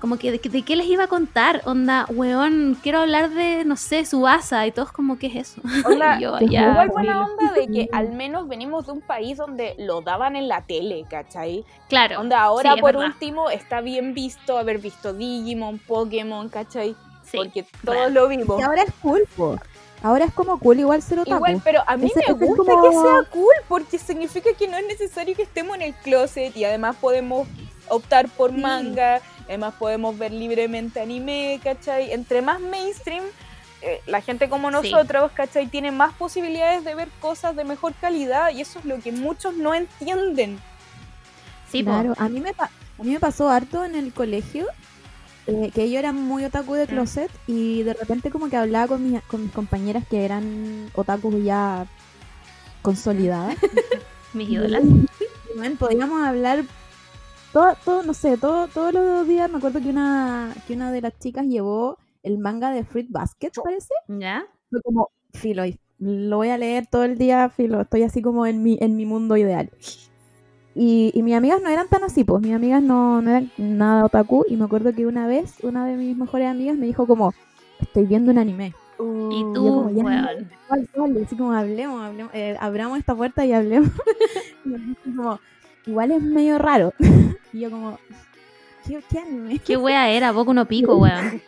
[0.00, 3.76] como que de, de qué les iba a contar, onda, weón, quiero hablar de, no
[3.76, 5.60] sé, Subasa y todos como, ¿qué es eso?
[5.86, 9.36] Onda, Y yo, ya, Igual buena onda de que al menos venimos de un país
[9.36, 11.64] donde lo daban en la tele, ¿cachai?
[11.88, 12.20] Claro.
[12.20, 13.08] Onda, ahora sí, es por verdad.
[13.08, 16.94] último está bien visto haber visto Digimon, Pokémon, ¿cachai?
[17.24, 18.14] Sí, Porque todos real.
[18.14, 18.58] lo vimos.
[18.58, 19.58] Y ahora es cool, po.
[20.02, 21.36] Ahora es como cool igual ser otaku.
[21.36, 24.68] Igual, pero a mí Ese- me es gusta como- que sea cool porque significa que
[24.68, 27.48] no es necesario que estemos en el closet y además podemos
[27.88, 28.58] optar por Sí.
[28.58, 32.12] manga, además podemos ver libremente anime, ¿cachai?
[32.12, 33.24] Entre más mainstream,
[33.82, 34.90] eh, la gente como Sí.
[34.90, 35.66] nosotros, ¿cachai?
[35.66, 39.54] Tiene más posibilidades de ver cosas de mejor calidad y eso es lo que muchos
[39.54, 40.58] no entienden.
[41.70, 41.90] Sí, po.
[41.90, 44.66] Claro, a mí me, pa- a mí me pasó harto en el colegio
[45.46, 49.10] eh, que yo era muy otaku de closet y de repente como que hablaba con,
[49.12, 51.86] mi- con mis compañeras que eran otakus ya
[52.82, 53.56] consolidadas.
[54.34, 54.82] mis ídolas.
[54.84, 56.64] Y, bueno, podíamos hablar
[57.58, 59.50] todo, todo, no sé, todo, todos los días.
[59.50, 63.50] Me acuerdo que una, que una de las chicas llevó el manga de Fruit Basket,
[63.62, 63.94] parece.
[64.06, 64.46] ¿Ya?
[64.70, 68.46] Fue como, filo, y lo voy a leer todo el día, filo, estoy así como
[68.46, 69.70] en mi, en mi mundo ideal.
[70.76, 74.04] Y, y mis amigas no eran tan así, pues mis amigas no, no eran nada
[74.04, 74.44] otaku.
[74.48, 77.34] Y me acuerdo que una vez una de mis mejores amigas me dijo como,
[77.80, 78.72] estoy viendo un anime.
[79.00, 80.50] Y yo tú, como, ya, weón.
[80.68, 81.24] ¿Cuál, cuál?
[81.24, 83.90] Así como hablemos, hablemos eh, abramos esta puerta y hablemos.
[84.64, 85.40] y así como,
[85.88, 86.94] igual es medio raro.
[87.52, 87.98] y yo como,
[88.86, 89.58] ¿qué, qué anime?
[89.58, 90.32] ¿Qué wea era?
[90.32, 91.42] Boku no pico, weón.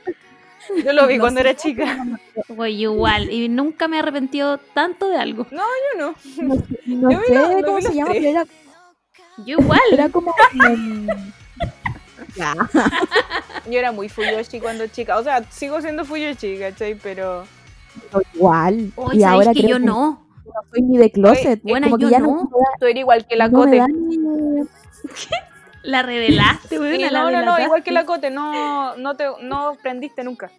[0.84, 2.04] Yo lo vi No cuando era chica.
[2.48, 3.30] Wey, igual.
[3.32, 5.46] Y nunca me he arrepentido tanto de algo.
[5.50, 5.58] Yo
[5.98, 6.14] no.
[6.42, 8.44] No, sé- no Yo sé lo cómo se llama, pero era,
[9.46, 9.80] Yo igual.
[9.92, 10.34] era como...
[13.70, 15.18] Yo era muy Fuyoshi cuando chica.
[15.18, 16.94] O sea, sigo siendo Fuyoshi, ¿cachai?
[16.94, 17.44] Pero.
[18.34, 18.92] igual.
[18.96, 20.26] Hoy y ahora que creo yo no.
[20.44, 21.62] no soy ni de closet.
[21.62, 22.26] Que yo ya no.
[22.26, 23.76] no, me da- Tú eres igual que la no me Cote.
[23.78, 24.18] da ni-
[25.82, 26.76] La revelaste.
[26.78, 30.50] Sí, la no, no, no, igual que la Cote, no, no te no prendiste nunca.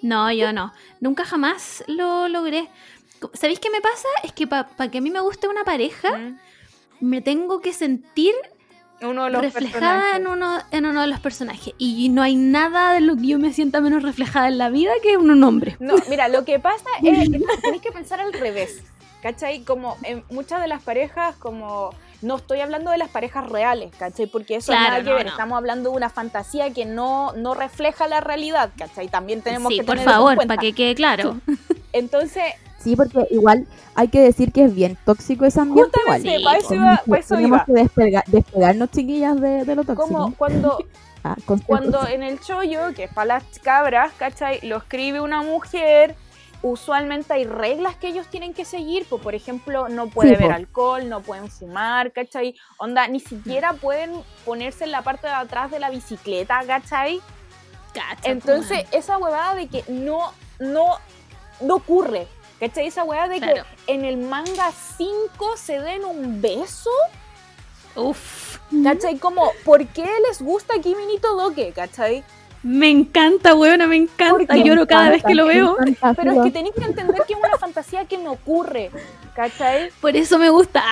[0.00, 0.72] No, yo no.
[1.00, 2.68] Nunca jamás lo logré.
[3.34, 4.08] ¿Sabéis qué me pasa?
[4.22, 6.38] Es que para que a mí me guste una pareja, Mm.
[7.00, 8.32] me tengo que sentir
[9.00, 11.74] Uno de los reflejada en uno, en uno de los personajes.
[11.78, 14.92] Y no hay nada de lo que yo me sienta menos reflejada en la vida
[15.02, 15.76] que en un hombre.
[15.80, 18.82] No, mira, lo que pasa es que tenéis que pensar al revés.
[19.20, 19.64] ¿Cachai?
[19.64, 21.90] Como en muchas de las parejas, como.
[22.22, 24.26] No estoy hablando de las parejas reales, ¿cachai?
[24.26, 25.24] Porque eso Claro, nada que ver.
[25.26, 25.30] no.
[25.32, 29.08] Estamos hablando de una fantasía que no, no refleja la realidad, ¿cachai?
[29.08, 31.36] También tenemos sí, que por tener eso en favor, para que quede claro.
[31.92, 32.44] Entonces,
[32.78, 35.92] Sí, porque igual hay que decir que es bien tóxico ese ambiente.
[36.00, 36.42] Justamente, igual.
[36.44, 37.64] para eso iba- para eso Tenemos iba.
[37.66, 40.08] que despega- despegarnos, chiquillas, de, de lo tóxico.
[40.08, 40.78] como cuando,
[41.24, 41.36] Ah,
[41.66, 44.58] cuando en el chollo, que es para las cabras, ¿cachai?
[44.66, 46.16] Lo escribe una mujer,
[46.62, 50.50] usualmente hay reglas que ellos tienen que seguir, pues por ejemplo, no puede Sí, po.
[50.50, 52.54] alcohol, no pueden fumar, ¿cachai?
[52.78, 57.20] Onda, ni siquiera pueden ponerse en la parte de atrás de la bicicleta, ¿cachai?
[57.92, 60.98] Cacha, Entonces, po, esa huevada de que no, no,
[61.60, 62.26] no ocurre,
[62.60, 62.86] ¿cachai?
[62.86, 63.64] Esa huevada de Claro.
[63.86, 66.90] que en el manga 5 se den un beso.
[67.94, 68.58] Uf.
[68.82, 69.18] ¿cachai?
[69.18, 72.24] Como, ¿por qué les gusta Kimi ni Todoke, ¿cachai?
[72.62, 74.56] Me encanta, weona, me encanta.
[74.56, 75.76] Lloro cada vez que lo veo.
[76.16, 78.90] Pero es que tenéis que entender que es una fantasía que no ocurre,
[79.34, 79.90] ¿cachai?
[80.00, 80.82] Por eso me gusta.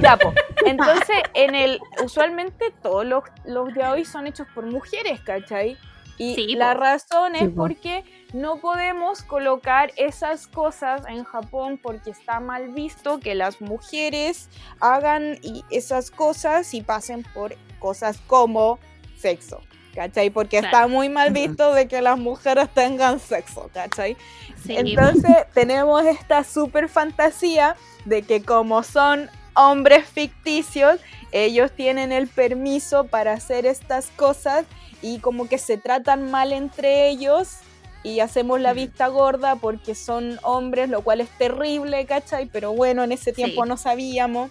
[0.00, 0.32] Ya, po.
[0.64, 5.76] Entonces, en el, usualmente todos los, los de hoy son hechos por mujeres, ¿cachai?
[6.16, 6.80] Y Sí, la po.
[6.80, 7.62] razón es Sí, po.
[7.62, 14.48] porque no podemos colocar esas cosas en Japón porque está mal visto que las mujeres
[14.80, 18.78] hagan y esas cosas y pasen por cosas como
[19.18, 19.60] sexo,
[19.94, 20.30] ¿cachai?
[20.30, 24.16] Porque está muy mal visto de que las mujeres tengan sexo, ¿cachai?
[24.64, 30.98] Sí, Entonces tenemos esta super fantasía de que como son hombres ficticios,
[31.32, 34.64] ellos tienen el permiso para hacer estas cosas
[35.02, 37.58] y como que se tratan mal entre ellos
[38.02, 38.76] y hacemos la Mm.
[38.76, 42.46] vista gorda porque son hombres, lo cual es terrible, ¿cachai?
[42.46, 43.68] Pero bueno, en ese tiempo Sí.
[43.68, 44.50] no sabíamos.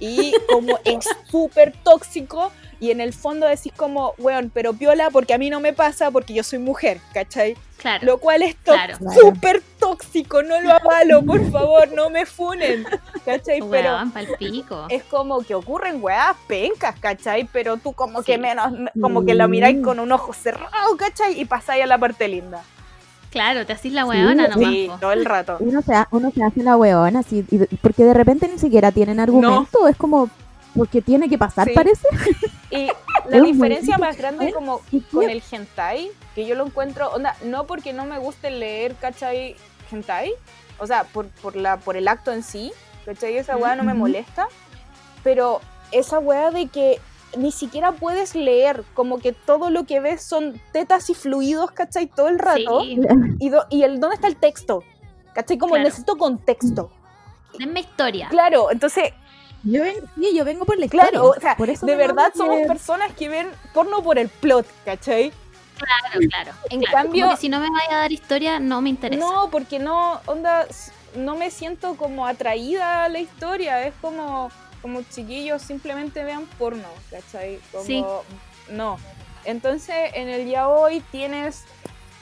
[0.00, 5.34] Y como es súper tóxico y en el fondo decís como, weón, pero piola porque
[5.34, 7.56] a mí no me pasa porque yo soy mujer, ¿cachai?
[7.78, 8.04] claro.
[8.06, 8.96] Lo cual es Claro.
[9.20, 12.84] súper tóxico, no lo avalo, por favor, no me funen,
[13.24, 13.60] ¿cachai?
[13.70, 14.86] Pero Weón, pal pico.
[14.88, 17.44] es como que ocurren weas pencas, ¿cachai?
[17.52, 18.38] Pero tú como que Sí.
[18.40, 21.40] menos, como que lo miráis con un ojo cerrado, ¿cachai?
[21.40, 22.62] Y pasáis a la parte linda.
[23.30, 24.70] Claro, te haces la weona Sí, nomás.
[24.72, 25.56] Sí, todo el rato.
[25.60, 28.58] Uno se, ha- uno se hace la weona, así, y de- porque de repente ni
[28.58, 30.30] siquiera tienen argumento, es como,
[30.78, 31.74] porque tiene que pasar, Sí.
[31.74, 32.06] parece.
[32.70, 32.88] Y
[33.28, 34.80] la diferencia más grande como
[35.12, 39.56] con el hentai, que yo lo encuentro, onda, no porque no me guste leer, ¿cachai?
[39.90, 40.32] Hentai,
[40.78, 42.72] o sea, por, por, la, por el acto en sí,
[43.04, 43.36] ¿cachai?
[43.36, 44.48] Esa weá no me molesta,
[45.24, 45.60] pero
[45.92, 47.00] esa weá de que
[47.36, 52.06] ni siquiera puedes leer, como que todo lo que ves son tetas y fluidos, ¿cachai?
[52.06, 52.80] Todo el rato.
[52.82, 52.98] Sí.
[53.38, 54.82] Y, do- y el, ¿dónde está el texto?
[55.34, 55.58] ¿Cachai?
[55.58, 55.84] Como Claro.
[55.88, 56.90] necesito contexto.
[57.58, 58.28] Denme historia.
[58.28, 59.12] Claro, entonces
[59.64, 61.30] Yo, ven- sí, yo vengo por la Claro, historia.
[61.38, 64.66] o sea, por eso de me verdad somos personas que ven porno por el plot,
[64.84, 65.32] ¿cachai?
[65.76, 66.52] Claro, claro.
[66.70, 66.96] En claro.
[66.96, 69.20] cambio- Como que si no me vaya a dar historia, no me interesa.
[69.20, 70.66] No, porque no, onda,
[71.16, 74.50] no me siento como atraída a la historia, es como,
[74.82, 77.60] como chiquillos simplemente vean porno, ¿cachai?
[77.72, 78.04] Como, Sí.
[78.70, 78.98] no.
[79.44, 81.64] Entonces, en el ya hoy tienes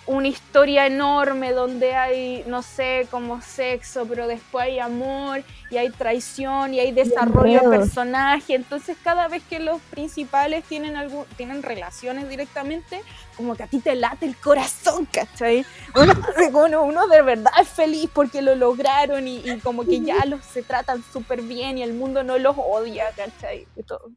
[0.06, 5.90] una historia enorme donde hay, no sé, como sexo, pero después hay amor y hay
[5.90, 8.54] traición y hay desarrollo de personaje.
[8.54, 13.00] Entonces, cada vez que los principales tienen algún, tienen relaciones directamente,
[13.36, 15.64] como que a ti te late el corazón, ¿cachai?
[15.94, 16.12] Uno,
[16.66, 20.44] uno, uno de verdad es feliz porque lo lograron y, y como que ya los
[20.44, 23.66] se tratan súper bien y el mundo no los odia, ¿cachai?
[23.76, 24.10] Y todo.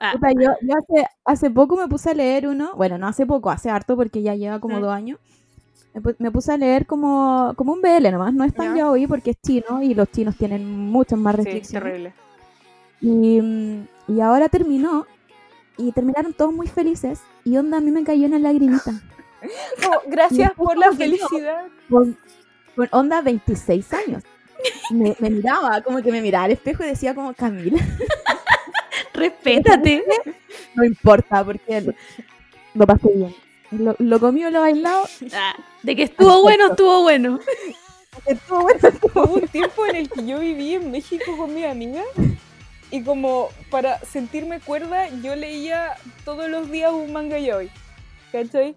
[0.00, 3.24] Ah, Puta, yo, yo hace, hace poco me puse a leer uno, bueno, no hace
[3.24, 4.82] poco, hace harto porque ya lleva como Mm.
[4.82, 5.18] dos años.
[5.94, 8.78] Me, pu- me puse a leer como, como un BL nomás, no es tan Ya.
[8.84, 11.82] yaoi porque es chino y los chinos tienen muchas más Sí, restricciones.
[11.82, 12.14] terrible.
[13.00, 15.06] y, y ahora terminó
[15.76, 18.92] y terminaron todos muy felices y onda a mí me cayó una lagrimita.
[19.84, 21.64] Como, gracias por la felicidad.
[21.90, 22.16] Con,
[22.76, 24.22] con onda 26 años.
[24.92, 27.82] Me, me miraba, como que me miraba al espejo y decía como Camila,
[29.14, 30.04] respétate.
[30.74, 31.94] no importa porque
[32.74, 33.34] lo pasé bien.
[33.72, 35.04] Lo, lo comió, lo bailado,
[35.34, 37.38] Ah, de que estuvo bueno, estuvo bueno.
[38.26, 38.78] estuvo bueno.
[39.14, 42.02] Hubo un tiempo en el que yo viví en México con mi amiga
[42.90, 45.94] y como para sentirme cuerda yo leía
[46.24, 47.70] todos los días un manga yaoi.
[48.30, 48.76] ¿Cachai?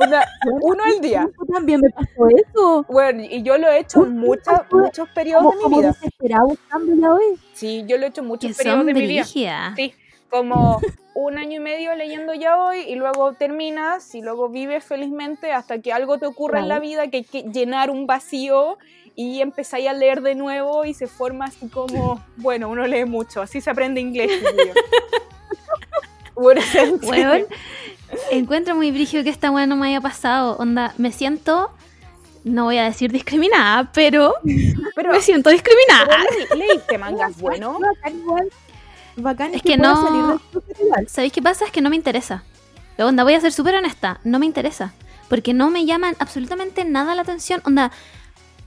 [0.00, 0.26] O sea,
[0.62, 1.26] uno al día.
[1.52, 2.84] También me pasó eso.
[2.88, 5.92] Bueno, y yo lo he hecho en muchas, muchos periodos Como, de mi vida.
[5.92, 7.40] desesperado buscando ya hoy.
[7.54, 9.24] Sí, yo lo he hecho en Que muchos son periodos de mi vida.
[9.24, 9.94] Sí,
[10.30, 10.80] como
[11.14, 15.80] un año y medio leyendo ya hoy y luego terminas y luego vives felizmente hasta
[15.80, 18.78] que algo te ocurra en la vida que hay que llenar un vacío
[19.16, 23.40] y empezáis a leer de nuevo y se forma así como, bueno, uno lee mucho,
[23.42, 24.30] así se aprende inglés.
[26.34, 26.60] Bueno,
[28.30, 30.56] encuentro muy brígido que esta weá no me haya pasado.
[30.58, 31.70] Onda, me siento,
[32.44, 34.34] no voy a decir discriminada, pero
[34.94, 36.16] pero, me siento pero discriminada.
[36.54, 37.78] leí- leíste mangas buenos.
[39.22, 40.40] Bacán Es que pueda no- salir
[40.94, 41.08] del.
[41.08, 41.64] ¿Sabéis qué pasa?
[41.64, 42.42] Es que no me interesa.
[42.96, 44.92] Pero, onda, voy a ser súper honesta, no me interesa.
[45.28, 47.60] Porque no me llaman absolutamente nada la atención.
[47.64, 47.90] Onda,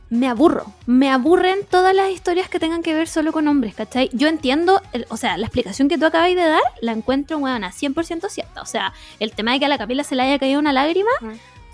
[0.10, 0.66] me aburro.
[0.86, 4.10] Me aburren todas las historias que tengan que ver solo con hombres, ¿cachai?
[4.14, 7.72] Yo entiendo, el- o sea, la explicación que tú acabas de dar, la encuentro, weona,
[7.72, 8.62] 100% cierta.
[8.62, 11.10] O sea, el tema de que a la capila se le haya caído una lágrima,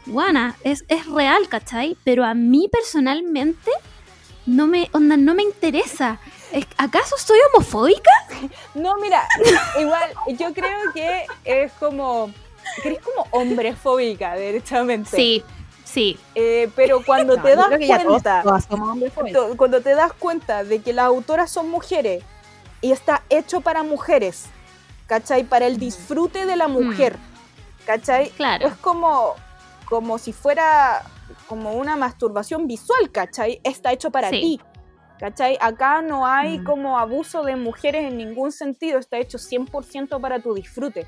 [0.05, 1.97] weona, es, es real, ¿cachai?
[2.03, 3.71] Pero a mí personalmente,
[4.45, 6.19] no me, onda, no me interesa.
[6.77, 8.09] ¿Acaso soy homofóbica?
[8.73, 9.27] No, mira,
[9.79, 12.31] igual, yo creo que es como,
[12.81, 15.09] que eres como hombrefóbica, derechamente.
[15.15, 15.43] Sí,
[15.83, 16.17] sí.
[16.35, 19.33] Eh, pero cuando No, te das creo que ya todos- cuenta, todas somos homofóbicas.
[19.49, 22.23] to- cuando te das cuenta de que las autoras son mujeres
[22.81, 24.45] y está hecho para mujeres,
[25.07, 25.43] ¿cachai?
[25.43, 27.17] Para el disfrute de la mujer,
[27.85, 28.29] ¿cachai?
[28.31, 28.67] Claro.
[28.67, 29.35] Es como,
[29.85, 31.03] como si fuera
[31.47, 33.59] como una masturbación visual, ¿cachai?
[33.63, 34.39] Está hecho para Sí.
[34.41, 34.61] ti.
[35.19, 35.57] ¿Cachai?
[35.61, 36.63] Acá no hay Mm.
[36.63, 41.07] como abuso de mujeres en ningún sentido, está hecho 100% para tu disfrute.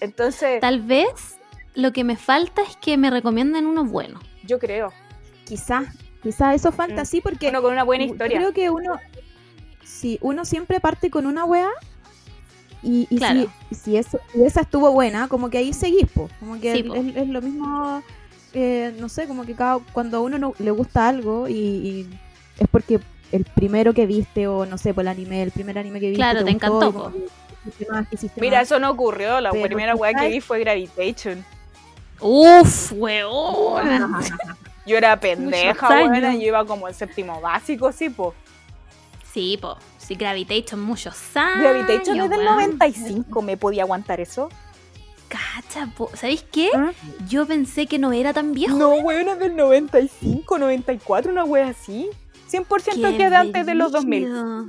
[0.00, 1.38] Entonces, Tal vez
[1.74, 4.20] lo que me falta es que me recomienden uno bueno.
[4.44, 4.92] yo creo.
[5.44, 5.84] Quizá,
[6.22, 7.06] quizá eso falta, Mm.
[7.06, 8.38] sí, porque Uno con una buena Yo historia.
[8.38, 8.96] Creo que uno,
[9.84, 11.68] sí, uno siempre parte con una wea
[12.82, 13.46] y, y Claro.
[13.70, 16.28] si, si, eso, si esa estuvo buena, como que ahí seguís, po.
[16.40, 16.94] Como que Sí, es, po.
[16.94, 18.02] es- es lo mismo,
[18.54, 22.10] eh, no sé, como que cada, cuando a uno no, le gusta algo y, y
[22.58, 23.00] es porque
[23.34, 26.18] el primero que viste o no sé, por el anime, el primer anime que viste
[26.18, 27.12] Claro, te gustó encantó,
[28.12, 29.40] hiciste Mira, eso no ocurrió.
[29.40, 31.44] La Pero, primera weá que vi fue Gravitation.
[32.20, 34.14] Uf, weón.
[34.86, 38.34] Yo era pendeja, weona, Yo iba como el séptimo básico, sí, po.
[39.32, 39.78] Sí, po.
[39.98, 41.62] Sí, Gravitation muchos años.
[41.62, 42.54] Gravitation es del weón.
[42.54, 43.42] 95.
[43.42, 44.48] ¿Me podía aguantar eso?
[45.26, 46.08] Cacha, po.
[46.14, 46.70] ¿Sabéis qué?
[46.72, 46.92] ¿Ah?
[47.28, 48.76] Yo pensé que no era tan viejo.
[48.76, 52.10] No, weón, es del 95, 94, una wea así.
[52.58, 54.20] 100% Qué que era antes de los 2000.
[54.24, 54.66] brígido.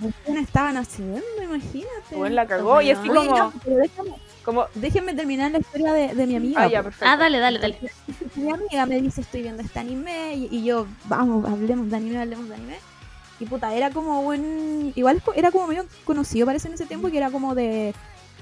[0.00, 2.16] Recién estaban haciendo, imagínate.
[2.16, 2.82] Weón, la cagó.
[2.82, 3.38] Y así Oye, como.
[3.38, 4.10] no, pero déjame,
[4.44, 6.62] Como, Déjenme terminar la historia de, de mi amiga.
[6.62, 6.84] ah, ya, po.
[6.86, 7.06] perfecto.
[7.08, 7.78] Ah, dale, dale, dale.
[8.34, 12.18] mi amiga me dice estoy viendo este anime y, y yo vamos hablemos de anime
[12.18, 12.76] hablemos de anime
[13.38, 17.18] y puta era como un igual era como medio conocido parece en ese tiempo que
[17.18, 17.94] era como de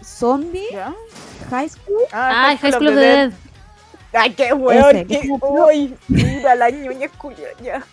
[0.02, 0.94] zombie ¿Ya?
[1.50, 3.32] high school Ah, High School of the Dead.
[4.12, 5.20] Ay, qué weón, qué...
[5.40, 7.08] Uy, mira la ñoña
[7.62, 7.84] ya.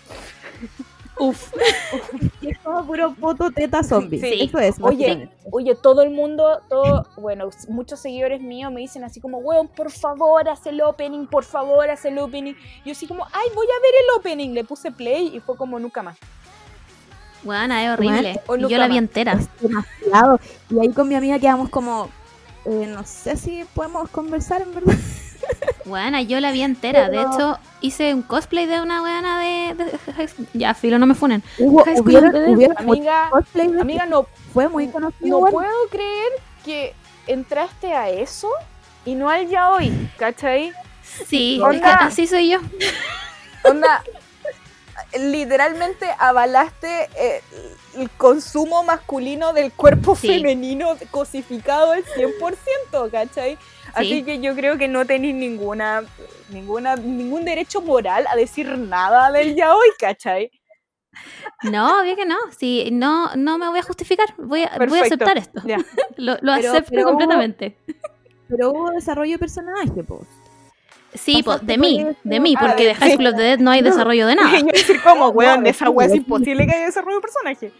[1.19, 1.51] Uf.
[2.43, 4.43] es como puro foto teta zombie Sí.
[4.43, 9.19] eso es Oye, oye, todo el mundo, todo, bueno, muchos seguidores míos me dicen así
[9.19, 12.53] como, weón, por favor, haz el opening, por favor, haz el opening.
[12.85, 14.49] Yo así como, ay, voy a ver el opening.
[14.53, 16.17] Le puse play y fue como nunca más.
[17.43, 18.39] Buena, es horrible.
[18.47, 18.99] O Y nunca yo la vi más.
[19.03, 19.33] entera.
[19.33, 20.39] es demasiado
[20.69, 22.09] y ahí con mi amiga quedamos como
[22.65, 24.95] eh, no sé si podemos conversar en verdad
[25.85, 27.09] Buena, yo la vi entera.
[27.09, 31.05] De Pero- hecho, hice un cosplay de una buena de, de School- Ya, filo, no
[31.05, 31.43] me funen.
[31.57, 31.99] Hubo, Dead.
[31.99, 36.31] hubieron Amiga, cosplay de- amiga, no, fue muy conocido no puedo creer
[36.65, 36.93] que
[37.27, 38.49] entraste a eso
[39.05, 40.73] y no al ya hoy, ¿cachai?
[41.27, 41.93] Sí, es que Onda.
[41.95, 42.59] así soy yo.
[43.63, 44.03] Onda,
[45.19, 47.41] literalmente avalaste eh,
[47.97, 50.27] el consumo masculino del cuerpo Sí.
[50.27, 53.57] femenino cosificado al 100%, ¿cachai?
[53.93, 54.23] Así Sí.
[54.23, 56.03] que yo creo que no tenéis ninguna,
[56.49, 60.51] ninguna, ningún derecho moral a decir nada del ya hoy, ¿cachai?
[61.63, 62.35] No, obvio que no.
[62.57, 64.27] Sí, no, no me voy a justificar.
[64.37, 65.61] Voy a, voy a aceptar esto.
[66.17, 67.77] Lo, lo Pero- acepto pero hubo- completamente.
[68.47, 70.25] pero hubo desarrollo de personaje po.
[71.13, 72.15] Sí, po, de mí, eso.
[72.23, 74.35] de mí, Ah, porque de- de High School of the Dead no hay desarrollo de
[74.61, 74.61] nada.
[74.61, 77.71] Decir como, weón, no, esa weá es imposible que haya desarrollo de personaje.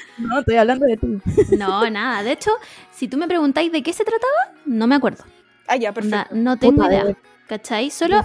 [0.18, 1.06] no estoy hablando de ti
[1.56, 2.22] No, nada.
[2.22, 2.50] De hecho,
[2.90, 5.24] si tú me preguntáis de qué se trataba, no me acuerdo.
[5.68, 6.34] Ah, ya, perfecto.
[6.34, 7.04] no tengo Puta, idea.
[7.04, 7.16] de-
[7.48, 7.90] ¿Cachai?
[7.90, 8.24] Solo,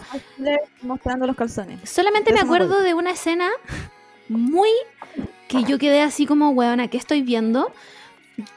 [0.83, 2.65] mostrando los calzones solamente me acuerdo.
[2.67, 3.49] acuerdo de una escena
[4.29, 4.69] muy
[5.49, 7.71] que yo quedé así como, weona, ¿qué estoy viendo?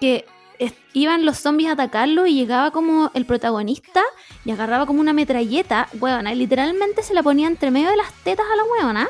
[0.00, 0.26] Que
[0.58, 4.02] es- iban los zombies a atacarlo y llegaba como el protagonista
[4.44, 8.12] y agarraba como una metralleta, weona, y literalmente se la ponía entre medio de las
[8.22, 9.08] tetas a la weona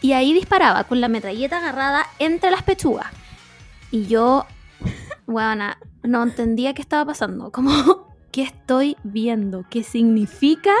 [0.00, 3.06] y ahí disparaba con la metralleta agarrada entre las pechugas.
[3.94, 4.44] Y yo,
[5.28, 7.52] weona, no entendía qué estaba pasando.
[7.52, 7.70] Como,
[8.32, 9.64] ¿qué estoy viendo?
[9.70, 10.72] ¿Qué significa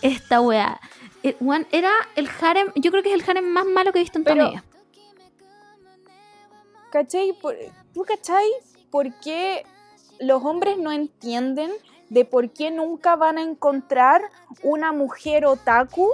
[0.00, 0.80] esta weá?
[1.24, 1.36] Eh,
[1.72, 4.22] era el harem, yo creo que es el harem más malo que he visto en
[4.24, 4.64] toda mi vida.
[6.92, 7.32] ¿Cachai?
[7.32, 7.56] Por-
[7.92, 8.46] ¿Tú cachai
[8.92, 9.66] por qué
[10.20, 11.72] los hombres no entienden
[12.10, 14.22] de por qué nunca van a encontrar
[14.62, 16.12] una mujer otaku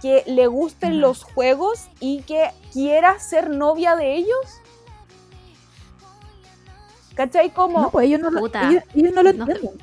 [0.00, 4.60] que le gusten los juegos y que quiera ser novia de ellos?
[7.16, 7.50] ¿Cachai?
[7.50, 8.68] Como, no pues ellos no lo, Puta.
[8.70, 9.44] ellos, ellos no lo No.
[9.46, 9.78] entienden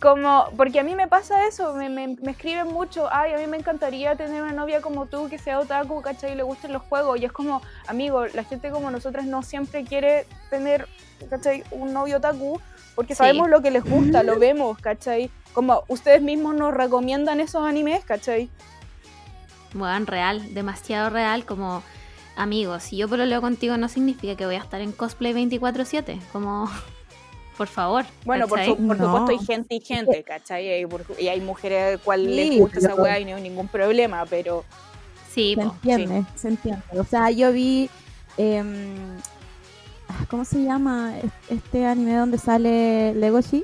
[0.00, 3.46] como, porque a mí me pasa eso, me, me, me escriben mucho, ay, a mí
[3.48, 6.32] me encantaría tener una novia como tú que sea otaku, ¿cachai?
[6.32, 7.20] Y le gusten los juegos.
[7.20, 10.88] Y es como, amigo, la gente como nosotras no siempre quiere tener,
[11.28, 11.64] ¿cachai?
[11.72, 12.60] Un novio otaku,
[12.94, 13.18] porque Sí.
[13.18, 15.30] sabemos lo que les gusta, lo vemos, ¿cachai?
[15.52, 18.48] Como ustedes mismos nos recomiendan esos animes, ¿cachai?
[19.74, 21.82] Weón, real, demasiado real, como
[22.38, 26.70] amigos, si yo leo contigo no significa que voy a estar en cosplay 24/7, como
[27.58, 28.04] por favor.
[28.24, 28.76] Bueno, por, ¿cachai?
[28.76, 29.04] su- por No.
[29.06, 30.66] supuesto hay gente y gente, ¿cachai?
[30.66, 33.36] Y hay, por- y hay mujeres a cual les Sí, gusta esa weá y no
[33.36, 34.64] hay ningún problema, pero...
[35.34, 35.72] Sí, se po.
[35.74, 37.88] entiende se entiende o sea yo vi
[38.38, 38.96] em,
[40.30, 43.62] ¿cómo se llama Es- este anime donde sale Legoshi?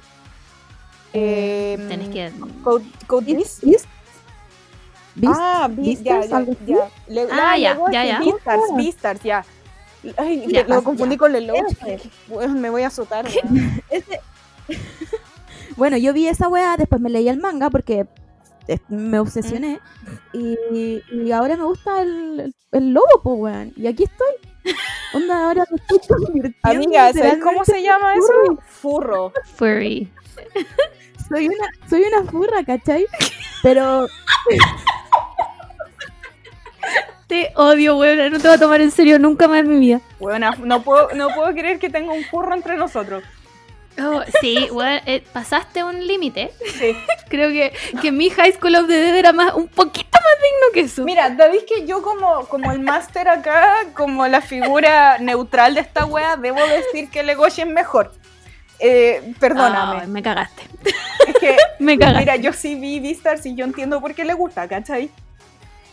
[1.13, 2.33] Eh, tenés que
[2.63, 3.87] Code, Code Geass.
[5.15, 5.41] Beast?
[5.41, 6.89] Ah, Beastars, ya, algo ya.
[7.07, 8.19] Le- Ah, ya, ya, es ya.
[8.21, 8.77] Beastars, Ah.
[8.77, 9.45] Beastars, ya.
[10.17, 11.19] Ay, Ya, lo confundí ya.
[11.19, 11.33] con.
[12.29, 13.27] Weón, Me voy a azotar.
[15.77, 18.07] bueno, yo vi esa weá, después me leí el manga porque
[18.69, 19.81] eh, me obsesioné.
[20.33, 20.57] Y,
[21.13, 23.73] y ahora me gusta el, el, lobo, pues weón.
[23.77, 24.75] Y aquí estoy.
[25.15, 28.59] Onda, ahora me estoy convirtiendo Amiga, ¿sabes cómo se llama eso?
[28.67, 29.33] Furro.
[29.57, 30.11] Furry.
[31.29, 33.07] Soy una, soy una furra, ¿cachai?
[33.63, 34.07] Pero
[37.35, 40.01] Te odio, weón, no te voy a tomar en serio nunca más en mi vida.
[40.21, 43.25] Weona, no puedo, no puedo creer que tenga un furro entre nosotros.
[44.01, 46.53] Oh, sí, weón, eh, pasaste un límite.
[46.79, 46.97] Sí.
[47.29, 50.73] Creo que, que mi High School of the Dead era más, un poquito más digno
[50.75, 51.03] que eso.
[51.03, 56.05] Mira, David, que yo como, como el máster acá, como la figura neutral de esta
[56.05, 58.13] wea, debo decir que Legoshi es mejor.
[58.79, 60.03] Eh, perdóname.
[60.03, 60.63] Ay, me cagaste.
[61.27, 62.21] Es que, Me cagaste.
[62.21, 65.11] mira, yo sí vi Beastars y yo entiendo por qué le gusta, ¿cachai?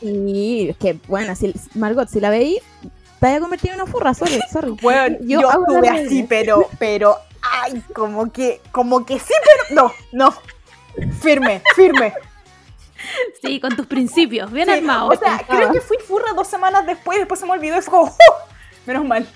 [0.01, 3.91] Y es que, bueno, si, Margot, si la veis, te vaya a convertir en una
[3.91, 4.71] furra, sorry, sorry.
[4.81, 9.93] Bueno, yo, hago estuve así, pero, pero, ay, como que, como que sí, pero no,
[10.11, 10.33] no.
[11.21, 12.13] Firme, firme.
[13.41, 15.15] Sí, con tus principios, bien Sí, armados.
[15.15, 18.11] o sea, creo que fui furra dos semanas después, después se me olvidó fue como,
[18.11, 18.33] ¡oh!
[18.85, 19.27] menos mal,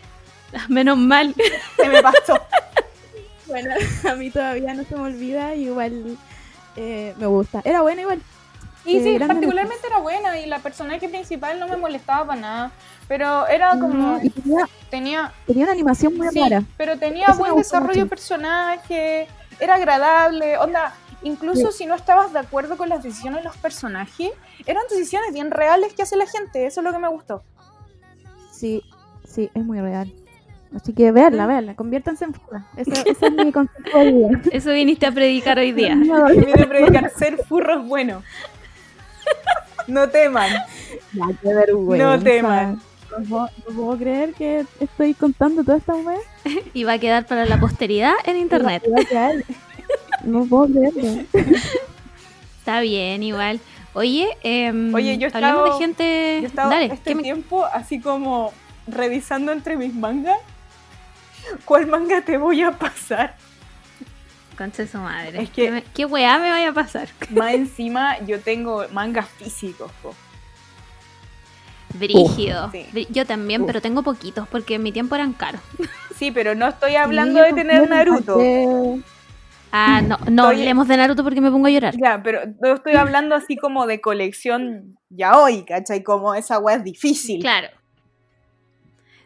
[0.70, 1.36] Menos mal.
[1.76, 2.40] se me pasó.
[3.48, 3.72] Bueno,
[4.10, 6.18] a mí todavía no se me olvida, igual
[6.76, 7.62] eh, me gusta.
[7.64, 8.22] Era buena igual.
[8.86, 12.72] Y sí, particularmente era buena y la personaje principal no me molestaba para nada.
[13.08, 13.94] Pero era como.
[13.94, 15.34] No, y tenía, Tenía.
[15.48, 16.64] tenía una animación muy Sí, rara.
[16.78, 19.28] pero tenía Eso buen desarrollo de personaje.
[19.60, 20.58] Era agradable.
[20.58, 20.94] Onda,
[21.24, 24.32] incluso si no estabas de acuerdo con las decisiones de los personajes,
[24.66, 26.66] eran decisiones bien reales que hace la gente.
[26.66, 27.44] Eso es lo que me gustó.
[28.52, 28.84] Sí,
[29.28, 30.12] sí, es muy real.
[30.76, 32.66] Así que veanla, veanla, conviértanse en furra.
[32.76, 34.42] Ese, ese es mi consejo de vida.
[34.52, 35.94] Eso viniste a predicar hoy día.
[35.94, 38.24] Y viene a predicar ser furro es bueno.
[39.88, 40.50] No teman.
[41.14, 42.06] Ya, qué vergüenza.
[42.18, 42.82] No teman.
[43.18, 46.18] No puedo, no puedo creer que estoy contando toda esta wea.
[46.74, 48.84] Y va a quedar para la posteridad en internet.
[48.86, 49.44] Iba a quedar-
[50.24, 51.24] No puedo creerlo.
[52.60, 53.60] Está bien, igual.
[53.94, 56.40] Oye, em, Oye, yo he estado- de gente.
[56.42, 58.52] Yo estaba Dale, este ¿qué me- tiempo así como
[58.88, 60.38] revisando entre mis mangas.
[61.64, 63.36] ¿Cuál manga te voy a pasar?
[64.58, 65.44] Concha su madre.
[65.44, 67.10] Es que- ¿Qué, me- qué weá me vaya a pasar?
[67.30, 69.92] Más encima yo tengo mangas físicos.
[70.02, 70.14] po.
[71.94, 72.72] Brígido.
[72.72, 73.08] sí.
[73.10, 75.62] Yo también, pero tengo poquitos porque en mi tiempo eran caros.
[76.18, 78.40] Sí, pero no estoy hablando Sí, de tener bueno, Naruto.
[79.74, 81.94] Ah, no, no Estoy- hablemos de Naruto porque me pongo a llorar.
[82.02, 86.04] Ya, pero no estoy hablando así como de colección ya hoy, ¿cachai?
[86.04, 87.42] Como esa weá es difícil.
[87.42, 87.68] Claro.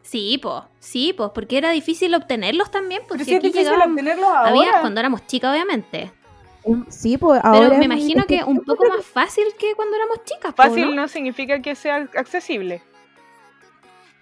[0.10, 3.68] Sí, pues, sí, pues, porque era difícil obtenerlos también, Pero porque sí es aquí difícil
[3.72, 4.82] llegaban- obtenerlos había ahora.
[4.82, 6.12] cuando éramos chicas, obviamente.
[6.64, 7.60] Um, Sí, pues ahora.
[7.60, 10.52] Pero me es imagino es que un poco más fácil que cuando éramos chicas.
[10.54, 11.04] po, Fácil ¿no?
[11.04, 12.82] no significa que sea accesible.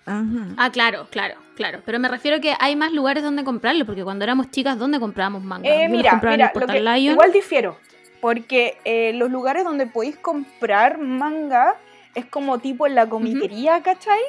[0.05, 0.23] Ajá.
[0.57, 1.81] Ah, claro, claro, claro.
[1.85, 5.43] Pero me refiero que hay más lugares donde comprarlo, porque cuando éramos chicas, ¿dónde comprábamos
[5.43, 5.69] manga?
[5.69, 7.13] Eh, mira, mira, lo que- Lion.
[7.13, 7.77] igual difiero.
[8.21, 11.75] Porque eh, los lugares donde podéis comprar manga
[12.15, 14.19] es como tipo en la comiquería, ¿cachai?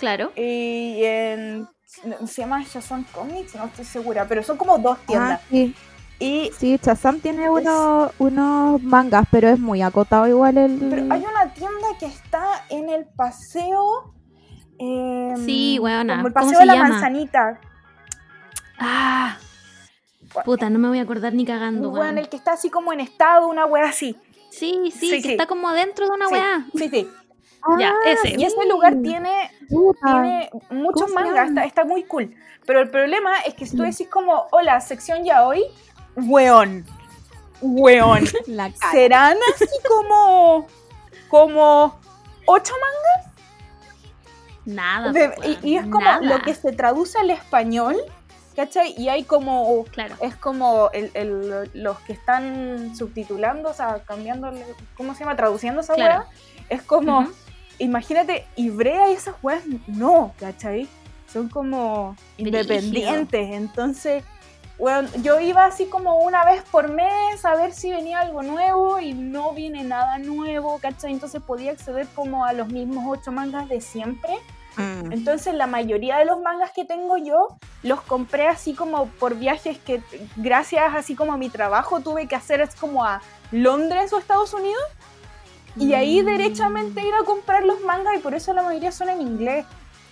[0.00, 0.32] Claro.
[0.34, 1.68] Y en.
[2.26, 5.40] Se llama Shazam Comics, no estoy segura, pero son como dos Ah, tiendas.
[5.50, 5.74] sí,
[6.20, 10.78] Y sí, Shazam tiene unos, unos mangas, pero es muy acotado igual el.
[10.78, 14.14] Pero hay una tienda que está en el paseo.
[14.78, 16.88] eh, Sí, weona, Como el ¿cómo paseo se de la llama?
[16.90, 17.60] manzanita.
[18.78, 19.36] Ah,
[20.44, 22.18] puta, no me voy a acordar ni cagando, Un weón, weón.
[22.18, 24.16] el que está así como en estado, una wea así.
[24.50, 25.30] Sí, sí, Sí, que sí.
[25.32, 26.66] está como dentro de una sí, weá.
[26.74, 27.08] Sí, sí.
[27.78, 28.36] Ya, Ah, ese.
[28.38, 30.00] Y ese lugar tiene, puta.
[30.22, 32.34] tiene muchos ¿Cómo se mangas, está, está muy cool.
[32.66, 35.64] Pero el problema es que si tú decís como, hola, sección ya hoy,
[36.16, 36.84] weón.
[37.60, 38.24] Weón.
[38.46, 38.92] La cara.
[38.92, 40.66] Serán así como.
[41.28, 41.98] como.
[42.46, 43.34] ocho mangas.
[44.64, 45.12] Nada.
[45.12, 46.20] De- weón, y, y es como nada.
[46.20, 47.96] lo que se traduce al español,
[48.56, 48.94] ¿cachai?
[48.96, 50.16] Y hay como, Claro.
[50.20, 54.52] es como el, el- los que están subtitulando, o sea, cambiando,
[54.96, 55.36] ¿cómo se llama?
[55.36, 56.20] Traduciendo esa Claro.
[56.24, 56.28] weá.
[56.68, 57.32] Es como, Ujú.
[57.80, 60.88] Imagínate, Ibrea y esas weas, no, ¿cachai?
[61.32, 62.60] Son como Brígido.
[62.60, 64.24] independientes, entonces...
[64.78, 68.98] Bueno, yo iba así como una vez por mes a ver si venía algo nuevo
[68.98, 71.12] y no viene nada nuevo, ¿cachai?
[71.12, 74.38] Entonces podía acceder como a los mismos ocho mangas de siempre.
[74.76, 75.12] Mm.
[75.12, 79.78] Entonces la mayoría de los mangas que tengo yo los compré así como por viajes
[79.78, 80.00] que
[80.36, 83.20] gracias así como a mi trabajo tuve que hacer así como a
[83.52, 84.82] Londres o Estados Unidos
[85.76, 86.26] y ahí Mm.
[86.26, 89.64] derechamente ir a comprar los mangas y por eso la mayoría son en inglés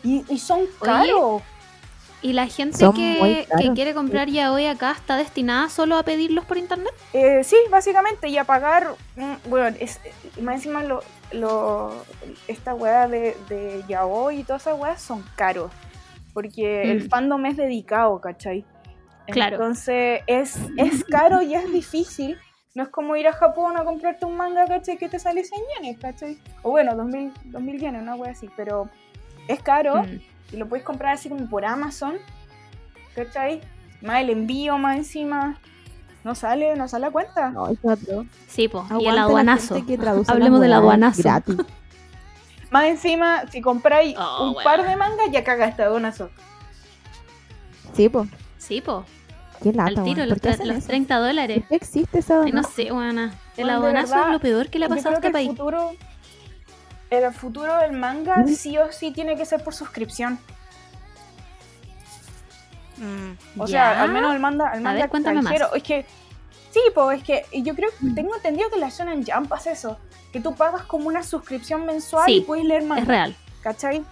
[0.02, 1.42] y, y son caros.
[2.20, 6.44] ¿Y la gente que, que quiere comprar ya hoy acá está destinada solo a pedirlos
[6.44, 6.92] por internet?
[7.12, 10.00] Eh, sí, básicamente, y a pagar, mm, bueno, es,
[10.36, 12.04] y más encima lo, lo,
[12.48, 15.70] esta weá de, de yaoi y todas esas weas son caros,
[16.34, 17.08] porque el Mm.
[17.08, 18.64] fandom es dedicado, ¿cachai?
[19.28, 19.56] Claro.
[19.56, 22.36] Entonces es, es caro y es difícil.
[22.78, 24.96] No es como ir a Japón a comprarte un manga, ¿cachai?
[24.98, 26.38] Que te sale 100 yenes, ¿cachai?
[26.62, 28.88] O bueno, 2000, 2000 yenes, una wea así, pero
[29.48, 30.20] es caro Mm.
[30.52, 32.14] y lo puedes comprar así como por Amazon,
[33.16, 33.62] ¿cachai?
[34.00, 35.58] Más el envío, más encima.
[36.22, 37.50] No sale, no sale a cuenta.
[37.50, 38.26] No, es otro.
[38.46, 38.86] Sí, po.
[39.00, 39.74] y el la aduanazo.
[40.28, 41.22] Hablemos del aduanazo.
[41.24, 41.56] Gratis.
[42.70, 46.30] Más encima, si compráis Oh, un par de mangas, ya cagaste a donazo.
[47.94, 48.28] Sí, pues.
[48.58, 49.04] Sí, po.
[49.62, 50.86] Qué lata, Al tiro, los, ¿Por qué tre- hacen los eso?
[50.88, 51.58] 30 dólares.
[51.60, 53.34] ¿Por qué existe esa Ay, no sé, buena.
[53.56, 55.48] El Bueno, verdad, es lo peor que le ha pasado a este país.
[55.48, 55.92] futuro,
[57.10, 58.48] el futuro del manga Mm.
[58.48, 60.38] sí o sí tiene que ser por suscripción.
[63.56, 63.92] O Ya.
[63.92, 65.52] sea, al menos el manga, el A manga ver, cuéntame más.
[65.52, 65.76] extranjero.
[65.76, 66.04] Es que,
[66.72, 69.98] sí, pues es que yo creo que tengo entendido que la Shonen Jump hace eso.
[70.32, 73.02] Que tú pagas como una suscripción mensual Sí, y puedes leer manga.
[73.02, 73.36] Es real.
[73.62, 74.04] ¿Cachai?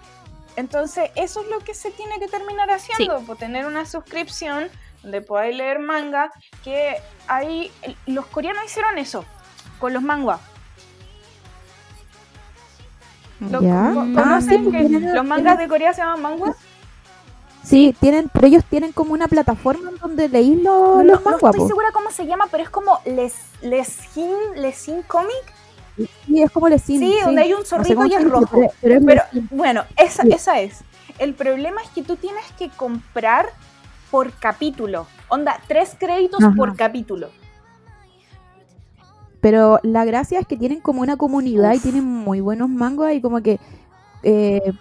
[0.55, 4.69] Entonces, eso es lo que se tiene que terminar haciendo, por tener una suscripción
[5.03, 6.31] donde podáis leer manga,
[6.63, 6.95] que
[7.27, 7.71] ahí
[8.05, 9.23] los coreanos hicieron eso
[9.79, 10.39] con los manguas.
[13.39, 13.51] Mm.
[13.53, 16.55] ¿Conocen Ah, sí, que tienen- los mangas de Corea se llaman manguas?
[17.63, 20.63] Sí, tienen, pero ellos tienen como una plataforma en donde leís los,
[20.97, 21.67] No, los no manguas, estoy po.
[21.67, 25.53] segura cómo se llama, pero es como Les Lesin, Lesin Comic.
[26.25, 26.99] Sí, es como Lesin.
[26.99, 28.61] Sí, donde hay un No sé zorrito y es rojo.
[28.81, 29.01] Pero,
[29.51, 30.29] bueno, esa, Sí.
[30.31, 30.79] esa es.
[31.19, 33.49] El problema es que tú tienes que comprar
[34.11, 35.07] por capítulo.
[35.29, 36.53] Onda, tres créditos Ajá.
[36.55, 37.29] por capítulo.
[39.41, 43.21] Pero la gracia es que tienen como una comunidad y tienen muy buenos mangos y
[43.21, 43.59] como que,
[44.23, 44.73] eh,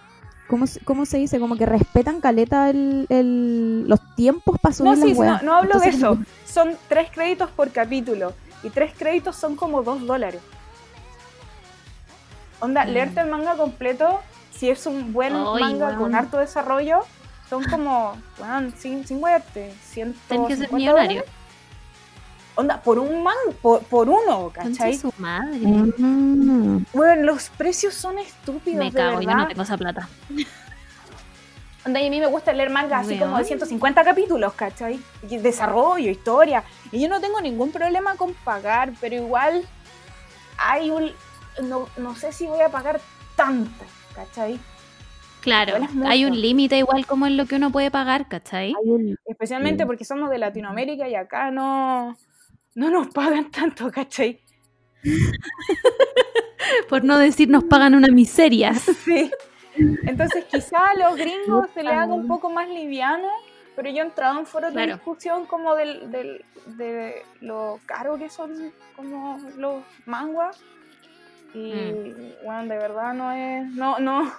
[0.49, 1.39] ¿cómo, se- cómo se dice?
[1.39, 5.57] Como que respetan caleta el, el- los tiempos para subir No, sí, las no, no
[5.59, 6.19] hablo de eso.
[6.47, 8.33] Son tres créditos por capítulo.
[8.63, 10.41] Y tres créditos son como dos dólares.
[12.61, 12.89] Onda, Mm.
[12.89, 14.21] leerte el manga completo,
[14.53, 15.99] si es un buen manga weón.
[15.99, 17.01] con harto desarrollo,
[17.49, 20.93] son como, weón, sin, sin huerte, Tienes que ser 150 millonario.
[21.21, 21.25] dólares.
[22.59, 24.97] Onda, por un man, por, por uno, ¿cachai?
[24.97, 25.59] su madre.
[25.59, 26.87] Mm.
[26.95, 29.43] Bueno, los precios son estúpidos, Me de cago, yo verdad.
[29.43, 30.09] no tengo esa plata.
[31.85, 33.45] Onda, y a mí me gusta leer manga así como de Weón.
[33.47, 34.99] 150 capítulos, ¿cachai?
[35.31, 36.65] Y desarrollo, historia.
[36.91, 39.63] Y yo no tengo ningún problema con pagar, pero igual
[40.59, 41.13] hay un...
[41.63, 43.01] No, no sé si voy a pagar
[43.37, 44.59] tanto, ¿cachai?
[45.47, 45.75] Claro,
[46.07, 48.71] hay un límite igual como en lo que uno puede pagar, ¿cachai?
[48.83, 49.87] Hay un- Especialmente Sí.
[49.87, 52.17] porque somos de Latinoamérica y acá no,
[52.75, 54.41] no nos pagan tanto, ¿cachai?
[56.89, 58.73] Por no decir nos pagan una miseria.
[59.05, 59.31] Sí.
[60.05, 63.29] Entonces quizá a los gringos se le haga un poco más liviano,
[63.77, 64.95] pero yo he entrado en foros de Claro.
[64.95, 66.45] discusión como del, del-
[66.79, 70.59] de lo caro que son como los manguas.
[71.55, 71.73] Y
[72.45, 74.33] bueno, de verdad no es, no, no,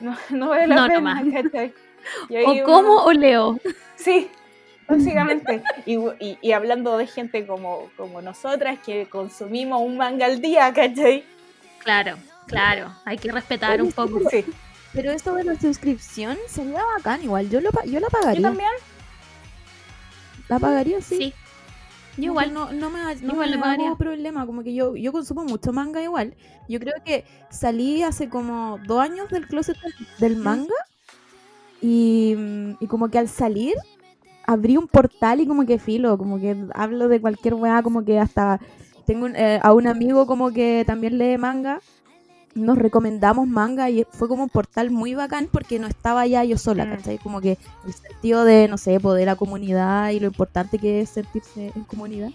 [0.00, 1.24] no, no vale la No, pena, nomás.
[1.42, 1.74] ¿cachai?
[2.46, 3.58] O uno- como o leo.
[3.96, 4.30] Sí,
[4.88, 5.62] básicamente.
[5.84, 10.72] Y, y- y hablando de gente como, como nosotras que consumimos un manga al día,
[10.72, 11.24] ¿cachai?
[11.80, 12.16] Claro,
[12.46, 12.94] claro.
[13.04, 14.20] Hay que respetar un poco.
[14.30, 14.44] Sí,
[14.94, 17.50] Pero eso de la suscripción sería bacán igual.
[17.50, 18.42] Yo, lo, yo la yo pagaría.
[18.42, 18.70] también.
[20.48, 21.16] La pagaría, sí.
[21.18, 21.34] Sí.
[22.18, 22.52] Yo igual.
[22.52, 26.02] no, no me, no igual me hago problema, como que yo, yo consumo mucho manga
[26.02, 26.34] igual.
[26.68, 29.76] Yo creo que salí hace como dos años del closet
[30.18, 30.74] del manga
[31.80, 32.34] y,
[32.80, 33.74] y como que al salir
[34.46, 38.18] abrí un portal y como que filo, como que hablo de cualquier weá, como que
[38.18, 38.60] hasta
[39.06, 41.80] tengo un- eh, a un amigo como que también lee manga.
[42.58, 46.58] Nos recomendamos manga y fue como un portal muy bacán porque no estaba ya yo
[46.58, 46.90] sola, Mm.
[46.90, 47.18] ¿cachai?
[47.18, 47.56] Como que
[47.86, 51.84] el sentido de, no sé, poder la comunidad y lo importante que es sentirse en
[51.84, 52.30] comunidad.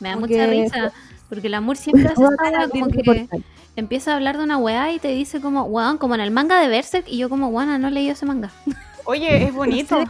[0.00, 0.92] Me da como mucha que- risa.
[1.28, 3.44] Porque el amor siempre hace abrir como que portal.
[3.74, 6.60] empieza a hablar de una weá y te dice como, weón, como en el manga
[6.60, 7.06] de Berserk.
[7.08, 8.50] Y yo como, weón, no he leído ese manga.
[9.04, 10.04] Oye, es bonito.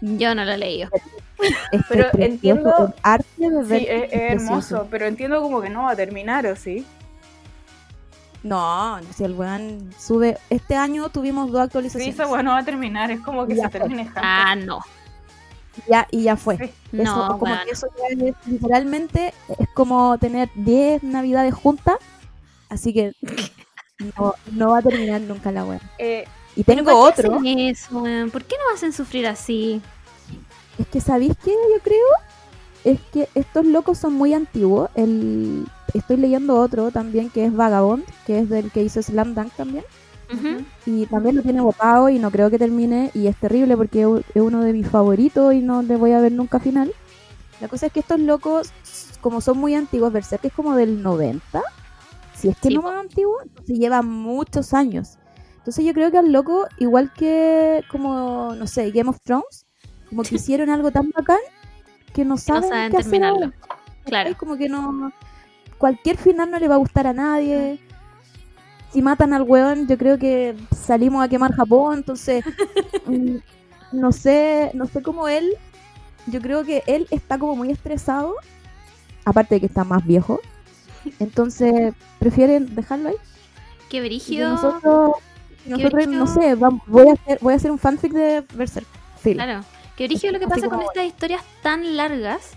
[0.00, 0.88] Yo no lo he leído.
[1.72, 5.70] Es Pero precioso, entiendo- el arte de Sí, es, es hermoso, pero entiendo como que
[5.70, 6.84] no va a terminar, ¿o sí?
[8.42, 10.38] No, si el weón sube.
[10.48, 12.14] Este año tuvimos dos Sí, actualizaciones.
[12.14, 13.80] esa weá no va a terminar, es como que Ya se fue.
[13.80, 14.22] termine Hunter.
[14.24, 14.80] Ah, no.
[15.88, 16.56] Ya, y ya fue.
[16.58, 16.98] Sí.
[16.98, 17.58] Eso, No, como weón.
[17.64, 21.96] que eso ya es, literalmente es como tener 10 navidades juntas.
[22.68, 23.12] Así que
[24.18, 25.80] no, no va a terminar nunca la wea.
[25.98, 26.24] Eh,
[26.56, 27.34] Y tengo ¿Por qué otro.
[27.36, 28.30] hacen eso, weón?
[28.30, 29.80] ¿Por qué no hacen sufrir así?
[30.78, 31.50] Es que, ¿sabéis qué?
[31.50, 31.98] Yo creo.
[32.82, 34.88] Es que estos locos son muy antiguos.
[34.94, 35.66] El,
[35.98, 39.84] estoy leyendo otro también que es Vagabond, que es del que hizo Slam Dunk también.
[40.32, 40.64] Ujú.
[40.86, 43.10] Y también lo tiene votado y no creo que termine.
[43.14, 46.32] Y es terrible porque es uno de mis favoritos y no le voy a ver
[46.32, 46.92] nunca final.
[47.60, 48.72] La cosa es que estos locos,
[49.20, 51.62] como son muy antiguos, Berserk es como del 90.
[52.34, 53.36] Si es que Sí, no más antiguo,
[53.66, 55.18] se lleva muchos años.
[55.58, 59.66] Entonces yo creo que al loco, igual que como, no sé, Game of Thrones,
[60.08, 61.38] como que hicieron algo tan bacán
[62.14, 63.46] que no No saben, saben qué hacer terminarlo.
[63.46, 63.56] ahora.
[64.04, 64.30] Claro.
[64.30, 65.12] Es como que no.
[65.80, 67.78] Cualquier final no le va a gustar a nadie.
[68.92, 71.96] Si matan al weón, yo creo que salimos a quemar Japón.
[71.96, 72.44] Entonces,
[73.06, 73.36] mm,
[73.92, 75.56] no sé, no sé cómo él.
[76.26, 78.34] Yo creo que él está como muy estresado.
[79.24, 80.40] Aparte de que está más viejo.
[81.18, 83.16] Entonces, prefieren dejarlo ahí.
[83.88, 84.50] Qué brígido.
[84.50, 85.12] nosotros,
[85.64, 86.18] y nosotros brígido.
[86.18, 86.54] no sé,
[86.86, 88.86] voy a hacer, voy a hacer un fanfic de Berserk.
[89.22, 89.64] Claro.
[89.96, 92.52] Qué brígido lo que Así pasa con estas historias tan largas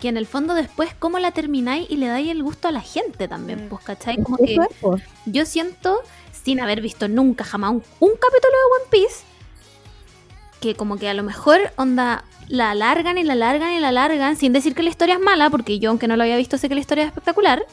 [0.00, 2.80] que en el fondo después cómo la termináis y le dais el gusto a la
[2.80, 3.68] gente también, Mm.
[3.68, 4.22] pues, ¿cachai?
[4.22, 4.96] Como que Eso es, po.
[5.26, 6.00] yo siento,
[6.44, 9.24] sin haber visto nunca jamás un, un capítulo de One Piece,
[10.60, 14.36] que como que a lo mejor onda la alargan y la alargan y la alargan,
[14.36, 16.68] sin decir que la historia es mala, porque yo aunque no lo había visto sé
[16.68, 17.64] que la historia es espectacular,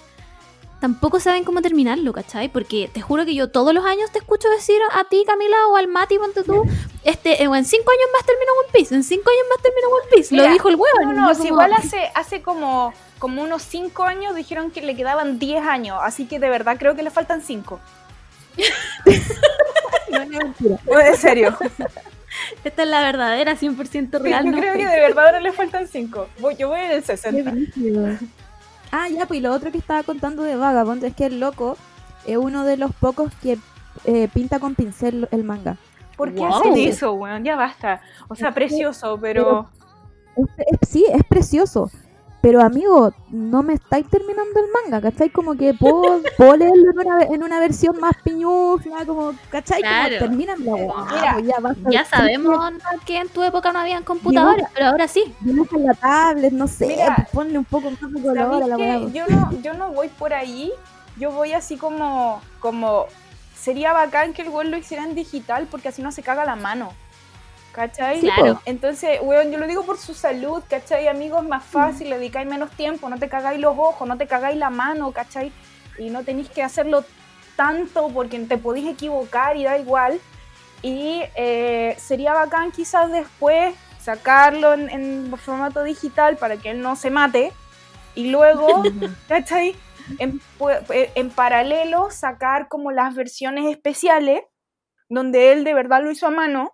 [0.86, 2.48] tampoco saben cómo terminarlo, ¿cachai?
[2.48, 5.78] Porque te juro que yo todos los años te escucho decir a ti, Camila, o
[5.78, 6.64] al Mati, ponte tú,
[7.04, 10.36] este, en cinco años más termino One Piece, en cinco años más termino One Piece,
[10.36, 11.12] lo dijo el huevo.
[11.12, 15.40] No, no, si igual hace, hace como, como unos 5 años dijeron que le quedaban
[15.40, 17.80] 10 años, así que de verdad creo que le faltan 5.
[20.08, 21.00] No, no.
[21.02, 21.58] En serio.
[22.64, 24.46] Esta es la verdadera, 100% real.
[24.46, 26.28] yo no creo que de verdad ahora le faltan 5.
[26.58, 27.54] Yo voy en el Qué 60.
[28.98, 31.76] Ah, ya, pues y lo otro que estaba contando de Vagabond es que el loco
[32.26, 33.58] es uno de los pocos que
[34.06, 35.76] eh, pinta con pincel el manga.
[36.16, 36.54] ¿Por qué Wow.
[36.56, 37.44] hacen eso, weón?
[37.44, 38.02] Ya basta.
[38.30, 39.68] O sea, Es que- precioso, pero...
[40.38, 40.48] Es-
[40.82, 41.92] es- sí, es precioso.
[42.46, 45.32] Pero amigo, no me estáis terminando el manga, ¿cachai?
[45.32, 49.82] Como que puedo, puedo leerlo en una, en una versión más piñufla, como, ¿cachai?
[49.82, 50.28] Claro.
[50.28, 51.90] Como weá, Mira, pues ya basta.
[51.90, 52.74] Ya sabemos
[53.04, 55.34] que en tu época no habían computadores, pero ahora sí.
[55.40, 58.44] Dibuja en la tablet, no sé, Mira, pues ponle un poco más de color a
[58.44, 58.84] ¿Sabéis la qué?
[58.84, 59.00] weá.
[59.00, 59.14] pues.
[59.16, 60.72] Yo no, yo no voy por ahí.
[61.18, 63.08] Yo voy así como, como...
[63.60, 66.56] Sería bacán que el weón lo hiciera en digital porque así no se caga la
[66.56, 66.94] mano.
[67.76, 68.22] ¿Cachai?
[68.22, 68.62] Sí, Claro.
[68.66, 71.10] Entonces, weón, yo lo digo por su salud, ¿cachai?
[71.10, 74.28] Amigos, es más fácil, le dedicáis menos tiempo, no te cagáis los ojos, no te
[74.28, 75.52] cagáis la mano, ¿cachai?
[76.00, 77.04] Y no tenéis que hacerlo
[77.58, 80.22] tanto porque te podéis equivocar y da igual.
[80.82, 86.96] Y eh, sería bacán quizás después sacarlo en, en formato digital para que él no
[86.96, 87.52] se mate.
[88.14, 88.84] Y luego,
[89.28, 89.76] ¿cachai?
[90.20, 94.44] En, pu- eh, en paralelo sacar como las versiones especiales
[95.10, 96.72] donde él de verdad lo hizo a mano,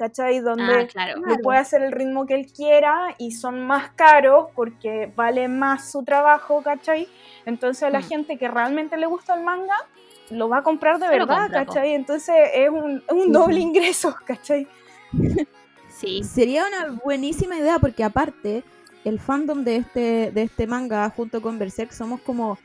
[0.00, 0.40] ¿cachai?
[0.40, 1.20] Donde Ah, claro.
[1.26, 5.90] lo puede hacer el ritmo que él quiera y son más caros porque vale más
[5.92, 7.06] su trabajo, ¿cachai?
[7.44, 8.04] Entonces a la Mm.
[8.04, 9.76] gente que realmente le gusta el manga
[10.30, 11.66] lo va a comprar de Se verdad, compra.
[11.66, 11.92] ¿cachai?
[11.92, 13.60] Entonces es un, es un Sí, doble sí.
[13.62, 14.66] ingreso, ¿cachai?
[15.88, 16.24] Sí.
[16.24, 18.64] Sería una buenísima idea porque aparte
[19.04, 22.58] el fandom de este, de este manga junto con Berserk somos como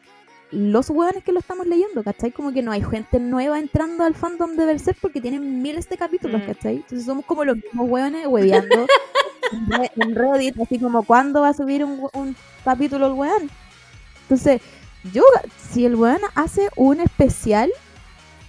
[0.55, 2.31] los hueones que lo estamos leyendo, ¿cachai?
[2.31, 5.97] Como que no hay gente nueva entrando al fandom de Berserk porque tienen miles de
[5.97, 6.45] capítulos, Mm.
[6.45, 6.75] ¿cachai?
[6.77, 8.87] Entonces somos como los mismos hueones hueveando
[9.51, 13.49] en Re- en Reddit, así como ¿cuándo va a subir un, un capítulo el hueón?
[14.23, 14.61] Entonces,
[15.13, 15.21] yo,
[15.71, 17.71] si el hueón hace un especial,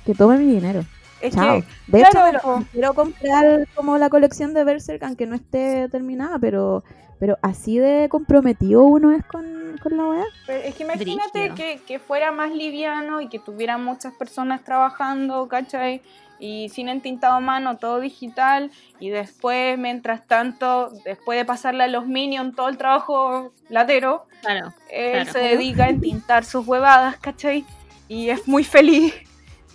[0.06, 0.84] que tome mi dinero.
[1.20, 1.60] Es Chao.
[1.60, 1.66] que,
[1.98, 2.64] De claro, hecho, po.
[2.72, 6.84] quiero comprar como la colección de Berserk, aunque no esté terminada, pero
[7.18, 10.24] pero así de comprometido uno es con, con la weá.
[10.46, 15.48] pero es que imagínate que, que fuera más liviano y que tuviera muchas personas trabajando,
[15.48, 16.02] ¿cachai?
[16.38, 18.70] Y sin entintado a mano, todo digital.
[19.00, 24.74] Y después, mientras tanto, después de pasarle a los minions todo el trabajo latero, Claro.
[24.90, 25.32] Él Claro.
[25.32, 27.64] se dedica a entintar sus huevadas, ¿cachai?
[28.06, 29.14] Y es muy feliz.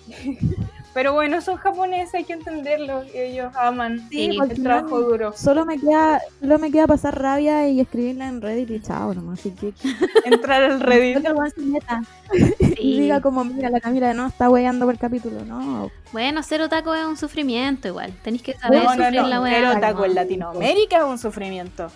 [0.94, 3.04] Pero bueno, son japoneses, hay que entenderlo.
[3.14, 5.32] Ellos aman Sí, el trabajo duro.
[5.38, 9.40] Solo me queda, solo me queda pasar rabia y escribirla en Reddit y chao nomás.
[9.40, 9.74] Así que
[10.26, 11.28] Entrar al creo Reddit.
[12.32, 12.76] Sí.
[12.78, 15.92] y diga como, mira, la Camila no está weyando por el capítulo, no.
[16.14, 18.14] Bueno, ser otaco es un sufrimiento igual.
[18.24, 19.28] Tenéis que saber No, no, sufrir no.
[19.28, 19.42] la.
[19.44, 19.78] Pero ¿no?
[19.78, 21.92] otaku en Latinoamérica es un sufrimiento.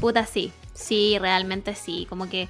[0.00, 0.52] Puta, sí.
[0.74, 2.06] Sí, realmente sí.
[2.08, 2.48] Como que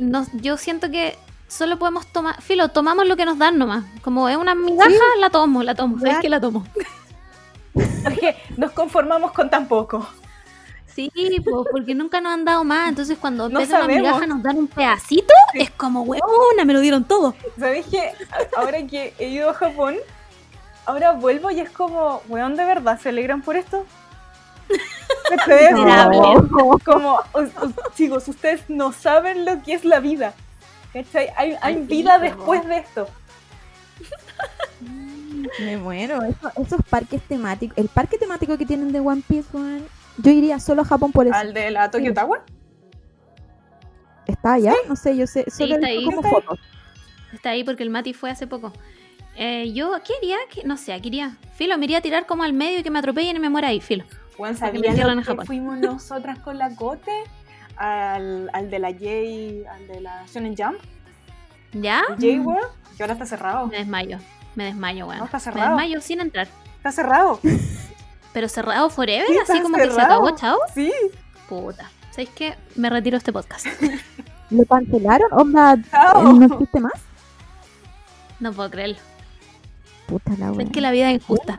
[0.00, 1.16] nos, yo siento que
[1.48, 2.40] solo podemos tomar.
[2.42, 3.84] Filo, tomamos lo que nos dan nomás.
[4.02, 5.98] Como es una migaja, la tomo, la tomo.
[5.98, 6.66] ¿Sabes que la tomo?
[8.04, 10.06] Porque nos conformamos con tan poco.
[10.94, 11.10] Sí,
[11.44, 12.88] po, porque nunca nos han dado más.
[12.88, 17.04] Entonces, cuando No una migaja nos dan un pedacito, es como, weona, me lo dieron
[17.04, 17.34] todo.
[17.58, 18.14] ¿Sabéis que
[18.56, 19.96] ahora que he ido a Japón,
[20.86, 23.84] ahora vuelvo y es como, weón, ¿de verdad se alegran por esto?
[25.36, 26.18] ¿Ustedes Miserable.
[26.82, 27.20] como,
[27.94, 30.32] chicos, ustedes no saben lo que es la vida.
[31.04, 31.28] ¿Cachai?
[31.36, 33.06] Hay, hay Ay, sí, vida después de esto.
[35.60, 36.22] Me muero.
[36.22, 39.48] Eso- esos parques temáticos, el parque temático que tienen de One Piece,
[40.18, 41.34] yo iría solo a Japón por eso.
[41.36, 42.40] Al de la Tokyo Tower.
[44.26, 44.74] ¿Está allá?
[44.88, 46.04] No sé, yo sé, solo está he visto ahí.
[46.04, 46.34] como Está ahí.
[46.42, 46.58] fotos.
[47.32, 48.72] Está ahí porque el Mati fue hace poco.
[49.36, 50.36] Eh, yo, ¿qué haría?
[50.50, 51.36] ¿Qué- No sé, ¿qué iría?
[51.56, 53.68] Filo, me iría a tirar como al medio y que me atropellen y me muera
[53.68, 54.04] ahí, filo.
[54.36, 55.46] Juan, Para que me ¿sabías encierren lo en que Japón.
[55.46, 57.12] fuimos nosotras con la Cote?
[57.76, 60.78] Al, al de la J, al de la Shonen Jump,
[61.72, 62.02] ¿Ya?
[62.08, 63.66] J World, que ahora está cerrado.
[63.66, 64.18] Me desmayo.
[64.54, 65.18] Me desmayo, weón.
[65.18, 65.68] No, está me cerrado.
[65.76, 66.48] desmayo sin entrar.
[66.78, 67.38] Está cerrado.
[68.32, 70.58] Pero cerrado forever, Sí, así como que se acabó, chao.
[70.74, 70.92] Sí.
[71.48, 71.90] Puta.
[72.10, 72.54] ¿Sabéis qué?
[72.76, 73.66] Me retiro de este podcast.
[74.50, 75.28] ¿Lo cancelaron?
[75.32, 76.92] ¿Onda no existe más?
[78.40, 78.96] No puedo creerlo.
[80.06, 80.66] Puta la Es wea.
[80.70, 81.58] que la vida es injusta.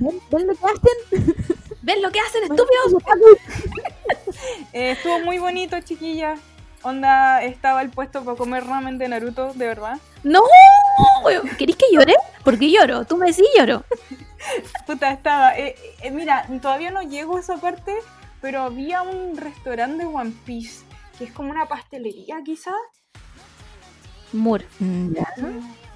[0.00, 1.34] ¿Ven, ven lo que hacen?
[1.82, 3.02] ¿Ven lo que hacen, estúpidos?
[4.72, 6.36] Eh, estuvo muy bonito, chiquilla.
[6.82, 9.98] Onda, estaba el puesto para comer ramen de Naruto, de verdad.
[10.22, 10.40] ¡No!
[11.24, 11.48] weón.
[11.58, 12.14] ¿Queréis que llore?
[12.44, 13.04] Porque lloro.
[13.04, 13.84] Tú me decís lloro.
[14.86, 15.58] Puta, estaba.
[15.58, 17.94] eh, eh, mira, todavía no llego a esa parte,
[18.40, 20.84] pero había un restaurante de One Piece,
[21.18, 22.74] que es como una pastelería, quizás.
[24.32, 24.62] Mur.
[24.78, 25.34] Mm, Ya,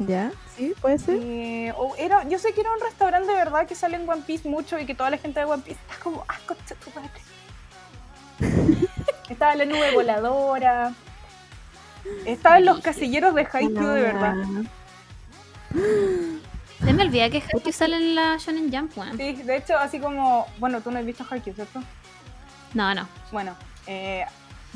[0.01, 1.19] ya, sí, puede ser.
[1.23, 4.49] Eh, era, yo sé que era un restaurante de verdad que sale en One Piece
[4.49, 7.11] mucho y que toda la gente de One Piece está como, ¡ah, concha tu madre!
[9.29, 10.93] Estaba la nube voladora.
[12.27, 14.35] Estaban los casilleros de Haikyuu de verdad.
[16.81, 19.17] Denme me olvida que Haikyuu sale en la Shonen Jump, weón.
[19.17, 20.47] Sí, de hecho, así como.
[20.59, 21.83] Bueno, tú no has visto Haikyuu, ¿cierto?
[22.75, 23.09] No, no.
[23.33, 23.55] Bueno,
[23.87, 24.25] eh,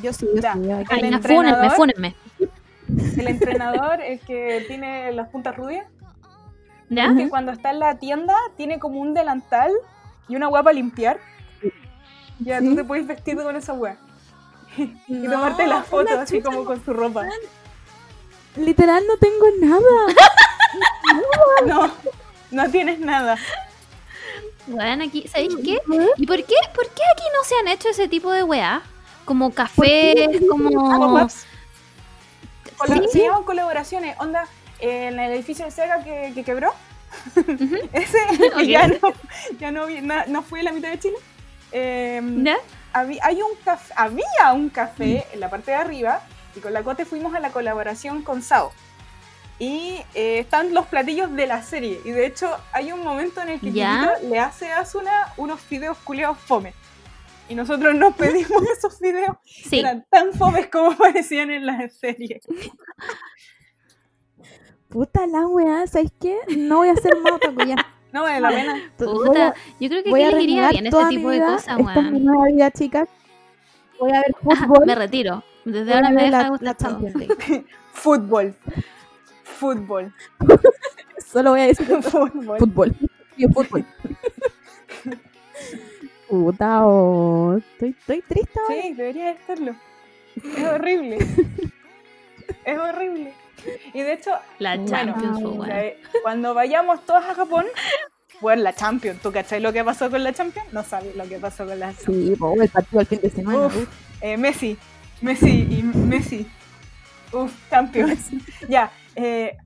[0.00, 0.52] Yo sí, Ya.
[0.52, 2.14] que- El Ay, no, entrenador- fúnenme, fúnenme.
[3.18, 5.86] el entrenador, el que tiene las puntas rubias,
[6.88, 7.12] ¿Ya?
[7.16, 9.72] que cuando está en la tienda tiene como un delantal
[10.28, 11.18] y una hueá para limpiar.
[12.40, 12.76] Ya, tú Sí.
[12.76, 13.96] te puedes vestir con esa hueá.
[14.76, 17.26] Y No, tomarte las fotos así chucha, como con su ropa.
[18.56, 20.14] Literal no tengo nada.
[21.66, 21.90] No,
[22.50, 23.36] no tienes nada.
[24.66, 25.80] Weón, aquí, ¿sabéis qué?
[26.16, 28.82] ¿Y por qué, por qué aquí no se han hecho ese tipo de weá?
[29.24, 30.70] Como café, como...
[30.70, 31.28] Cola-
[32.86, 33.08] Sí.
[33.12, 34.16] Se llaman colaboraciones.
[34.20, 34.46] Onda,
[34.78, 36.72] en el edificio de Sega que, que quebró.
[37.92, 38.18] Ese
[38.66, 38.98] ya, no,
[39.58, 41.16] ya no, vi- na- no fue la mitad de Chile.
[41.72, 42.56] Eh, ¿Ya?
[42.92, 46.22] había, hay un caf- había un café en la parte de arriba
[46.56, 48.72] y con la Cote fuimos a la colaboración con Sao.
[49.60, 52.00] Y eh, están los platillos de la serie.
[52.04, 55.98] Y de hecho hay un momento en el que le hace a Asuna unos fideos
[55.98, 56.74] culeados fome.
[57.48, 59.36] Y nosotros nos pedimos esos fideos.
[59.44, 59.80] Sí.
[59.80, 62.40] Eran tan fomes como parecían en la serie.
[64.88, 66.38] Puta la weá, ¿sabes qué?
[66.56, 67.76] No voy a hacer más otaku ya.
[68.12, 68.92] No vale la pena.
[68.98, 71.84] Puta, yo creo que voy iría renegar bien este tipo de cosas, Esta es mi
[72.12, 72.24] weón.
[72.24, 73.08] nueva vida, chicas.
[74.00, 74.86] Voy a ver Ajá, fútbol.
[74.86, 75.44] me retiro.
[75.64, 76.88] Desde voy ahora me deja de la, gustar la todo.
[76.88, 77.64] Champions League.
[77.92, 78.54] Fútbol.
[79.42, 80.14] Fútbol.
[81.26, 81.86] Solo voy a decir.
[82.02, 82.58] Fútbol.
[82.58, 82.94] fútbol.
[83.36, 83.84] Yo, fútbol.
[86.28, 88.82] Puta, oh, estoy, estoy triste ahora.
[88.82, 89.74] Sí, debería estarlo.
[90.36, 91.18] Es horrible.
[92.64, 93.32] es horrible.
[93.92, 97.66] Y de hecho, La Bueno, Champions, eh, cuando vayamos todos a Japón,
[98.40, 100.72] bueno, la Champions, ¿tú cachai lo que pasó con la Champions?
[100.72, 102.28] No sabes lo que pasó con la Champions.
[102.28, 103.58] Sí, po, el partido al fin de semana.
[103.66, 103.88] Uf, uf.
[104.20, 104.78] eh, Messi,
[105.20, 106.46] Messi y Messi.
[107.32, 108.30] Uf, Champions.
[108.68, 109.56] ya, eh,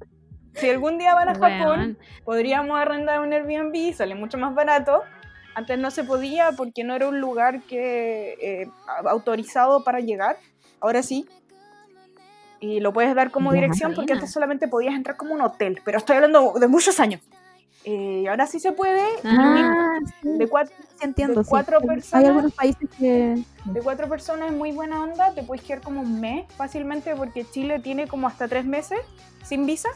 [0.54, 1.98] si algún día van a Japón, Weón.
[2.24, 5.02] podríamos arrendar un Airbnb, sale mucho más barato.
[5.54, 8.68] Antes no se podía porque no era un lugar que eh,
[9.04, 10.38] autorizado para llegar.
[10.80, 11.26] Ahora sí.
[12.62, 15.80] Y lo puedes dar como dirección porque antes solamente podías entrar como un hotel.
[15.84, 17.20] Pero estoy hablando de muchos años.
[17.84, 19.02] Eh, ahora sí se puede.
[19.24, 21.42] Ah, De cuatro, Sí, entiendo.
[21.42, 22.14] de cuatro personas.
[22.14, 23.42] Hay algunos países que.
[23.64, 25.34] de cuatro personas es muy buena onda.
[25.34, 29.00] Te puedes quedar como un mes fácilmente porque Chile tiene como hasta tres meses
[29.44, 29.88] sin visa.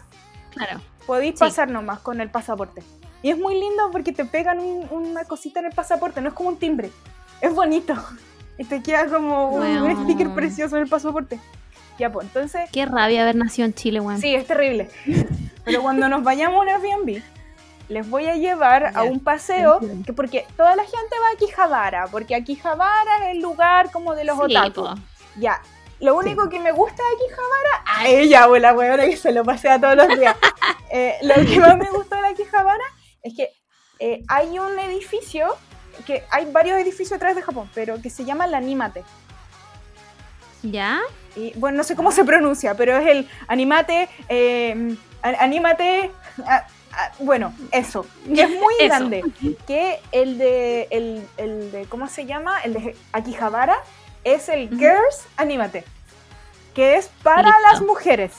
[0.52, 0.80] claro.
[1.06, 1.38] Podéis Sí.
[1.40, 2.82] pasar nomás con el pasaporte.
[3.22, 6.34] Y es muy lindo porque te pegan un- una cosita en el pasaporte, no es
[6.34, 6.90] como un timbre.
[7.40, 7.94] Es bonito.
[8.58, 11.38] Y te queda como un sticker precioso en el pasaporte.
[11.98, 14.20] Ya, pues entonces, Qué rabia haber nacido en Chile, weón.
[14.20, 14.90] sí, es terrible.
[15.64, 17.22] Pero cuando nos vayamos a un Airbnb,
[17.88, 22.06] les voy a llevar a un paseo, que porque toda la gente va a Quijabara,
[22.08, 24.82] porque Akihabara es el lugar como de los Sí, otaku.
[24.82, 24.94] po.
[25.36, 25.60] Ya.
[26.00, 29.44] Lo único que me gusta de Akihabara, a ella, o la weona que se lo
[29.44, 30.36] pasea todos los días.
[30.88, 32.84] Eh, lo que más me gustó de Akihabara
[33.20, 33.50] es que
[33.98, 35.56] eh, hay un edificio,
[36.06, 39.02] que hay varios edificios atrás de Japón, pero que se llama la Animate.
[40.62, 41.00] ¿Ya?
[41.36, 46.66] Y bueno, no sé cómo se pronuncia, pero es el Animate, eh, a-
[47.18, 48.86] bueno, eso, que es muy Eso.
[48.88, 49.22] grande.
[49.66, 52.60] Que el de, el, el de, ¿cómo se llama?
[52.62, 53.76] El de Akihabara
[54.24, 54.68] es el.
[54.70, 55.84] Girls Animate,
[56.74, 57.62] que es para Listo.
[57.70, 58.32] las mujeres,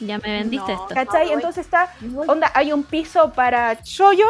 [0.00, 0.94] Ya me vendiste No, esto.
[0.94, 1.32] ¿cachai?
[1.32, 1.94] Entonces está,
[2.26, 4.26] onda, hay un piso para Choyo,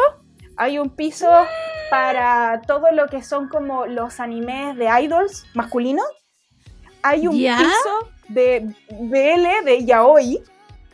[0.55, 1.27] hay un piso
[1.89, 6.05] para todo lo que son como los animes de idols masculinos,
[7.03, 7.57] hay un ¿Ya?
[7.57, 8.67] piso de
[8.99, 10.41] BL, de Yaoi,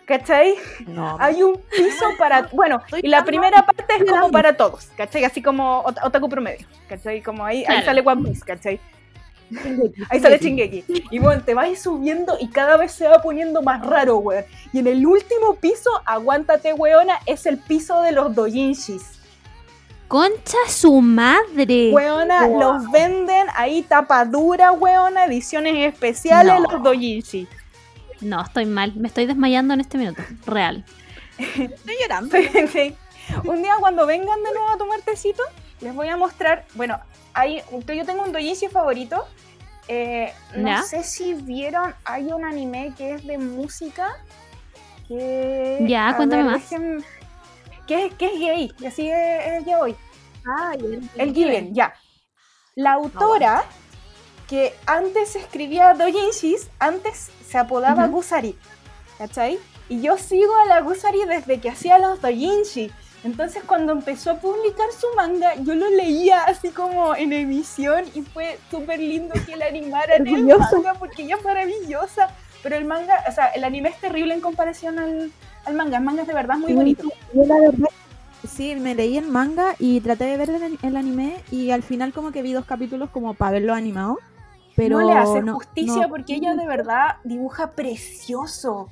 [0.05, 0.55] ¿cachai?
[0.87, 2.49] No, Hay un piso para.
[2.53, 5.23] Bueno, Estoy y la primera parte es como para todos, ¿cachai?
[5.23, 7.21] Así como ot- otaku promedio, ¿cachai?
[7.21, 8.79] Como ahí, ahí sale One Piece, ¿cachai?
[10.09, 10.83] Ahí sale Shingeki.
[11.09, 14.45] Y bueno, te vas subiendo y cada vez se va poniendo más raro, weón.
[14.73, 19.18] Y en el último piso, aguántate, weona, es el piso de los doujinshis.
[20.09, 21.91] Concha su madre.
[21.93, 22.59] Weona, Wow.
[22.59, 26.61] los venden ahí tapadura, weona, ediciones especiales, No.
[26.71, 27.47] los doujinshis.
[28.19, 28.93] No, estoy mal.
[28.95, 30.21] Me estoy desmayando en este minuto.
[30.45, 30.83] Real.
[31.37, 32.35] estoy llorando.
[32.71, 32.95] Sí.
[33.45, 35.43] Un día cuando vengan de nuevo a tomar tecito,
[35.79, 36.99] les voy a mostrar, bueno,
[37.33, 39.25] hay, yo tengo un doujinshi favorito.
[39.87, 40.81] eh, no ¿Ya?
[40.83, 44.09] sé si vieron, hay un anime que es de música.
[45.07, 46.61] Que, Ya, cuéntame ver, más.
[46.71, 47.03] dejen-
[47.89, 49.95] que, es- que es gay, y así es, es hoy.
[50.59, 51.93] Ay, El Given, ya.
[52.75, 53.63] La autora
[54.47, 58.13] que antes escribía doujinshis, antes se apodaba Ujú.
[58.17, 58.57] Gusari,
[59.17, 59.59] ¿cachai?
[59.89, 62.91] Y yo sigo a la Gusari desde que hacía los doujinshi.
[63.25, 68.21] Entonces cuando empezó a publicar su manga, yo lo leía así como en emisión y
[68.21, 72.29] fue súper lindo que la animaran el manga porque ella es maravillosa.
[72.63, 75.31] Pero el manga, o sea, el anime es terrible en comparación al,
[75.65, 75.97] al manga.
[75.97, 77.03] El manga es de verdad muy bonito.
[77.33, 77.87] Yo la verdad
[78.47, 82.13] Sí, me leí el manga y traté de ver el, el anime y al final
[82.13, 84.17] como que vi dos capítulos como para verlo animado.
[84.77, 88.89] Pero no le hace no- justicia no- porque ella de verdad dibuja precioso.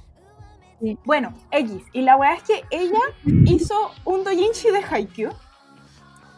[0.81, 0.98] Sí.
[1.06, 1.81] Bueno, X.
[1.94, 2.99] Y la weá es que ella
[3.45, 3.73] hizo
[4.03, 5.31] un doujinshi de Haikyuu.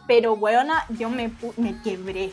[0.06, 2.32] Pero weona, yo me, pu- me quebré.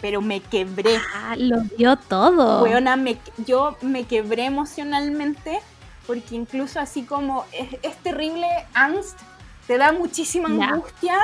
[0.00, 0.96] Pero me quebré.
[1.14, 2.62] Ah, lo vio todo.
[2.62, 5.60] Weona, me, yo me quebré emocionalmente
[6.08, 9.18] porque incluso así como es, es terrible angst,
[9.66, 10.70] te da muchísima Ya.
[10.70, 11.18] angustia.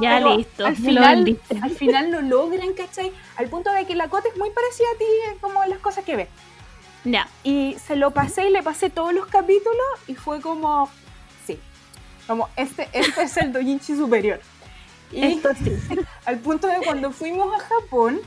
[0.00, 0.64] ya pero listo.
[0.66, 1.58] Al lo final, vendiste.
[1.62, 3.12] al final lo logran, ¿cachai?
[3.36, 6.04] Al punto de que la Cote es muy parecida a ti eh, como las cosas
[6.04, 6.28] que ve.
[7.04, 7.28] Ya.
[7.44, 10.88] Y se lo pasé y le pasé todos los capítulos y fue como,
[11.46, 11.60] sí,
[12.26, 14.40] como este, este es el doujinshi superior.
[15.10, 15.76] Y Esto sí.
[16.24, 18.18] al punto de cuando fuimos a Japón,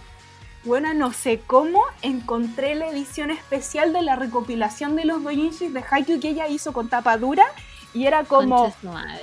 [0.66, 5.84] bueno, no sé cómo encontré la edición especial de la recopilación de los doujinshis de
[5.90, 7.46] Haikyuu que ella hizo con tapa dura
[7.94, 8.74] y era como,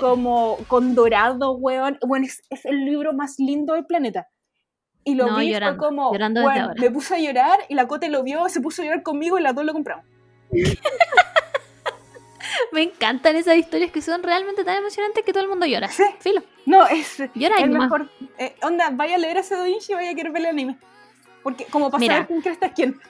[0.00, 1.98] como con dorado, weón.
[2.06, 4.28] Bueno, es, es el libro más lindo del planeta.
[5.04, 6.74] Y lo No, vi, llorando, fue como, llorando bueno, ahora.
[6.80, 9.42] me puse a llorar y la Cote lo vio, se puso a llorar conmigo y
[9.42, 10.06] las dos lo compramos.
[12.72, 15.88] Me encantan esas historias que son realmente tan emocionantes que todo el mundo llora.
[15.88, 16.04] Sí.
[16.20, 16.42] Filo.
[16.66, 18.08] No, es Llora el mejor.
[18.38, 20.78] eh, onda, vaya a leer ese doujinshi y vaya a querer ver el anime.
[21.42, 22.14] Porque, como para Mira.
[22.14, 23.00] saber quién crees es quién.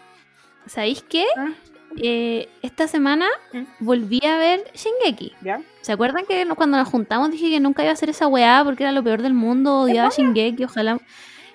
[0.67, 1.27] ¿Sabéis qué?
[1.37, 1.51] ¿Ah?
[1.99, 3.65] Eh, esta semana ¿Mm?
[3.81, 5.35] volví a ver Shingeki.
[5.43, 5.61] ¿Ya?
[5.83, 8.85] ¿Se acuerdan que cuando nos juntamos dije que nunca iba a hacer esa weá porque
[8.85, 9.81] era lo peor del mundo?
[9.81, 10.99] Odiaba Shingeki, ojalá.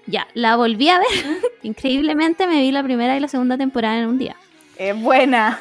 [0.05, 1.07] Ya, la volví a ver.
[1.63, 4.35] Increíblemente me vi la primera y la segunda temporada en un día.
[4.77, 5.59] Es buena.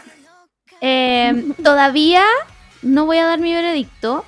[0.81, 2.25] Eh, todavía
[2.83, 4.25] no voy a dar mi veredicto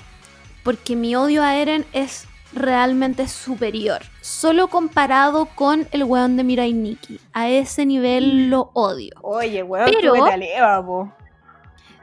[0.63, 2.27] porque mi odio a Eren es
[2.59, 4.01] realmente superior.
[4.21, 7.21] Solo comparado con el weón de Mirai Nikki.
[7.33, 9.13] A ese nivel lo odio.
[9.23, 11.13] Oye, weón, Pero- súbete a leva, po.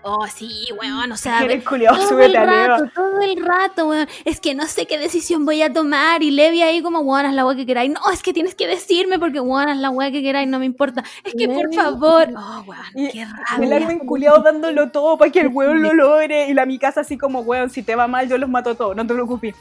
[0.07, 2.67] Oh, sí, weón, o sea, culiao, todo el a leva.
[2.77, 4.07] rato, todo el rato, weón.
[4.23, 6.21] Es que no sé qué decisión voy a tomar.
[6.21, 7.91] Y Levi ahí como, weón, haz la weá que queráis.
[7.91, 10.65] No, es que tienes que decirme porque, weón, haz la weá que queráis, no me
[10.65, 11.03] importa.
[11.23, 12.27] Es que, por favor.
[12.37, 13.29] Oh, weón, qué El
[13.71, 13.75] rabia.
[13.77, 16.49] Armin culiao dándolo todo para que el weón lo logre.
[16.49, 18.75] Y la mi casa así como, weón, si te va mal, yo los mato a
[18.75, 19.55] todos, no te preocupes.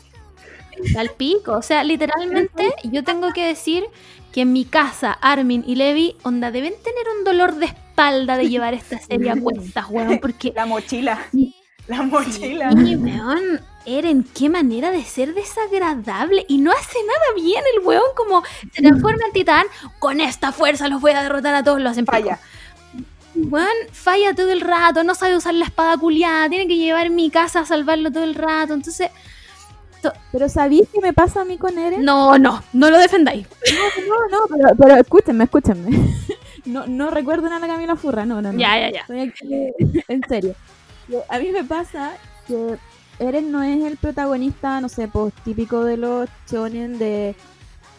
[0.96, 1.52] Al pico.
[1.52, 3.84] O sea, literalmente yo tengo que decir
[4.32, 8.48] que en mi casa, Armin y Levi, onda, deben tener un dolor de espalda de
[8.48, 10.52] llevar esta serie a cuestas, weón, porque...
[10.54, 11.20] La mochila.
[11.86, 12.72] La mochila.
[12.72, 16.44] Sí, weón, Eren, qué manera de ser desagradable.
[16.48, 18.42] Y no hace nada bien el weón, como
[18.72, 19.66] se transforma en titán.
[19.98, 22.06] Con esta fuerza los voy a derrotar a todos, lo hacen.
[22.06, 22.40] Falla.
[23.34, 27.30] Weón, falla todo el rato, no sabe usar la espada culiada, tiene que llevar mi
[27.30, 28.74] casa a salvarlo todo el rato.
[28.74, 29.10] Entonces,
[30.32, 32.04] Pero ¿sabéis qué me pasa a mí con Eren?
[32.04, 33.46] no, no, no lo defendáis.
[34.08, 35.90] No, no, pero, pero escúchenme, escúchenme.
[36.66, 38.58] No, no recuerden a la Camila Furra, no, no, no.
[38.58, 39.00] Ya, ya, ya.
[39.00, 40.54] Estoy aquí, en serio.
[41.28, 42.12] A mí me pasa
[42.46, 42.78] que
[43.18, 47.36] Eren no es el protagonista, no sé, pues típico de los shonen de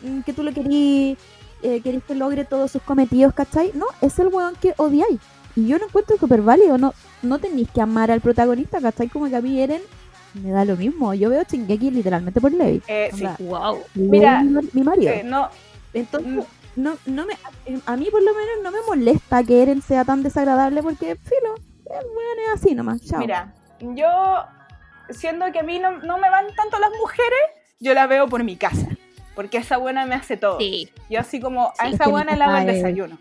[0.01, 1.17] mm, que tú lo querís,
[1.61, 3.71] eh, querís que logre todos sus cometidos, ¿cachai?
[3.75, 5.19] No, es el weón que odiáis.
[5.55, 9.09] Y yo lo encuentro súper válido, no, no tenéis que amar al protagonista, ¿cachai?
[9.09, 9.81] Como que a mí Eren
[10.41, 11.13] me da lo mismo.
[11.13, 12.81] Yo veo Shingeki literalmente por Levi.
[12.87, 13.25] Eh, sí.
[13.39, 13.79] Wow.
[13.95, 15.11] Mira, mi marido.
[15.13, 15.49] Eh, no,
[15.93, 16.45] Entonces,
[16.75, 17.33] no, no me,
[17.85, 21.55] a mí por lo menos no me molesta que Eren sea tan desagradable porque, filo,
[21.85, 23.01] el weón es así nomás.
[23.01, 23.19] Chao.
[23.19, 24.07] mira, yo,
[25.09, 27.39] siendo que a mí no, no me van tanto las mujeres,
[27.79, 28.87] yo la veo por mi casa.
[29.35, 30.57] Porque esa buena me hace todo.
[30.59, 30.89] Sí.
[31.09, 33.17] Yo así como, a Sí, esa mi buena le hago el desayuno.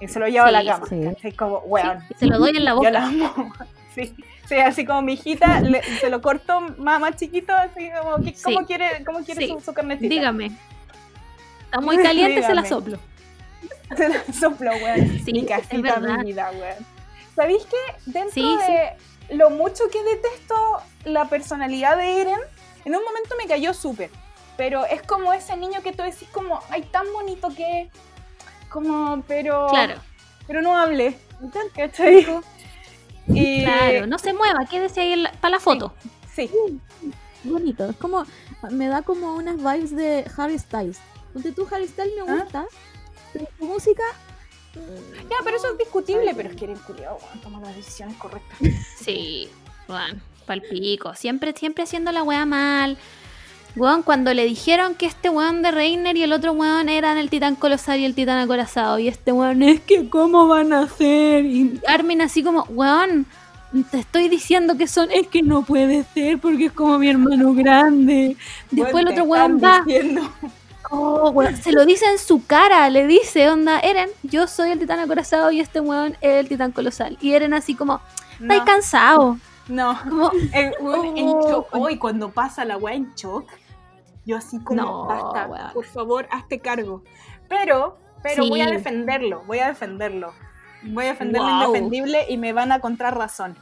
[0.00, 0.86] Y se lo llevo a la Sí, cama.
[1.22, 1.32] sí.
[1.32, 2.00] como, weón.
[2.08, 2.90] Sí, se lo doy en la Yo boca.
[2.90, 3.52] la amo.
[3.94, 4.14] Sí,
[4.48, 8.34] sí, así como mi hijita, le- se lo corto más, más chiquito, así como, ¿qué-
[8.42, 9.52] ¿cómo quiere, cómo quiere Sí.
[9.52, 10.08] su, su carnecita?
[10.08, 10.52] Dígame.
[11.64, 12.98] Está muy caliente, se la soplo.
[13.96, 15.20] Se la soplo, weón.
[15.24, 16.86] Sí, mi casita, mi vida, weón.
[17.36, 18.92] ¿Sabéis que dentro de
[19.36, 20.54] lo mucho que detesto
[21.04, 22.40] la personalidad de Eren,
[22.84, 24.10] en un momento me cayó súper.
[24.56, 27.88] Pero es como ese niño que tú decís como, ay, tan bonito que.
[28.70, 29.66] Como, pero...
[29.68, 29.94] Claro,
[30.46, 31.16] Pero no hable.
[31.74, 32.26] ¿Cachai?
[33.28, 34.06] Y, claro.
[34.06, 35.94] No se mueva, quédese ahí para la foto.
[36.34, 36.50] Sí,
[37.44, 37.90] bonito.
[37.90, 38.24] Es como,
[38.70, 40.98] me da como unas vibes de Harry Styles.
[41.34, 42.36] Donde tú Harry Styles me ¿Ah?
[42.36, 42.66] gusta,
[43.32, 44.02] pero tu música...
[44.74, 48.58] ya, pero eso es discutible, pero es que culiado, weón, toma las decisiones correctas.
[48.98, 49.48] Sí,
[49.86, 51.14] Juan, palpico.
[51.14, 52.96] Siempre, siempre haciendo la weá mal.
[53.76, 57.28] Weón, cuando le dijeron que este weón de Reiner y el otro weón eran el
[57.28, 58.98] titán colosal y el titán acorazado.
[58.98, 61.44] Y este weón, es que cómo van a hacer.
[61.44, 63.26] Y Armin así como, weón,
[63.90, 67.52] te estoy diciendo que son, es que no puede ser porque es como mi hermano
[67.52, 68.36] grande.
[68.70, 69.84] Después el otro weón va.
[70.90, 74.78] Oh, weón, se lo dice en su cara, le dice, onda, Eren, yo soy el
[74.78, 77.18] titán acorazado y este weón es el titán colosal.
[77.20, 78.00] Y Eren así como,
[78.38, 79.36] No, estáis cansado,
[79.68, 79.98] No.
[80.08, 81.68] Como, El weón en Oh, shock.
[81.72, 83.50] Hoy cuando pasa la weá en shock,
[84.26, 85.72] yo así como, No, basta, weón.
[85.72, 87.02] por favor, hazte cargo.
[87.48, 88.72] Pero, pero voy a Sí.
[88.72, 90.34] defenderlo, voy a defenderlo.
[90.82, 91.62] Voy a defender lo Wow.
[91.66, 93.56] indefendible y me van a encontrar razón.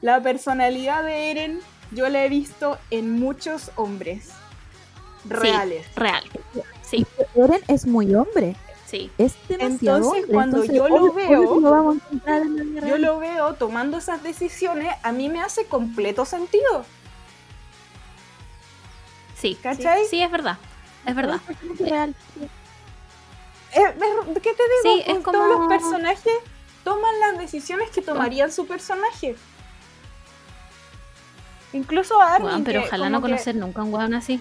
[0.00, 1.60] La personalidad de Eren
[1.92, 4.30] yo la he visto en muchos hombres
[5.28, 5.86] reales.
[5.86, 6.24] Sí, real.
[6.82, 8.54] Sí, Eren es muy hombre.
[8.86, 9.10] sí.
[9.18, 10.32] Es demasiado Entonces, hombre.
[10.34, 15.40] cuando entonces, yo lo veo, lo Yo lo veo tomando esas decisiones, a mí me
[15.40, 16.84] hace completo sentido.
[19.54, 20.04] Sí, ¿Cachai?
[20.06, 20.58] sí, es verdad.
[21.04, 21.40] Es verdad.
[21.48, 22.14] Es real.
[22.40, 24.82] Eh, es- ¿Qué te digo?
[24.82, 26.32] Sí, es Pues Todos los personajes
[26.82, 29.36] toman las decisiones que tomarían su personaje.
[31.72, 32.64] Incluso Armin.
[32.64, 34.40] Pero que ojalá no que- conocer nunca a un weón así.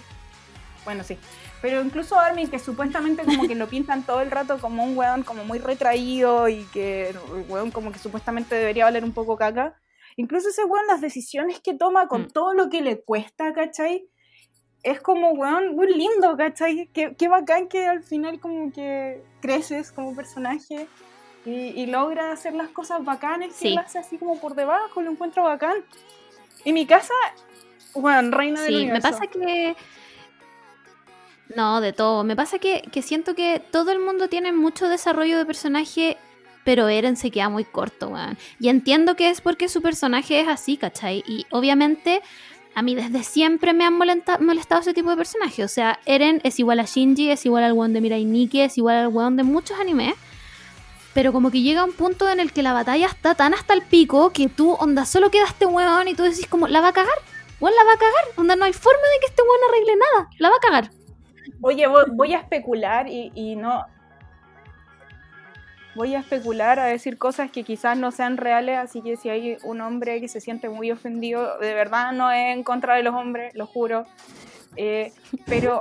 [0.85, 1.17] Bueno, sí.
[1.61, 5.23] Pero incluso Armin, que supuestamente como que lo pintan todo el rato como un weón
[5.23, 7.17] como muy retraído y que el
[7.49, 9.75] weón como que supuestamente debería valer un poco caca.
[10.15, 12.31] Incluso ese weón, las decisiones que toma con Mm.
[12.31, 14.07] todo lo que le cuesta, ¿cachai?
[14.85, 16.87] Es como, weón, muy lindo, ¿cachai?
[16.93, 20.87] Qué, qué bacán que al final como que creces como personaje
[21.43, 23.67] y, y logra hacer las cosas bacanes que Sí.
[23.69, 25.77] él hace así como por debajo, lo encuentro bacán.
[26.63, 27.13] Y mi casa,
[27.95, 29.09] weón, reina del Sí, me universo.
[29.09, 29.75] pasa que.
[31.55, 32.23] No, de todo.
[32.23, 36.17] Me pasa que, que siento que todo el mundo tiene mucho desarrollo de personaje,
[36.63, 38.37] pero Eren se queda muy corto, weón.
[38.59, 41.23] Y entiendo que es porque su personaje es así, ¿cachai?
[41.27, 42.21] Y obviamente
[42.75, 45.63] a mí desde siempre me han molesta- molestado ese tipo de personajes.
[45.65, 48.77] O sea, Eren es igual a Shinji, es igual al weón de Mirai Nikki, es
[48.77, 50.13] igual al weón de muchos animes.
[51.13, 53.81] Pero como que llega un punto en el que la batalla está tan hasta el
[53.81, 56.93] pico que tú, onda, solo queda este weón y tú decís como, la va a
[56.93, 57.17] cagar.
[57.61, 58.23] Weón, la va a cagar.
[58.35, 60.29] Onda, no hay forma de que este weón arregle nada.
[60.39, 60.91] La va a cagar.
[61.61, 63.85] Oye, vo- voy a especular y no.
[65.95, 69.57] Voy a especular a decir cosas que quizás no sean reales, así que si hay
[69.63, 73.15] un hombre que se siente muy ofendido, de verdad no es en contra de los
[73.15, 74.05] hombres, lo juro.
[74.75, 75.13] Eh,
[75.45, 75.79] pero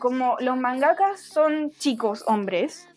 [0.00, 2.88] como los mangakas son chicos hombres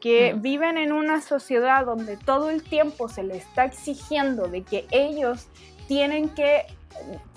[0.00, 0.42] que Mm.
[0.42, 5.48] viven en una sociedad donde todo el tiempo se les está exigiendo de que ellos
[5.88, 6.66] tienen que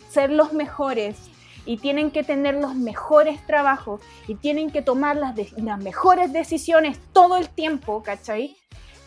[0.09, 1.29] ser los mejores
[1.67, 6.33] y tienen que tener los mejores trabajos y tienen que tomar las, de- las mejores
[6.33, 8.57] decisiones todo el tiempo, ¿cachai?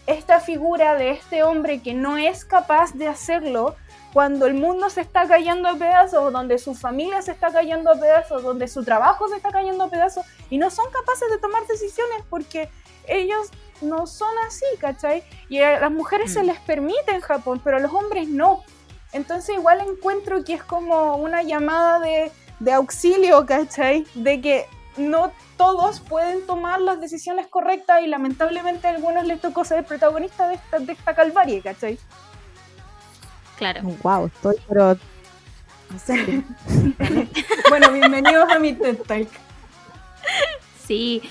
[0.07, 3.75] Esta figura de este hombre que no es capaz de hacerlo
[4.13, 7.95] cuando el mundo se está cayendo a pedazos, donde su familia se está cayendo a
[7.95, 11.65] pedazos, donde su trabajo se está cayendo a pedazos y no son capaces de tomar
[11.67, 12.69] decisiones porque
[13.07, 13.49] ellos
[13.83, 15.23] no son así, ¿cachai?
[15.49, 16.47] Y a las mujeres se Mm.
[16.47, 18.63] les permite en Japón, pero a los hombres no.
[19.13, 22.31] Entonces igual encuentro que es como una llamada de,
[22.61, 24.07] de auxilio, ¿cachai?
[24.15, 24.67] De que
[24.97, 30.49] no todos pueden tomar las decisiones correctas y lamentablemente a algunos les tocó ser protagonistas
[30.49, 31.99] de esta, de esta calvaria, ¿cachai?
[33.59, 33.83] Claro.
[34.03, 34.97] Wow, estoy pero.
[37.69, 39.29] Bueno, bienvenidos a mi TED Talk.
[40.87, 41.23] Sí,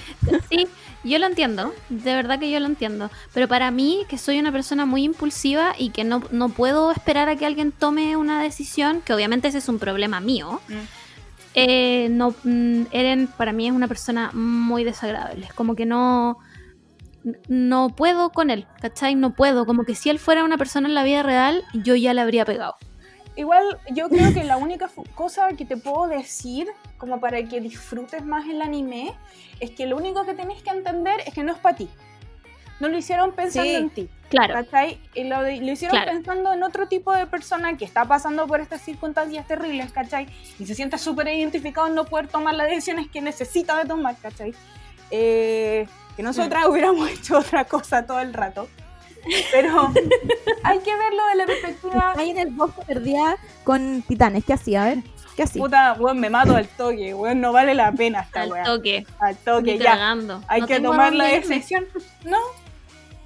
[0.49, 0.67] sí,
[1.03, 3.09] yo lo entiendo, de verdad que yo lo entiendo.
[3.33, 7.29] Pero para mí, que soy una persona muy impulsiva y que no, no puedo esperar
[7.29, 10.73] a que alguien tome una decisión, que obviamente ese es un problema mío, Mm.
[11.67, 15.45] Eh, no, mm, Eren para mí es una persona muy desagradable.
[15.45, 16.37] Es como que no,
[17.47, 19.15] no puedo con él, ¿cachai?
[19.15, 19.65] No puedo.
[19.65, 22.45] Como que si él fuera una persona en la vida real, yo ya le habría
[22.45, 22.75] pegado.
[23.35, 26.67] Igual yo creo que la única cosa que te puedo decir
[26.97, 29.15] como para que disfrutes más el anime
[29.61, 31.89] es que lo único que tenés que entender es que no es para ti.
[32.79, 33.75] No lo hicieron pensando Sí.
[33.75, 34.09] en ti.
[34.29, 34.99] Claro, ¿Cachai?
[35.15, 36.11] Y lo, de- lo hicieron Claro.
[36.11, 40.27] pensando en otro tipo de persona que está pasando por estas circunstancias terribles, ¿cachai?
[40.59, 44.15] Y se siente súper identificado en no poder tomar las decisiones que necesita de tomar,
[44.21, 44.53] ¿cachai?
[45.11, 48.67] Eh, que nosotras hubiéramos hecho otra cosa todo el rato.
[49.51, 49.91] Pero
[50.63, 52.13] hay que verlo de la perspectiva.
[52.17, 54.45] Ahí en el bosque perdía con titanes.
[54.45, 54.83] ¿Qué hacía?
[54.83, 54.99] A ver,
[55.35, 55.61] ¿qué hacía?
[55.61, 59.05] Puta, weón, me mato al toque, weón, no vale la pena esta al toque.
[59.19, 59.91] Al toque, ni ya.
[59.91, 60.41] cagando.
[60.47, 61.85] Hay No que tomar la decisión.
[62.23, 62.37] No,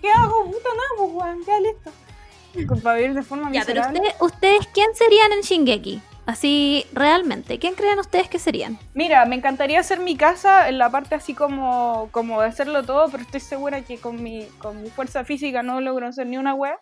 [0.04, 0.44] ¿qué hago?
[0.46, 2.82] Puta, nada, pues, weón, ya listo.
[2.84, 4.00] Para vivir de forma Ya, pero miserable.
[4.00, 6.02] ustedes, ¿ustedes quién serían en Shingeki?
[6.26, 8.78] Así, realmente, ¿quién creen ustedes que serían?
[8.94, 13.10] Mira, me encantaría hacer mi casa en la parte así como, como de hacerlo todo,
[13.10, 16.54] pero estoy segura que con mi, con mi fuerza física no logro hacer ni una
[16.54, 16.78] wea.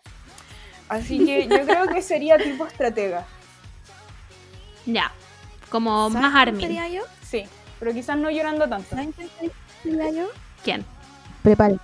[0.88, 3.24] Así que yo creo que sería tipo estratega.
[4.84, 5.10] Ya,
[5.70, 6.60] como ¿Saben más Armin.
[6.60, 7.02] sería yo?
[7.22, 7.44] Sí,
[7.80, 8.90] pero quizás no llorando tanto.
[8.90, 9.30] ¿Saben quién
[9.82, 10.28] sería yo?
[10.62, 10.84] ¿Quién?
[11.42, 11.80] Prepárate.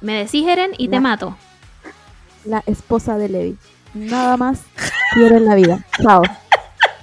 [0.00, 1.36] Me decís Eren y te mato.
[2.44, 3.58] La esposa de Levi.
[3.94, 4.60] Nada más
[5.12, 5.84] quiero en la vida.
[6.02, 6.22] Chao.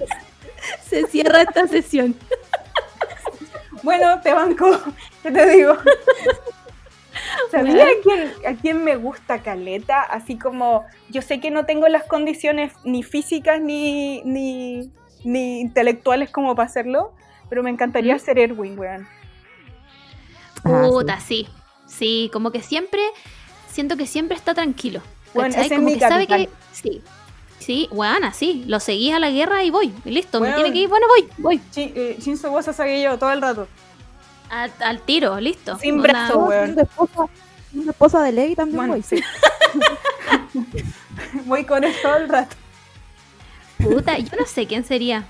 [0.87, 2.15] Se cierra esta sesión.
[3.83, 4.79] Bueno, te banco,
[5.21, 5.75] ¿qué te digo?
[7.51, 10.01] ¿Sabía a quién, a quién me gusta Caleta?
[10.01, 14.89] Así como, yo sé que no tengo las condiciones ni físicas ni, ni,
[15.25, 17.13] ni intelectuales como para hacerlo,
[17.49, 18.19] pero me encantaría ¿Mm?
[18.19, 19.05] ser Erwin, weón.
[20.63, 21.45] Ah, Puta, sí.
[21.45, 21.62] sí.
[22.33, 23.01] Como que siempre,
[23.71, 25.01] siento que siempre está tranquilo.
[25.33, 26.49] Bueno, ese es como mi que sabe que.
[26.71, 27.01] Sí.
[27.59, 28.65] Sí, weón, así.
[28.67, 29.93] Lo seguís a la guerra y voy.
[30.03, 30.41] Y listo.
[30.41, 30.89] Me tiene que ir.
[30.89, 31.61] Bueno, voy, voy.
[31.71, 33.67] Chi- eh, Shinzo Bosa sabía yo todo el rato.
[34.49, 35.77] Al tiro, listo.
[35.79, 36.39] Sin brazo.
[36.39, 36.75] Weón.
[37.71, 39.01] siendo esposa, de Levi también Bueno, voy.
[39.03, 39.23] sí.
[41.45, 42.55] Voy con él todo el rato.
[43.79, 45.25] Puta, yo no sé quién sería.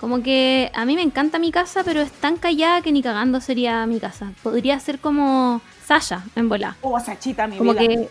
[0.00, 3.40] Como que a mí me encanta mi casa, pero es tan callada que ni cagando
[3.40, 4.32] sería mi casa.
[4.42, 6.76] Podría ser como Sasha en bola.
[6.82, 7.86] Oh, Sachita, mi Como vida.
[7.86, 8.08] que.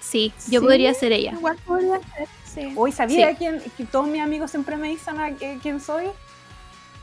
[0.00, 0.66] Sí, yo Sí.
[0.66, 1.32] podría ser ella.
[1.32, 2.72] Igual podría ser, sí.
[2.76, 3.36] Hoy sabía Sí.
[3.38, 6.06] quién, que todos mis amigos siempre me dicen a, que- quién soy.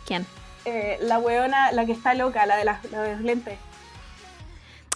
[0.06, 0.26] ¿Quién?
[0.66, 3.58] Eh, la weona, la que está loca, la de, las, la de los lentes.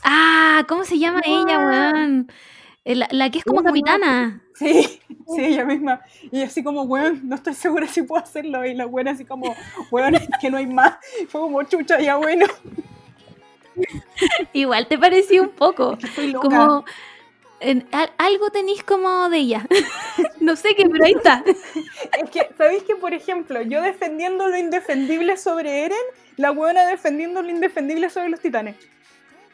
[0.04, 2.32] Ah, ¿cómo se llama ella, weón?
[2.86, 4.42] Eh, La, la que es como capitana.
[4.56, 5.00] Sí,
[5.34, 6.02] sí, ella misma.
[6.32, 8.66] Y así como, weón, no estoy segura si puedo hacerlo.
[8.66, 9.56] Y la buena así como,
[9.92, 10.96] weón, es que no hay más.
[11.30, 12.46] Fue como, chucha, ya bueno.
[14.54, 15.98] Igual te pareció un poco.
[16.04, 16.48] Estoy loca.
[16.50, 16.86] Como.
[17.60, 19.66] en- al- algo tenéis como de ella.
[20.40, 21.44] no sé qué, pero ahí está.
[22.22, 25.98] Es que, ¿sabéis que, por ejemplo, yo defendiendo lo indefendible sobre Eren,
[26.38, 28.76] la buena defendiendo lo indefendible sobre los titanes?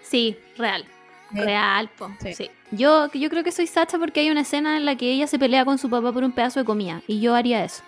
[0.02, 0.86] Sí, real.
[1.32, 2.10] Real, po.
[2.24, 2.34] Sí.
[2.34, 2.52] Sí.
[2.72, 5.38] Yo, yo creo que soy Sacha porque hay una escena en la que ella se
[5.38, 7.02] pelea con su papá por un pedazo de comida.
[7.06, 7.84] Y yo haría eso.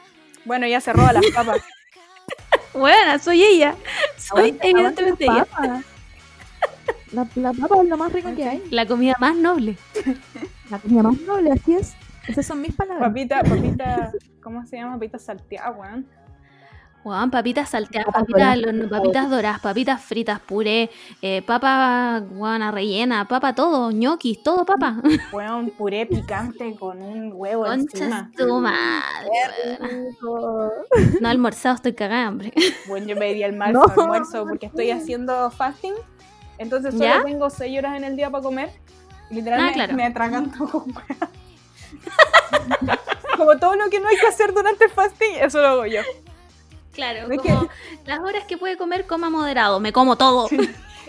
[0.45, 1.61] Bueno, ya se roba las papas.
[2.73, 3.75] Buena, soy ella.
[4.17, 5.47] Soy evidentemente ella.
[7.11, 8.63] La, la papa es lo más rico que hay.
[8.71, 9.77] La comida más noble.
[10.69, 11.93] La comida más noble, así es.
[12.27, 13.09] Esas son mis palabras.
[13.09, 14.11] Papita, papita,
[14.41, 14.93] ¿cómo se llama?
[14.93, 16.05] Papita salteada, weón.
[17.03, 20.91] Juan, papitas salteadas, papitas, papitas doradas, papitas fritas, puré,
[21.23, 25.01] eh, papa guana rellena, papa todo, ñoquis, todo papa.
[25.33, 28.31] Weón, puré picante con un huevo Conchas encima.
[28.37, 29.79] tu madre.
[31.19, 32.53] No he almorzado, estoy cagada, de hambre.
[32.87, 33.83] Bueno, yo me diría el mal No.
[33.83, 35.93] almuerzo porque estoy haciendo fasting.
[36.61, 37.23] Entonces solo ¿Ya?
[37.23, 38.69] tengo 6 horas en el día para comer.
[39.31, 39.93] Y literalmente Ah, claro.
[39.95, 40.93] me atraganto con.
[43.37, 46.01] Como todo lo que no hay que hacer durante el fasting, eso lo hago yo.
[46.93, 47.69] Claro, como
[48.05, 50.47] las horas que puede comer, coma moderado, me como todo.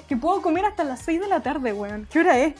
[0.08, 2.06] Que puedo comer hasta las 6 de la tarde, weón.
[2.10, 2.54] ¿Qué hora es?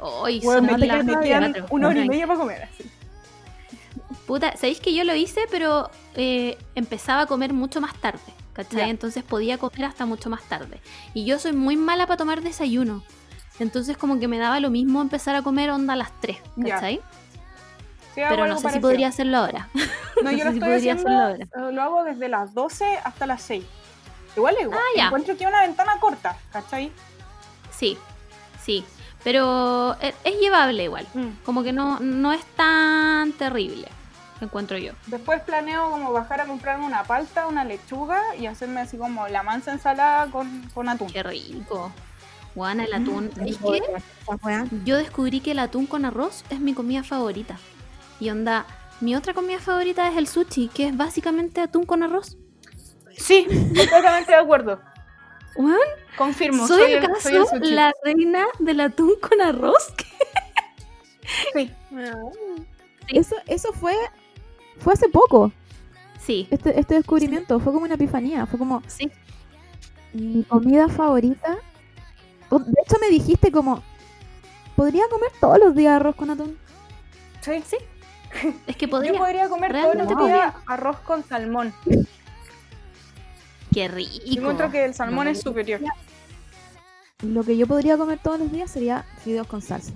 [0.00, 2.62] Uy, Weón, me, las quedan- una hora y media para comer.
[2.64, 2.90] Así.
[4.26, 8.20] Puta, ¿sabéis que yo lo hice, pero eh, empezaba a comer mucho más tarde?
[8.52, 8.90] ¿Cachai?
[8.90, 10.80] Entonces podía comer hasta mucho más tarde.
[11.14, 13.02] Y yo soy muy mala para tomar desayuno.
[13.58, 16.74] Entonces como que me daba lo mismo empezar a comer onda a las 3, Ya.
[16.74, 17.00] ¿cachai?
[18.14, 19.68] Sí, Pero no sé si podría hacerlo ahora.
[19.74, 19.82] No,
[20.24, 22.98] no yo sé lo si estoy podría haciendo, hacerlo eh, lo hago desde las 12
[23.04, 23.64] hasta las 6.
[24.36, 24.78] Igual igual.
[24.78, 25.04] Ah, ya.
[25.06, 26.90] Encuentro que una ventana corta, ¿cachai?
[27.70, 27.96] Sí,
[28.62, 28.84] sí.
[29.24, 31.06] Pero es, es llevable igual.
[31.14, 31.28] Mm.
[31.44, 33.88] Como que no, no es tan terrible,
[34.44, 34.92] encuentro yo.
[35.06, 39.42] Después planeo como bajar a comprarme una palta, una lechuga y hacerme así como la
[39.42, 41.10] mansa ensalada con, con atún.
[41.10, 41.92] Qué rico.
[42.54, 43.26] Juana, el atún.
[43.26, 43.82] Mm, ¿Sabéis qué?
[44.22, 44.66] Esa weá.
[44.84, 47.58] Yo descubrí que el atún con arroz es mi comida favorita.
[48.20, 48.66] Y onda,
[49.00, 52.36] mi otra comida favorita es el sushi, que es básicamente atún con arroz.
[53.16, 54.80] Sí, completamente de acuerdo.
[56.16, 56.66] Confirmo.
[56.66, 57.70] ¿Soy, soy el, acaso soy el sushi.
[57.72, 59.94] la reina del atún con arroz?
[61.54, 61.70] Sí.
[63.08, 63.94] Eso, eso fue,
[64.78, 65.52] fue hace poco,
[66.20, 67.58] Sí, este, este descubrimiento.
[67.58, 68.46] Fue como una epifanía.
[68.46, 69.10] Fue como sí.
[70.12, 71.56] mi comida favorita.
[72.50, 73.82] De hecho, me dijiste como,
[74.76, 76.56] podría comer todos los días arroz con atún.
[77.40, 77.62] Sí.
[77.66, 77.76] Sí.
[78.66, 79.48] Es que Yo podría.
[79.48, 81.74] comer todos los días arroz con salmón.
[83.74, 84.12] Qué rico.
[84.26, 85.80] Yo encuentro que el salmón No, es superior.
[87.22, 89.92] Lo que yo podría comer todos los días sería fideos con salsa.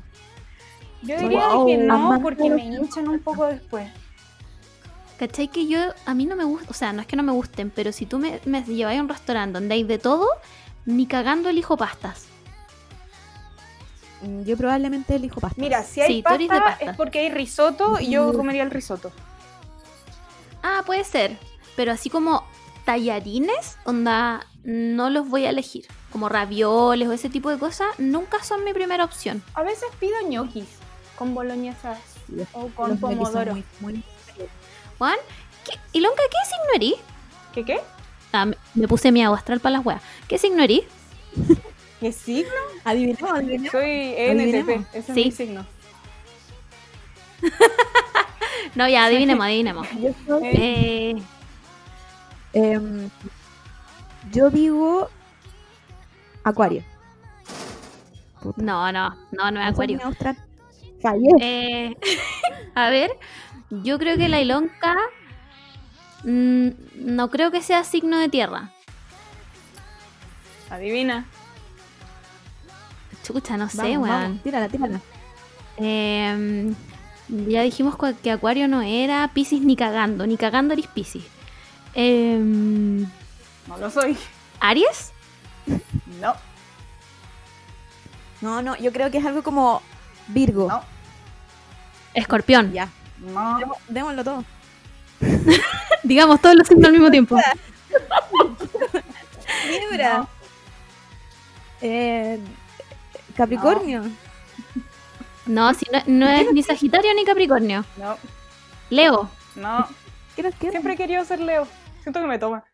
[1.03, 1.67] Yo diría Wow.
[1.67, 3.89] que no, porque me hinchan un poco después.
[5.19, 5.49] ¿Cachai?
[5.49, 7.71] Que yo, a mí no me gusta, o sea, no es que no me gusten,
[7.71, 10.27] pero si tú me, me lleváis a un restaurante donde hay de todo,
[10.85, 12.27] ni cagando elijo pastas.
[14.23, 15.61] Mm, Yo probablemente elijo pasta.
[15.61, 16.85] Mira, si hay Sí, de pasta, pasta.
[16.91, 18.37] es porque hay risotto y yo Mm.
[18.37, 19.11] comería el risotto.
[20.63, 21.39] Ah, puede ser.
[21.77, 22.45] Pero así como
[22.85, 25.87] tallarines, onda, no los voy a elegir.
[26.13, 29.43] Como ravioles o ese tipo de cosas, nunca son mi primera opción.
[29.55, 30.67] A veces pido ñoquis
[31.17, 33.53] con boloñesas Sí, o con pomodoro.
[33.53, 34.03] muy- muy-
[34.99, 35.17] Juan,
[35.65, 36.95] ¿qué, Ilonka, ¿qué signo erí?
[37.53, 37.81] ¿Qué qué?
[38.33, 40.03] Ah, me, me puse mi agua astral para las weas.
[40.29, 40.85] ¿Qué signo erí?
[42.01, 42.51] ¿Qué signo?
[42.85, 43.73] Adivinemos, adivinemos.
[43.73, 45.21] Soy ENTP, ese Sí.
[45.21, 45.67] es mi signo.
[48.75, 49.87] No, ya, adivinemos, adivinemos.
[50.01, 51.15] Yo soy- Eh,
[52.53, 53.11] Em,
[54.33, 55.11] yo digo
[56.43, 56.83] Acuario.
[58.43, 58.63] Puta.
[58.63, 59.99] No, no, no, no es acuario.
[61.03, 61.29] Fallé.
[61.41, 61.97] Eh,
[62.75, 63.11] a ver,
[63.71, 64.97] yo creo que la ilonca
[66.25, 68.71] mm, no creo que sea signo de tierra.
[70.71, 71.27] Adivina.
[73.23, 74.39] Chucha, no sé, weón.
[74.39, 75.01] Tírala, tírala.
[75.79, 76.73] Eh,
[77.29, 81.25] ya dijimos que Acuario no era Piscis ni cagando, ni cagando eres Piscis.
[81.95, 84.17] Eh, No lo soy.
[84.61, 85.13] ¿Aries?
[86.21, 86.35] No,
[88.41, 89.83] No, no, yo creo que es algo como
[90.29, 90.69] Virgo.
[90.69, 90.83] no,
[92.15, 92.73] Escorpión.
[92.73, 92.89] Ya.
[93.19, 93.59] No.
[93.89, 94.45] Démoslo todo.
[96.03, 97.37] Digamos todos los signos al mismo tiempo.
[99.91, 100.19] Libra.
[100.19, 100.29] No.
[101.81, 102.41] Eh,
[103.37, 104.03] Capricornio.
[105.47, 107.85] No, si no, no es ni Sagitario ni Capricornio.
[107.97, 108.17] No,
[108.91, 109.31] Leo.
[109.55, 109.87] no.
[110.35, 110.73] ¿Qué nos queda?
[110.73, 111.67] Siempre he querido ser Leo.
[112.03, 112.65] Siento que me toma.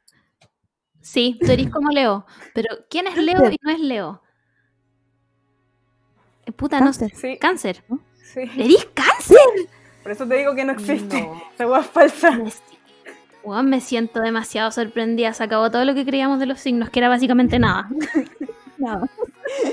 [1.00, 2.26] Sí, tú eres como Leo.
[2.54, 4.22] Pero ¿quién es Leo y no es Leo?
[6.46, 7.10] Eh, Puta, no sé.
[7.10, 7.20] Cáncer.
[7.20, 7.84] Sí, Cáncer.
[8.32, 8.40] sí.
[8.56, 9.38] ¿Eres cáncer?
[10.02, 11.28] Por eso te digo que no existe.
[11.54, 12.38] Esa hueá es falsa.
[13.44, 15.32] Weón, me siento demasiado sorprendida.
[15.32, 17.88] Se acabó todo lo que creíamos de los signos, que era básicamente nada.
[18.78, 19.08] No.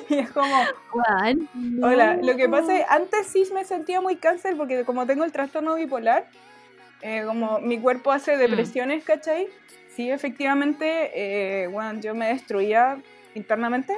[0.10, 0.54] Y es como,
[0.94, 1.50] Weón.
[1.82, 5.32] hola, lo que pasa es, antes sí me sentía muy cáncer porque como tengo el
[5.32, 6.28] trastorno bipolar,
[7.02, 9.48] eh, como mi cuerpo hace depresiones, ¿cachai?
[9.96, 12.98] Sí, efectivamente, eh, bueno, yo me destruía
[13.34, 13.96] internamente,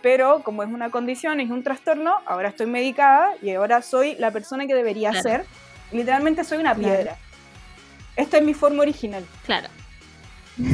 [0.00, 4.30] pero como es una condición, es un trastorno, ahora estoy medicada y ahora soy la
[4.30, 5.22] persona que debería Claro.
[5.28, 5.44] ser.
[5.94, 6.94] Literalmente soy una Claro.
[6.96, 7.16] piedra.
[8.16, 9.24] Esta es mi forma original.
[9.46, 9.68] Claro.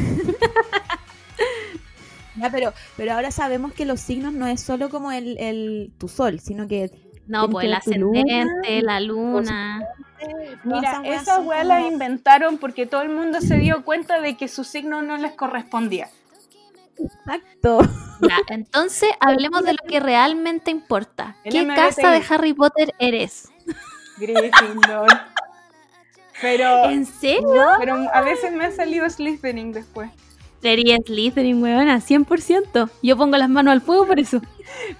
[2.37, 6.07] Ya, pero, pero ahora sabemos que los signos no es solo como el, el tu
[6.07, 6.89] sol, sino que
[7.27, 9.85] No, pues el tu luna, ascendente, la luna.
[10.63, 14.63] Mira, esas weas las inventaron porque todo el mundo se dio cuenta de que su
[14.63, 16.07] signo no les correspondía.
[16.97, 17.81] Exacto.
[18.21, 21.35] Ya, entonces hablemos de lo que realmente importa.
[21.43, 23.50] ¿Qué casa de Harry Potter eres?
[24.21, 25.07] Gryffindor.
[26.41, 27.65] Pero, ¿En serio?
[27.79, 30.09] pero a veces me ha salido Slytherin después.
[30.61, 32.89] Sería Slytherin, weona, 100%.
[33.01, 34.41] Yo pongo las manos al fuego por eso.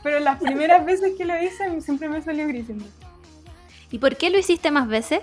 [0.03, 2.89] Pero las primeras veces que lo hice siempre me salió Gryffindor.
[3.91, 5.21] ¿Y por qué lo hiciste más veces?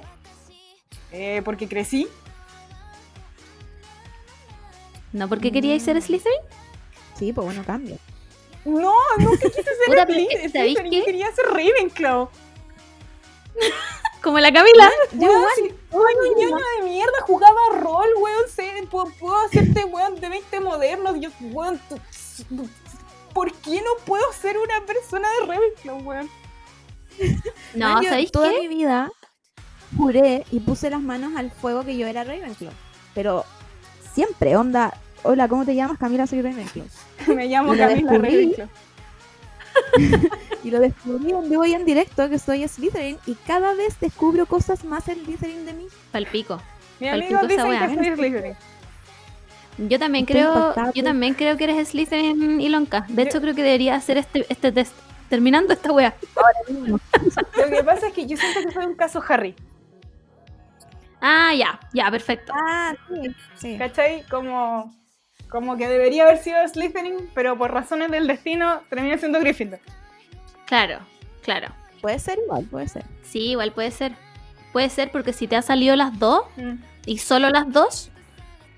[1.13, 2.07] Eh, porque crecí.
[5.13, 6.41] ¿No porque queríais ser Slytherin?
[7.19, 7.97] Sí, pues bueno, cambia.
[8.65, 11.05] No, nunca quise ser Slytherin.
[11.05, 12.29] quería ser Ravenclaw.
[14.23, 14.91] Como la Camila.
[15.13, 16.03] Un
[16.37, 21.31] ñoño de mierda, jugaba rol, weón, sé, puedo, puedo hacerte, weón, de 20 modernos, yo,
[21.41, 22.69] weón, tú-
[23.33, 26.31] ¿por qué no puedo ser una persona de Ravenclaw, weón?
[27.75, 28.61] No, Man, yo ¿sabéis toda qué?
[28.61, 29.11] mi vida
[29.97, 32.73] juré y puse las manos al fuego que yo era Ravenclaw.
[33.15, 33.45] Pero
[34.13, 35.99] siempre, onda, hola, ¿cómo te llamas?
[35.99, 36.87] Camila, soy Ravenclaw.
[37.35, 38.13] Me llamo Camila.
[38.13, 38.69] Ravenclaw.
[40.65, 44.45] Y lo descubrí en vivo y en directo que soy Slytherin y cada vez descubro
[44.47, 45.87] cosas más Slytherin de mí.
[46.11, 46.61] Palpico.
[47.01, 48.57] Mi Palpico amigo dice que soy Slytherin.
[49.89, 53.07] Yo también Estoy creo, yo también creo que eres Slytherin y Lonca.
[53.09, 54.93] De Yo- hecho, creo que debería hacer este, este test.
[55.29, 56.15] Terminando esta wea.
[56.69, 56.99] Lo
[57.71, 59.55] que pasa es que yo siento que soy un caso Harry,
[61.21, 62.53] Ah, ya, ya, perfecto.
[62.57, 63.79] Ah, sí, sí.
[63.79, 64.23] ¿cachai?
[64.29, 64.93] Como,
[65.51, 69.81] como que debería haber sido Slytherin, pero por razones del destino terminé siendo Gryffindor.
[70.67, 70.99] Claro,
[71.43, 71.69] claro.
[72.01, 73.05] Puede ser igual, puede ser.
[73.23, 74.13] Sí, igual puede ser.
[74.73, 76.75] Puede ser porque si te ha salido las dos Mm.
[77.07, 78.11] y solo las dos,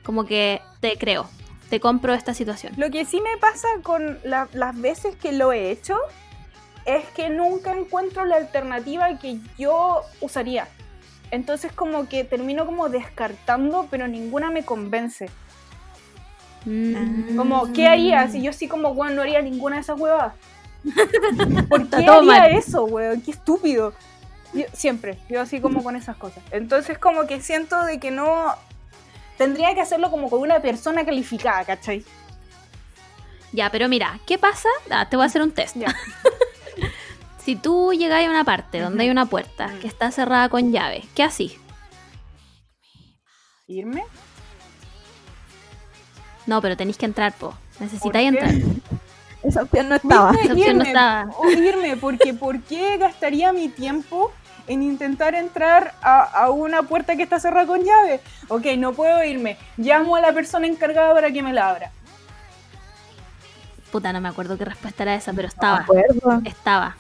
[0.05, 1.29] como que te creo.
[1.69, 2.73] Te compro esta situación.
[2.77, 5.97] Lo que sí me pasa con la- las veces que lo he hecho
[6.87, 10.67] es que nunca encuentro la alternativa que yo usaría.
[11.31, 15.29] Entonces como que termino como descartando, pero ninguna me convence.
[16.65, 17.37] Mm.
[17.37, 18.35] Como, ¿qué harías?
[18.35, 20.35] Y yo sí como, weón, no haría ninguna de esas huevadas.
[21.69, 22.51] ¿Por qué haría mal.
[22.53, 23.20] eso, weón?
[23.23, 23.93] Qué estúpido.
[24.53, 26.43] Yo- siempre, yo así como con esas cosas.
[26.51, 28.55] Entonces como que siento de que no...
[29.39, 32.05] Tendría que hacerlo como con una persona calificada, ¿cachai?
[33.53, 34.69] Ya, pero mira, ¿qué pasa?
[34.91, 35.77] Ah, te voy a hacer un test.
[35.77, 35.95] Ya.
[37.43, 39.78] Si tú llegas a una parte donde hay una puerta Mm.
[39.81, 41.57] que está cerrada con llave, ¿qué así?
[43.66, 44.03] ¿Irme?
[46.51, 47.51] No, pero tenéis que entrar, po.
[47.51, 48.51] ¿Por Necesitáis entrar.
[49.44, 50.32] Esa opción no estaba.
[50.32, 51.31] Esa opción no estaba.
[51.39, 54.32] o irme, porque ¿por qué gastaría mi tiempo
[54.66, 58.20] en intentar entrar a, a una puerta que está cerrada con llave?
[58.48, 59.56] Ok, no puedo irme.
[59.77, 61.93] Llamo a la persona encargada para que me la abra.
[63.93, 65.77] Puta, no me acuerdo qué respuesta era esa, pero No estaba.
[65.78, 66.43] acuerdo.
[66.44, 66.97] Estaba.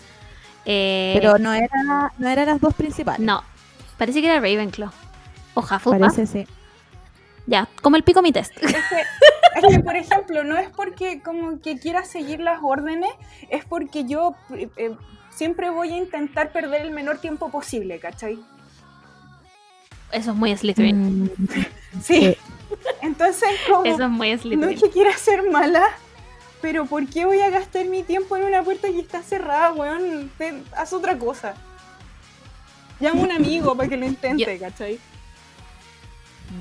[0.64, 3.20] Eh, Pero no era, no eran las dos principales.
[3.20, 3.42] no.
[3.98, 4.90] Parece que era Ravenclaw.
[5.54, 5.98] O Hufflepuff.
[5.98, 6.46] Parece, sí.
[7.50, 8.52] Ya, como el pico mi test.
[8.62, 8.76] Es que
[9.56, 13.10] es que, por ejemplo, no es porque como que quiera seguir las órdenes,
[13.48, 14.94] es porque yo eh, eh,
[15.30, 18.38] siempre voy a intentar perder el menor tiempo posible, ¿cachai?
[20.12, 21.24] Eso es muy Slytherin.
[21.24, 21.30] Mm,
[22.02, 22.36] Sí.
[23.02, 24.74] Entonces, como, Eso es muy no Slytherin.
[24.76, 25.84] es que quiera ser mala,
[26.62, 30.30] pero ¿por qué voy a gastar mi tiempo en una puerta que está cerrada, weón?
[30.38, 31.54] Te- haz otra cosa.
[33.00, 35.00] Llama a un amigo para que lo intente, ¿cachai?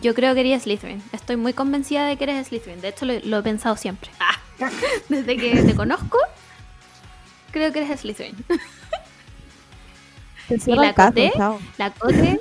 [0.02, 1.02] Yo creo que eres Slytherin.
[1.12, 2.80] Estoy muy convencida de que eres Slytherin.
[2.82, 4.12] De hecho, lo, lo he pensado siempre.
[4.20, 4.38] Ah,
[5.10, 6.18] Desde que te conozco,
[7.52, 8.36] creo que eres Slytherin.
[10.60, 10.94] cierra la
[11.36, 11.60] chao.
[11.78, 12.40] La Cote,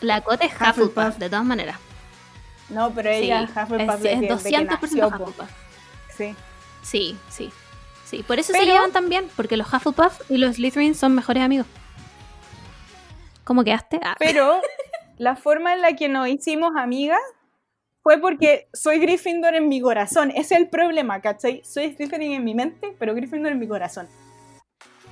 [0.00, 0.78] la Cote es Hufflepuff.
[0.96, 1.76] Hufflepuff, de todas maneras.
[2.68, 5.16] No, pero Sí, ella es Hufflepuff es, es que- de que 200% nació, po.
[5.24, 5.50] Hufflepuff.
[6.16, 6.34] Sí.
[6.82, 7.50] Sí, sí.
[8.04, 11.42] Sí, por eso se llevan tan bien, porque los Hufflepuff y los Slytherin son mejores
[11.42, 11.66] amigos.
[13.44, 14.00] ¿Cómo quedaste?
[14.02, 14.60] Ah, Pero
[15.20, 17.20] la forma en la que nos hicimos amigas
[18.02, 20.30] fue porque soy Gryffindor en mi corazón.
[20.30, 21.62] Ese es el problema, ¿cachai?
[21.62, 24.08] Soy Slytherin en mi mente, pero Gryffindor en mi corazón.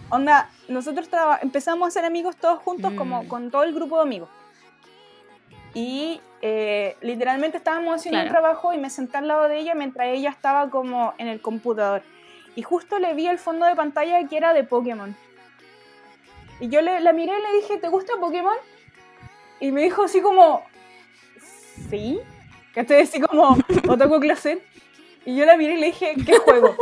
[0.09, 1.11] Onda, nosotros
[1.43, 2.97] empezamos a ser amigos todos juntos, Mm.
[2.97, 4.31] como con todo el grupo de amigos.
[5.75, 8.41] Y eh, literalmente estábamos haciendo un Claro.
[8.41, 12.03] trabajo y me senté al lado de ella mientras ella estaba como en el computador.
[12.57, 15.15] Y justo le vi el fondo de pantalla que era de Pokémon.
[16.61, 18.57] Y yo le, la miré y le dije, ¿te gusta Pokémon?
[19.61, 20.63] Y me dijo así como,
[21.91, 22.21] ¿sí?
[22.75, 23.03] ¿Cachai?
[23.03, 23.57] Así como,
[23.89, 24.63] Otaku Closet.
[25.25, 26.77] Y yo la miré y le dije, ¿qué juego?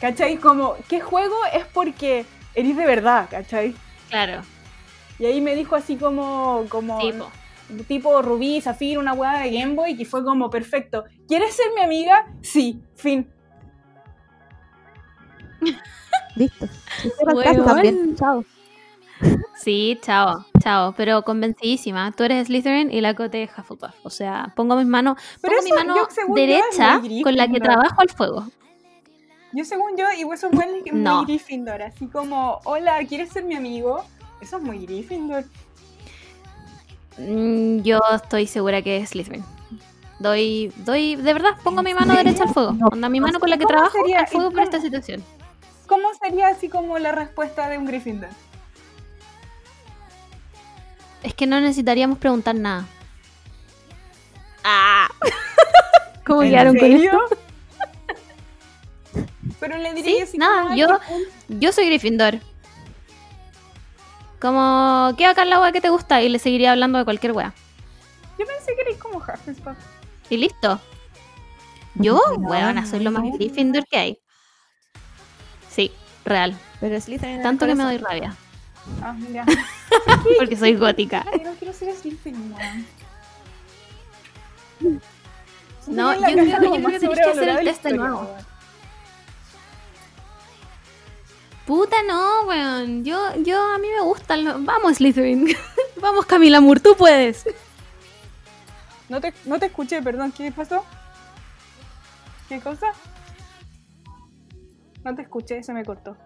[0.00, 0.36] ¿Cachai?
[0.36, 1.36] Como, ¿qué juego?
[1.52, 2.24] Es porque
[2.54, 3.74] eres de verdad, ¿cachai?
[4.08, 4.42] claro.
[5.18, 7.30] Y ahí me dijo así como, como Tipo.
[7.88, 11.04] tipo Rubí, Zafir, una hueá de Game Boy, que fue como perfecto.
[11.26, 12.26] ¿Quieres ser mi amiga?
[12.42, 13.30] Sí, fin.
[16.36, 16.68] Listo.
[17.34, 17.64] Weón.
[17.64, 18.44] también, chao.
[19.54, 20.94] Sí, chao, chao.
[20.96, 22.12] Pero convencidísima.
[22.12, 23.94] Tú eres Slytherin y la Cote es Hufflepuff.
[24.04, 28.00] O sea, pongo mis manos, Pero pongo mi mano yo, derecha con la que trabajo
[28.00, 28.46] al fuego.
[29.52, 31.24] Yo según yo, y eso es muy.
[31.24, 34.04] Gryffindor, así como, hola, ¿quieres ser mi amigo?
[34.40, 35.44] Eso es muy Gryffindor.
[37.18, 39.44] Mm, Yo estoy segura que es Slytherin.
[40.18, 42.72] Doy, doy, de verdad, pongo mi mano derecha al fuego.
[42.72, 44.20] No, Onda, mi mano con la que ¿cómo trabajo sería?
[44.20, 45.22] al fuego ¿Y por esta situación.
[45.86, 48.30] ¿Cómo sería así como la respuesta de un Gryffindor?
[51.26, 52.84] Es que no necesitaríamos preguntar nada.
[54.62, 55.08] Ah.
[56.24, 57.20] ¿Cómo ¿En quedaron con serio?
[57.24, 57.38] esto?
[59.58, 61.28] Pero le diría Sí, nada, como, "Ay, yo- qué cool".
[61.60, 62.38] Yo soy Gryffindor.
[64.40, 66.22] Como, ¿qué acá la wea que te gusta?
[66.22, 67.52] Y le seguiría hablando de cualquier wea.
[68.38, 69.76] Yo pensé que eres como Hufflepuff.
[70.30, 70.78] Y listo.
[71.96, 73.32] Yo, No, weona, soy lo más no.
[73.32, 74.18] Gryffindor que hay.
[75.70, 75.90] Sí,
[76.24, 76.56] real.
[76.78, 78.36] Pero Slytherin Tanto que me doy rabia.
[79.02, 79.44] Ah, mira.
[80.38, 81.24] Porque soy gótica.
[81.32, 82.54] Ay, no quiero ser Slytherin.
[85.86, 88.28] No, yo creo- yo más creo que tenés que hacer el test de nuevo.
[91.66, 93.04] Puta no, weón.
[93.04, 94.64] Yo, yo, a mí me gustan los...
[94.64, 95.48] Vamos, Slytherin.
[96.00, 97.44] Vamos, Camila Moore, tú puedes.
[99.08, 100.84] No te, no te escuché, perdón, ¿qué pasó?
[102.48, 102.86] ¿Qué cosa?
[105.04, 106.16] No te escuché, se me cortó.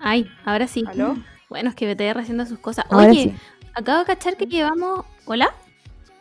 [0.00, 0.84] Ay, ahora sí.
[0.86, 1.16] ¿Aló?
[1.48, 2.86] Bueno, es que BTR haciendo sus cosas.
[2.90, 3.34] Ahora Oye, sí.
[3.74, 5.04] acabo de cachar que llevamos...
[5.26, 5.54] ¿Hola?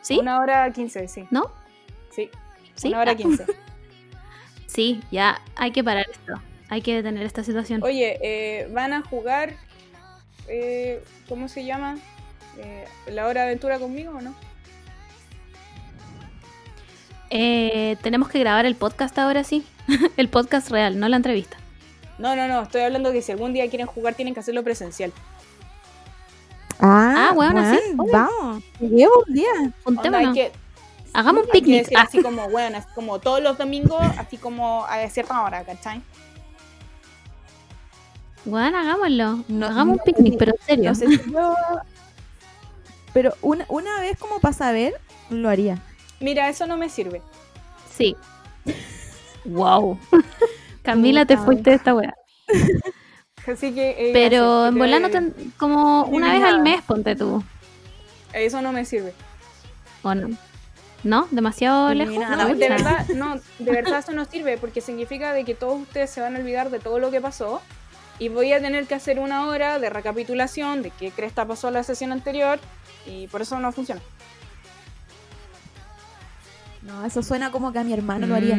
[0.01, 0.19] ¿Sí?
[0.19, 1.27] Una hora quince, sí.
[1.31, 1.51] ¿No?
[2.11, 2.29] Sí,
[2.75, 2.89] ¿Sí?
[2.89, 3.45] una hora Ah, quince.
[4.67, 6.33] Sí, ya hay que parar esto.
[6.67, 7.81] Hay que detener esta situación.
[7.81, 9.53] Oye, eh, van a jugar,
[10.49, 11.97] eh, ¿cómo se llama?
[12.57, 14.35] Eh, ¿La hora de aventura conmigo o no?
[17.29, 19.65] Eh, tenemos que grabar el podcast ahora sí.
[20.17, 21.55] el podcast real, no la entrevista.
[22.17, 25.11] No, no, no, estoy hablando que si algún día quieren jugar tienen que hacerlo presencial.
[26.79, 28.11] Ah, Ah, bueno, sí, weón, obvio.
[28.13, 28.63] Vamos.
[28.79, 29.73] Llevo un día.
[29.83, 30.33] Juntémonos.
[30.33, 30.51] que,
[31.13, 31.83] Hagamos un picnic.
[31.83, 35.63] decir Ah, así como, bueno, así como todos los domingos, así como a cierta hora,
[35.63, 36.01] ¿cachai?
[38.43, 39.43] bueno, hagámoslo.
[39.47, 40.89] No, Hagamos no, un picnic, pero en serio.
[40.89, 41.55] No sé si yo...
[43.13, 45.81] Pero una, una vez como para saber, lo haría.
[46.19, 47.21] Mira, eso no me sirve.
[47.93, 48.15] Sí.
[49.47, 49.99] Wow.
[50.85, 52.13] Camila, te fuiste de esta weá.
[53.47, 53.91] Así que.
[53.91, 57.43] eh, Pero en volando doy- como una vez al mes, ponte tú.
[58.33, 59.13] Eso no me sirve.
[60.03, 60.29] ¿O no?
[61.03, 61.27] ¿No?
[61.31, 62.15] ¿Demasiado lejos?
[62.15, 62.45] Eliminada.
[62.47, 63.07] No, de verdad.
[63.09, 66.39] no, de verdad eso no sirve porque significa de que todos ustedes se van a
[66.39, 67.61] olvidar de todo lo que pasó
[68.17, 71.83] y voy a tener que hacer una hora de recapitulación de qué cresta pasó la
[71.83, 72.59] sesión anterior
[73.05, 74.01] y por eso no funciona.
[76.81, 78.55] No, eso suena como que a mi hermano lo haría.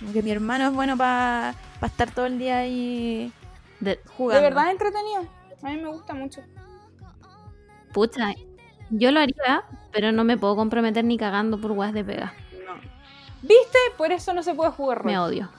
[0.00, 3.32] Como que mi hermano es bueno para estar todo el día ahí
[3.80, 4.42] de- jugando.
[4.42, 5.22] De verdad es entretenido.
[5.62, 6.40] A mí me gusta mucho.
[7.92, 8.34] pucha,
[8.90, 12.32] yo lo haría, pero no me puedo comprometer ni cagando por weas de pega.
[12.66, 12.74] No.
[13.42, 13.78] ¿Viste?
[13.98, 15.06] Por eso no se puede jugar rol.
[15.06, 15.50] Me odio.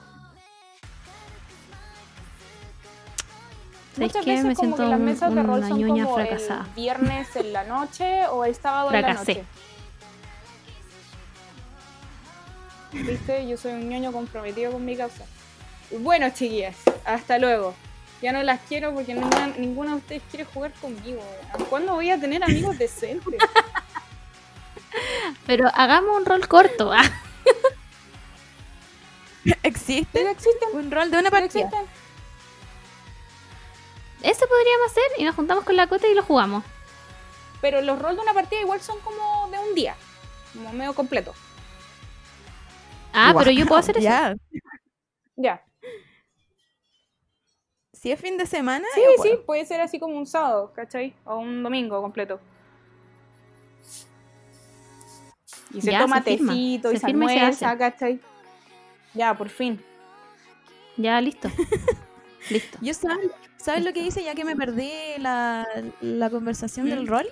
[3.94, 4.30] ¿Sabéis Muchas qué?
[4.30, 6.64] veces Me como siento que las un- mesas de rol una son como fracasada.
[6.64, 9.32] el viernes en la noche o el sábado Fracasé.
[9.32, 9.48] en la noche.
[12.92, 13.48] ¿Viste?
[13.48, 15.24] Yo soy un ñoño comprometido con mi causa.
[15.90, 17.74] Bueno, chiquillas, hasta luego.
[18.20, 21.22] Ya no las quiero porque ninguna, ninguna de ustedes quiere jugar conmigo.
[21.68, 23.40] ¿Cuándo voy a tener amigos decentes?
[25.46, 26.92] Pero hagamos un rol corto.
[26.92, 27.02] ah.
[29.64, 31.68] ¿Existe Pero existen, un rol de una partida?
[34.22, 36.62] Eso podríamos hacer y nos juntamos con la cota y lo jugamos.
[37.60, 39.96] Pero los roles de una partida igual son como de un día.
[40.52, 41.34] Como medio completo.
[43.12, 44.04] Ah, pero yo puedo hacer eso.
[44.04, 44.34] Ya.
[45.36, 45.64] Ya.
[47.92, 49.46] Si es fin de semana, Sí, sí, puedo.
[49.46, 51.14] puede ser así como un sábado, ¿cachai?
[51.24, 52.40] O un domingo completo.
[55.72, 57.78] Y se Ya, toma se tecito Se y se firma y se almuerza, hace.
[57.78, 58.20] ¿cachai?
[59.14, 59.80] Ya, por fin.
[60.96, 61.48] Ya, listo.
[62.50, 62.78] listo.
[62.80, 65.66] Yo sabes, ¿sabes lo que hice ya que me perdí la,
[66.00, 67.06] la conversación del ¿Mm?
[67.06, 67.26] rol?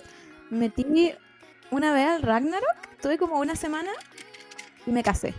[0.49, 1.13] Metí
[1.69, 3.91] una vez al Ragnarok, tuve como una semana
[4.85, 5.33] y me casé.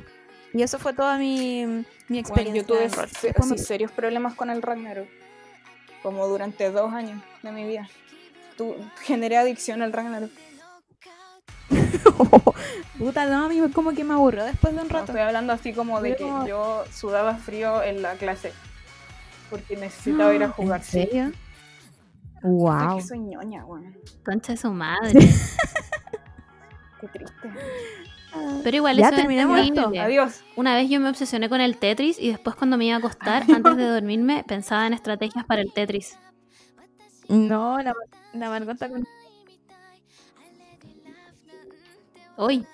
[0.54, 2.62] Y eso fue toda mi, mi Bueno, experiencia.
[2.62, 5.08] yo tuve se- me- serios problemas con el Ragnarok.
[6.02, 7.88] Como durante dos años de mi vida.
[8.56, 10.30] Tu, generé adicción al Ragnarok.
[12.98, 15.12] Puta, no, a mí como que me aburrió después de un No, rato.
[15.12, 18.52] estoy hablando así como de que yo sudaba frío en la clase.
[19.50, 20.80] Porque necesitaba ir a jugar.
[20.80, 20.90] ¿En sí.
[20.92, 21.28] serio?
[21.28, 22.96] Es Wow.
[22.96, 23.96] que soy ñoña, weón.
[24.24, 25.12] Concha de su madre.
[27.00, 27.48] Qué triste.
[28.62, 29.92] Pero igual Ya eso es terminamos esto.
[30.00, 30.42] Adiós.
[30.56, 33.42] Una vez yo me obsesioné con el Tetris y después cuando me iba a acostar,
[33.52, 36.16] antes de dormirme, pensaba en estrategias para el Tetris.
[37.28, 37.94] No, la,
[38.32, 39.06] la Margot está con...
[42.36, 42.66] Hoy,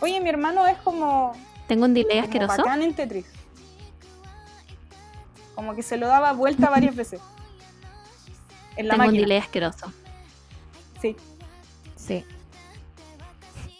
[0.00, 1.32] Oye, mi hermano es como,
[1.66, 2.56] tengo un delay como asqueroso.
[2.58, 3.26] bacán en Tetris.
[5.54, 7.20] Como que se lo daba vuelta varias veces.
[8.76, 9.90] En la Tengo un delay asqueroso.
[11.00, 11.16] Sí.
[11.96, 12.24] Sí.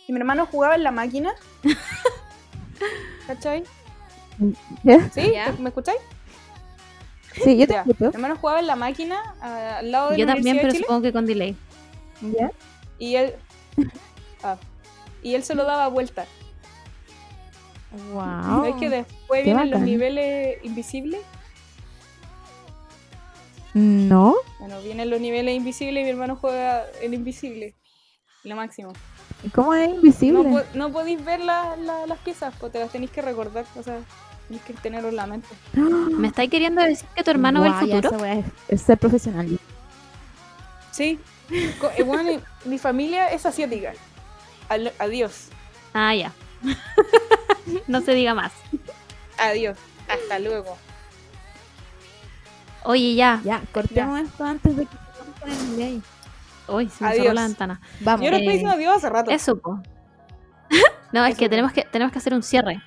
[0.07, 1.35] Y mi hermano jugaba en la máquina.
[3.27, 3.65] ¿Cachai?
[4.39, 4.53] ¿Sí?
[4.85, 5.09] Ya.
[5.11, 5.99] ¿Te- ¿Me escucháis?
[7.43, 7.81] Sí, yo te Ya.
[7.81, 8.05] escucho.
[8.05, 10.85] Mi hermano jugaba en la máquina al lado de Yo la también, pero de Chile.
[10.85, 11.57] supongo que con delay.
[12.21, 12.51] ¿Ya?
[12.99, 13.35] Y él.
[14.43, 14.57] ah,
[15.23, 16.25] y él se lo daba vuelta.
[18.13, 18.63] Wow.
[18.63, 21.21] ¿Ves que después Qué vienen los niveles invisibles?
[23.75, 24.35] No.
[24.59, 27.75] Bueno, vienen los niveles invisibles y mi hermano juega en invisible.
[28.45, 28.93] Lo máximo.
[29.55, 30.43] ¿Cómo es invisible?
[30.43, 33.65] No, po- no podéis ver la- la- las piezas, pues te las tenéis que recordar,
[33.79, 33.99] o sea,
[34.49, 35.49] tenéis que tenerlo en la mente.
[35.75, 38.11] ¿Me estáis queriendo decir que tu hermano ve el ya, futuro?
[38.23, 39.59] weá es, ser profesional.
[40.91, 41.21] Sí.
[41.51, 42.41] Eh, bueno, mi-
[42.71, 43.93] mi familia es asiática.
[44.69, 45.49] Al- adiós.
[45.95, 46.33] Ah, ya.
[47.87, 48.53] no se diga más.
[49.39, 49.77] Adiós.
[50.09, 50.77] Hasta luego.
[52.85, 53.41] Oye, ya.
[53.45, 54.97] Ya, cortemos esto antes de que
[56.69, 57.23] Uy, se me Adiós.
[57.23, 57.81] cerró la ventana.
[58.01, 58.25] Vamos.
[58.25, 59.31] Yo no eh, estoy diciendo adiós hace rato.
[59.31, 59.81] Eso, po.
[61.13, 62.81] no, es Eso, que tenemos que tenemos que hacer un cierre.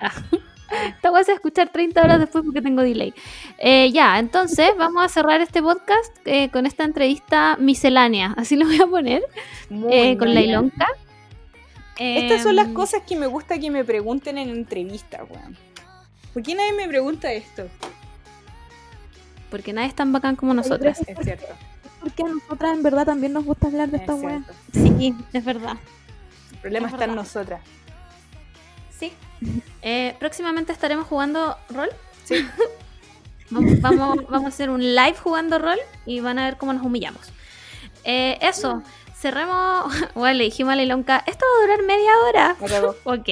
[0.96, 3.12] Esta voy a escuchar 30 horas después porque tengo delay.
[3.58, 8.34] Eh, ya, entonces vamos a cerrar este podcast eh, con esta entrevista miscelánea.
[8.36, 9.22] Así lo voy a poner.
[9.90, 10.40] Eh, con la.
[10.40, 10.86] Ilonka.
[11.98, 15.56] Estas son las Em, cosas que me gusta que me pregunten en entrevistas, weón.
[16.32, 17.64] ¿Por qué nadie me pregunta esto?
[19.50, 21.00] Porque nadie es tan bacán como nosotras.
[21.06, 21.46] Es cierto.
[22.00, 24.42] Porque a nosotras en verdad también nos gusta hablar de Es esta weá.
[24.72, 25.76] Sí, es verdad.
[26.52, 27.60] El problema Es está en nosotras.
[28.98, 29.12] Sí.
[29.82, 31.88] Eh, próximamente estaremos jugando rol.
[32.24, 32.46] Sí.
[33.52, 36.86] Vamos, vamos, vamos a hacer un live jugando rol y van a ver cómo nos
[36.86, 37.32] humillamos.
[38.04, 38.80] Eh, eso,
[39.18, 39.92] cerremos.
[40.14, 42.56] Bueno, le dijimos a esto va a durar media hora.
[43.04, 43.28] Ok.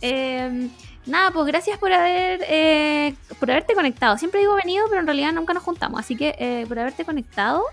[0.00, 0.70] Eh,
[1.06, 4.16] nada, pues gracias por haber eh, por haberte conectado.
[4.18, 6.00] Siempre digo venido, pero en realidad nunca nos juntamos.
[6.00, 7.64] Así que eh, por haberte conectado,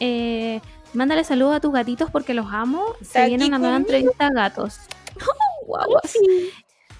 [0.00, 0.60] eh,
[0.94, 2.94] mándale saludos a tus gatitos porque los amo.
[3.02, 4.78] Se viene una nueva entrevista a gatos.
[5.66, 6.12] Guaguas.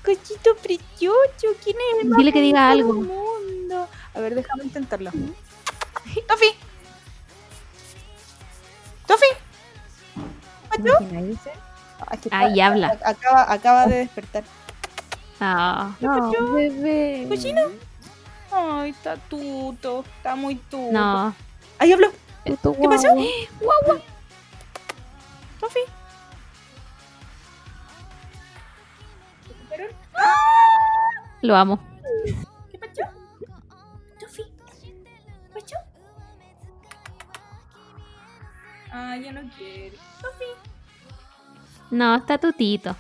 [0.05, 2.95] Cochito precioso, ¿quién es el más Dile que diga algo.
[2.95, 3.89] mundo?
[4.15, 5.11] A ver, déjame intentarlo.
[6.27, 6.47] Tofi.
[9.07, 9.27] Tofi.
[10.79, 11.39] Imagináis?
[12.01, 12.99] Ah, está- habla.
[13.05, 14.45] Acaba, acaba de despertar.
[15.41, 17.27] Ah, No, bebé.
[17.29, 17.63] ¿Cochino?
[18.51, 20.05] Ay, está tuto.
[20.17, 20.93] Está muy tuto.
[20.93, 21.35] no.
[21.79, 22.09] Ahí habló.
[22.45, 22.57] ¿Qué
[22.89, 23.09] pasó?
[23.61, 24.01] guagua.
[25.61, 25.81] Tofi.
[31.43, 31.79] Lo amo.
[32.71, 33.03] ¿Qué pasó?
[34.19, 34.43] Tofi.
[34.83, 35.77] ¿Qué pasó?
[38.91, 39.97] Ah, ya no quiere.
[40.21, 40.45] Tofi.
[41.91, 42.97] No, está tutito.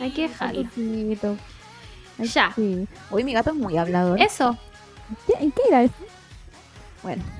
[0.00, 0.62] Hay que dejarlo.
[0.64, 1.36] Tutito.
[2.18, 2.52] Ay, Ya.
[2.54, 2.86] sí.
[3.10, 4.20] Hoy mi gato es muy hablador.
[4.20, 4.56] Eso.
[5.26, 5.94] ¿Qué- ¿En qué era eso?
[7.02, 7.22] Bueno,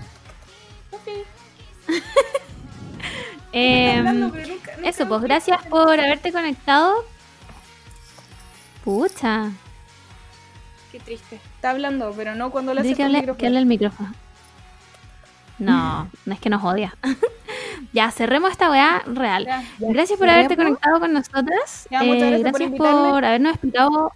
[3.53, 7.05] Em, nunca- nunca eso, pues gracias por haberte conectado.
[8.85, 9.51] Pucha.
[10.91, 11.37] Qué triste.
[11.57, 13.39] Está hablando, pero no cuando le hace que hable, micrófono.
[13.39, 14.13] que hable el micrófono.
[15.57, 16.97] No, no es que nos odia.
[17.93, 19.45] ya, cerremos esta weá real.
[19.47, 19.63] Ya.
[19.79, 21.87] Gracias por haberte conectado con nosotras.
[21.93, 24.13] Ya, muchas Eh, gracias por por habernos explicado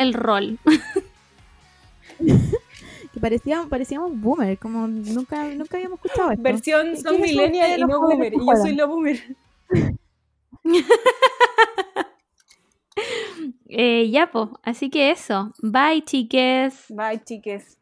[0.00, 0.58] el rol.
[2.18, 6.42] que parecíamos, parecíamos boomer, como nunca, nunca habíamos escuchado esto.
[6.42, 8.32] Versión ¿Qué son millennial de y los no boomer.
[8.32, 9.36] Y yo soy la boomer.
[13.72, 14.58] Eh, ya, po.
[14.62, 15.54] Así que eso.
[15.62, 16.86] Bye, chiques.
[16.88, 17.78] Bye, chiques.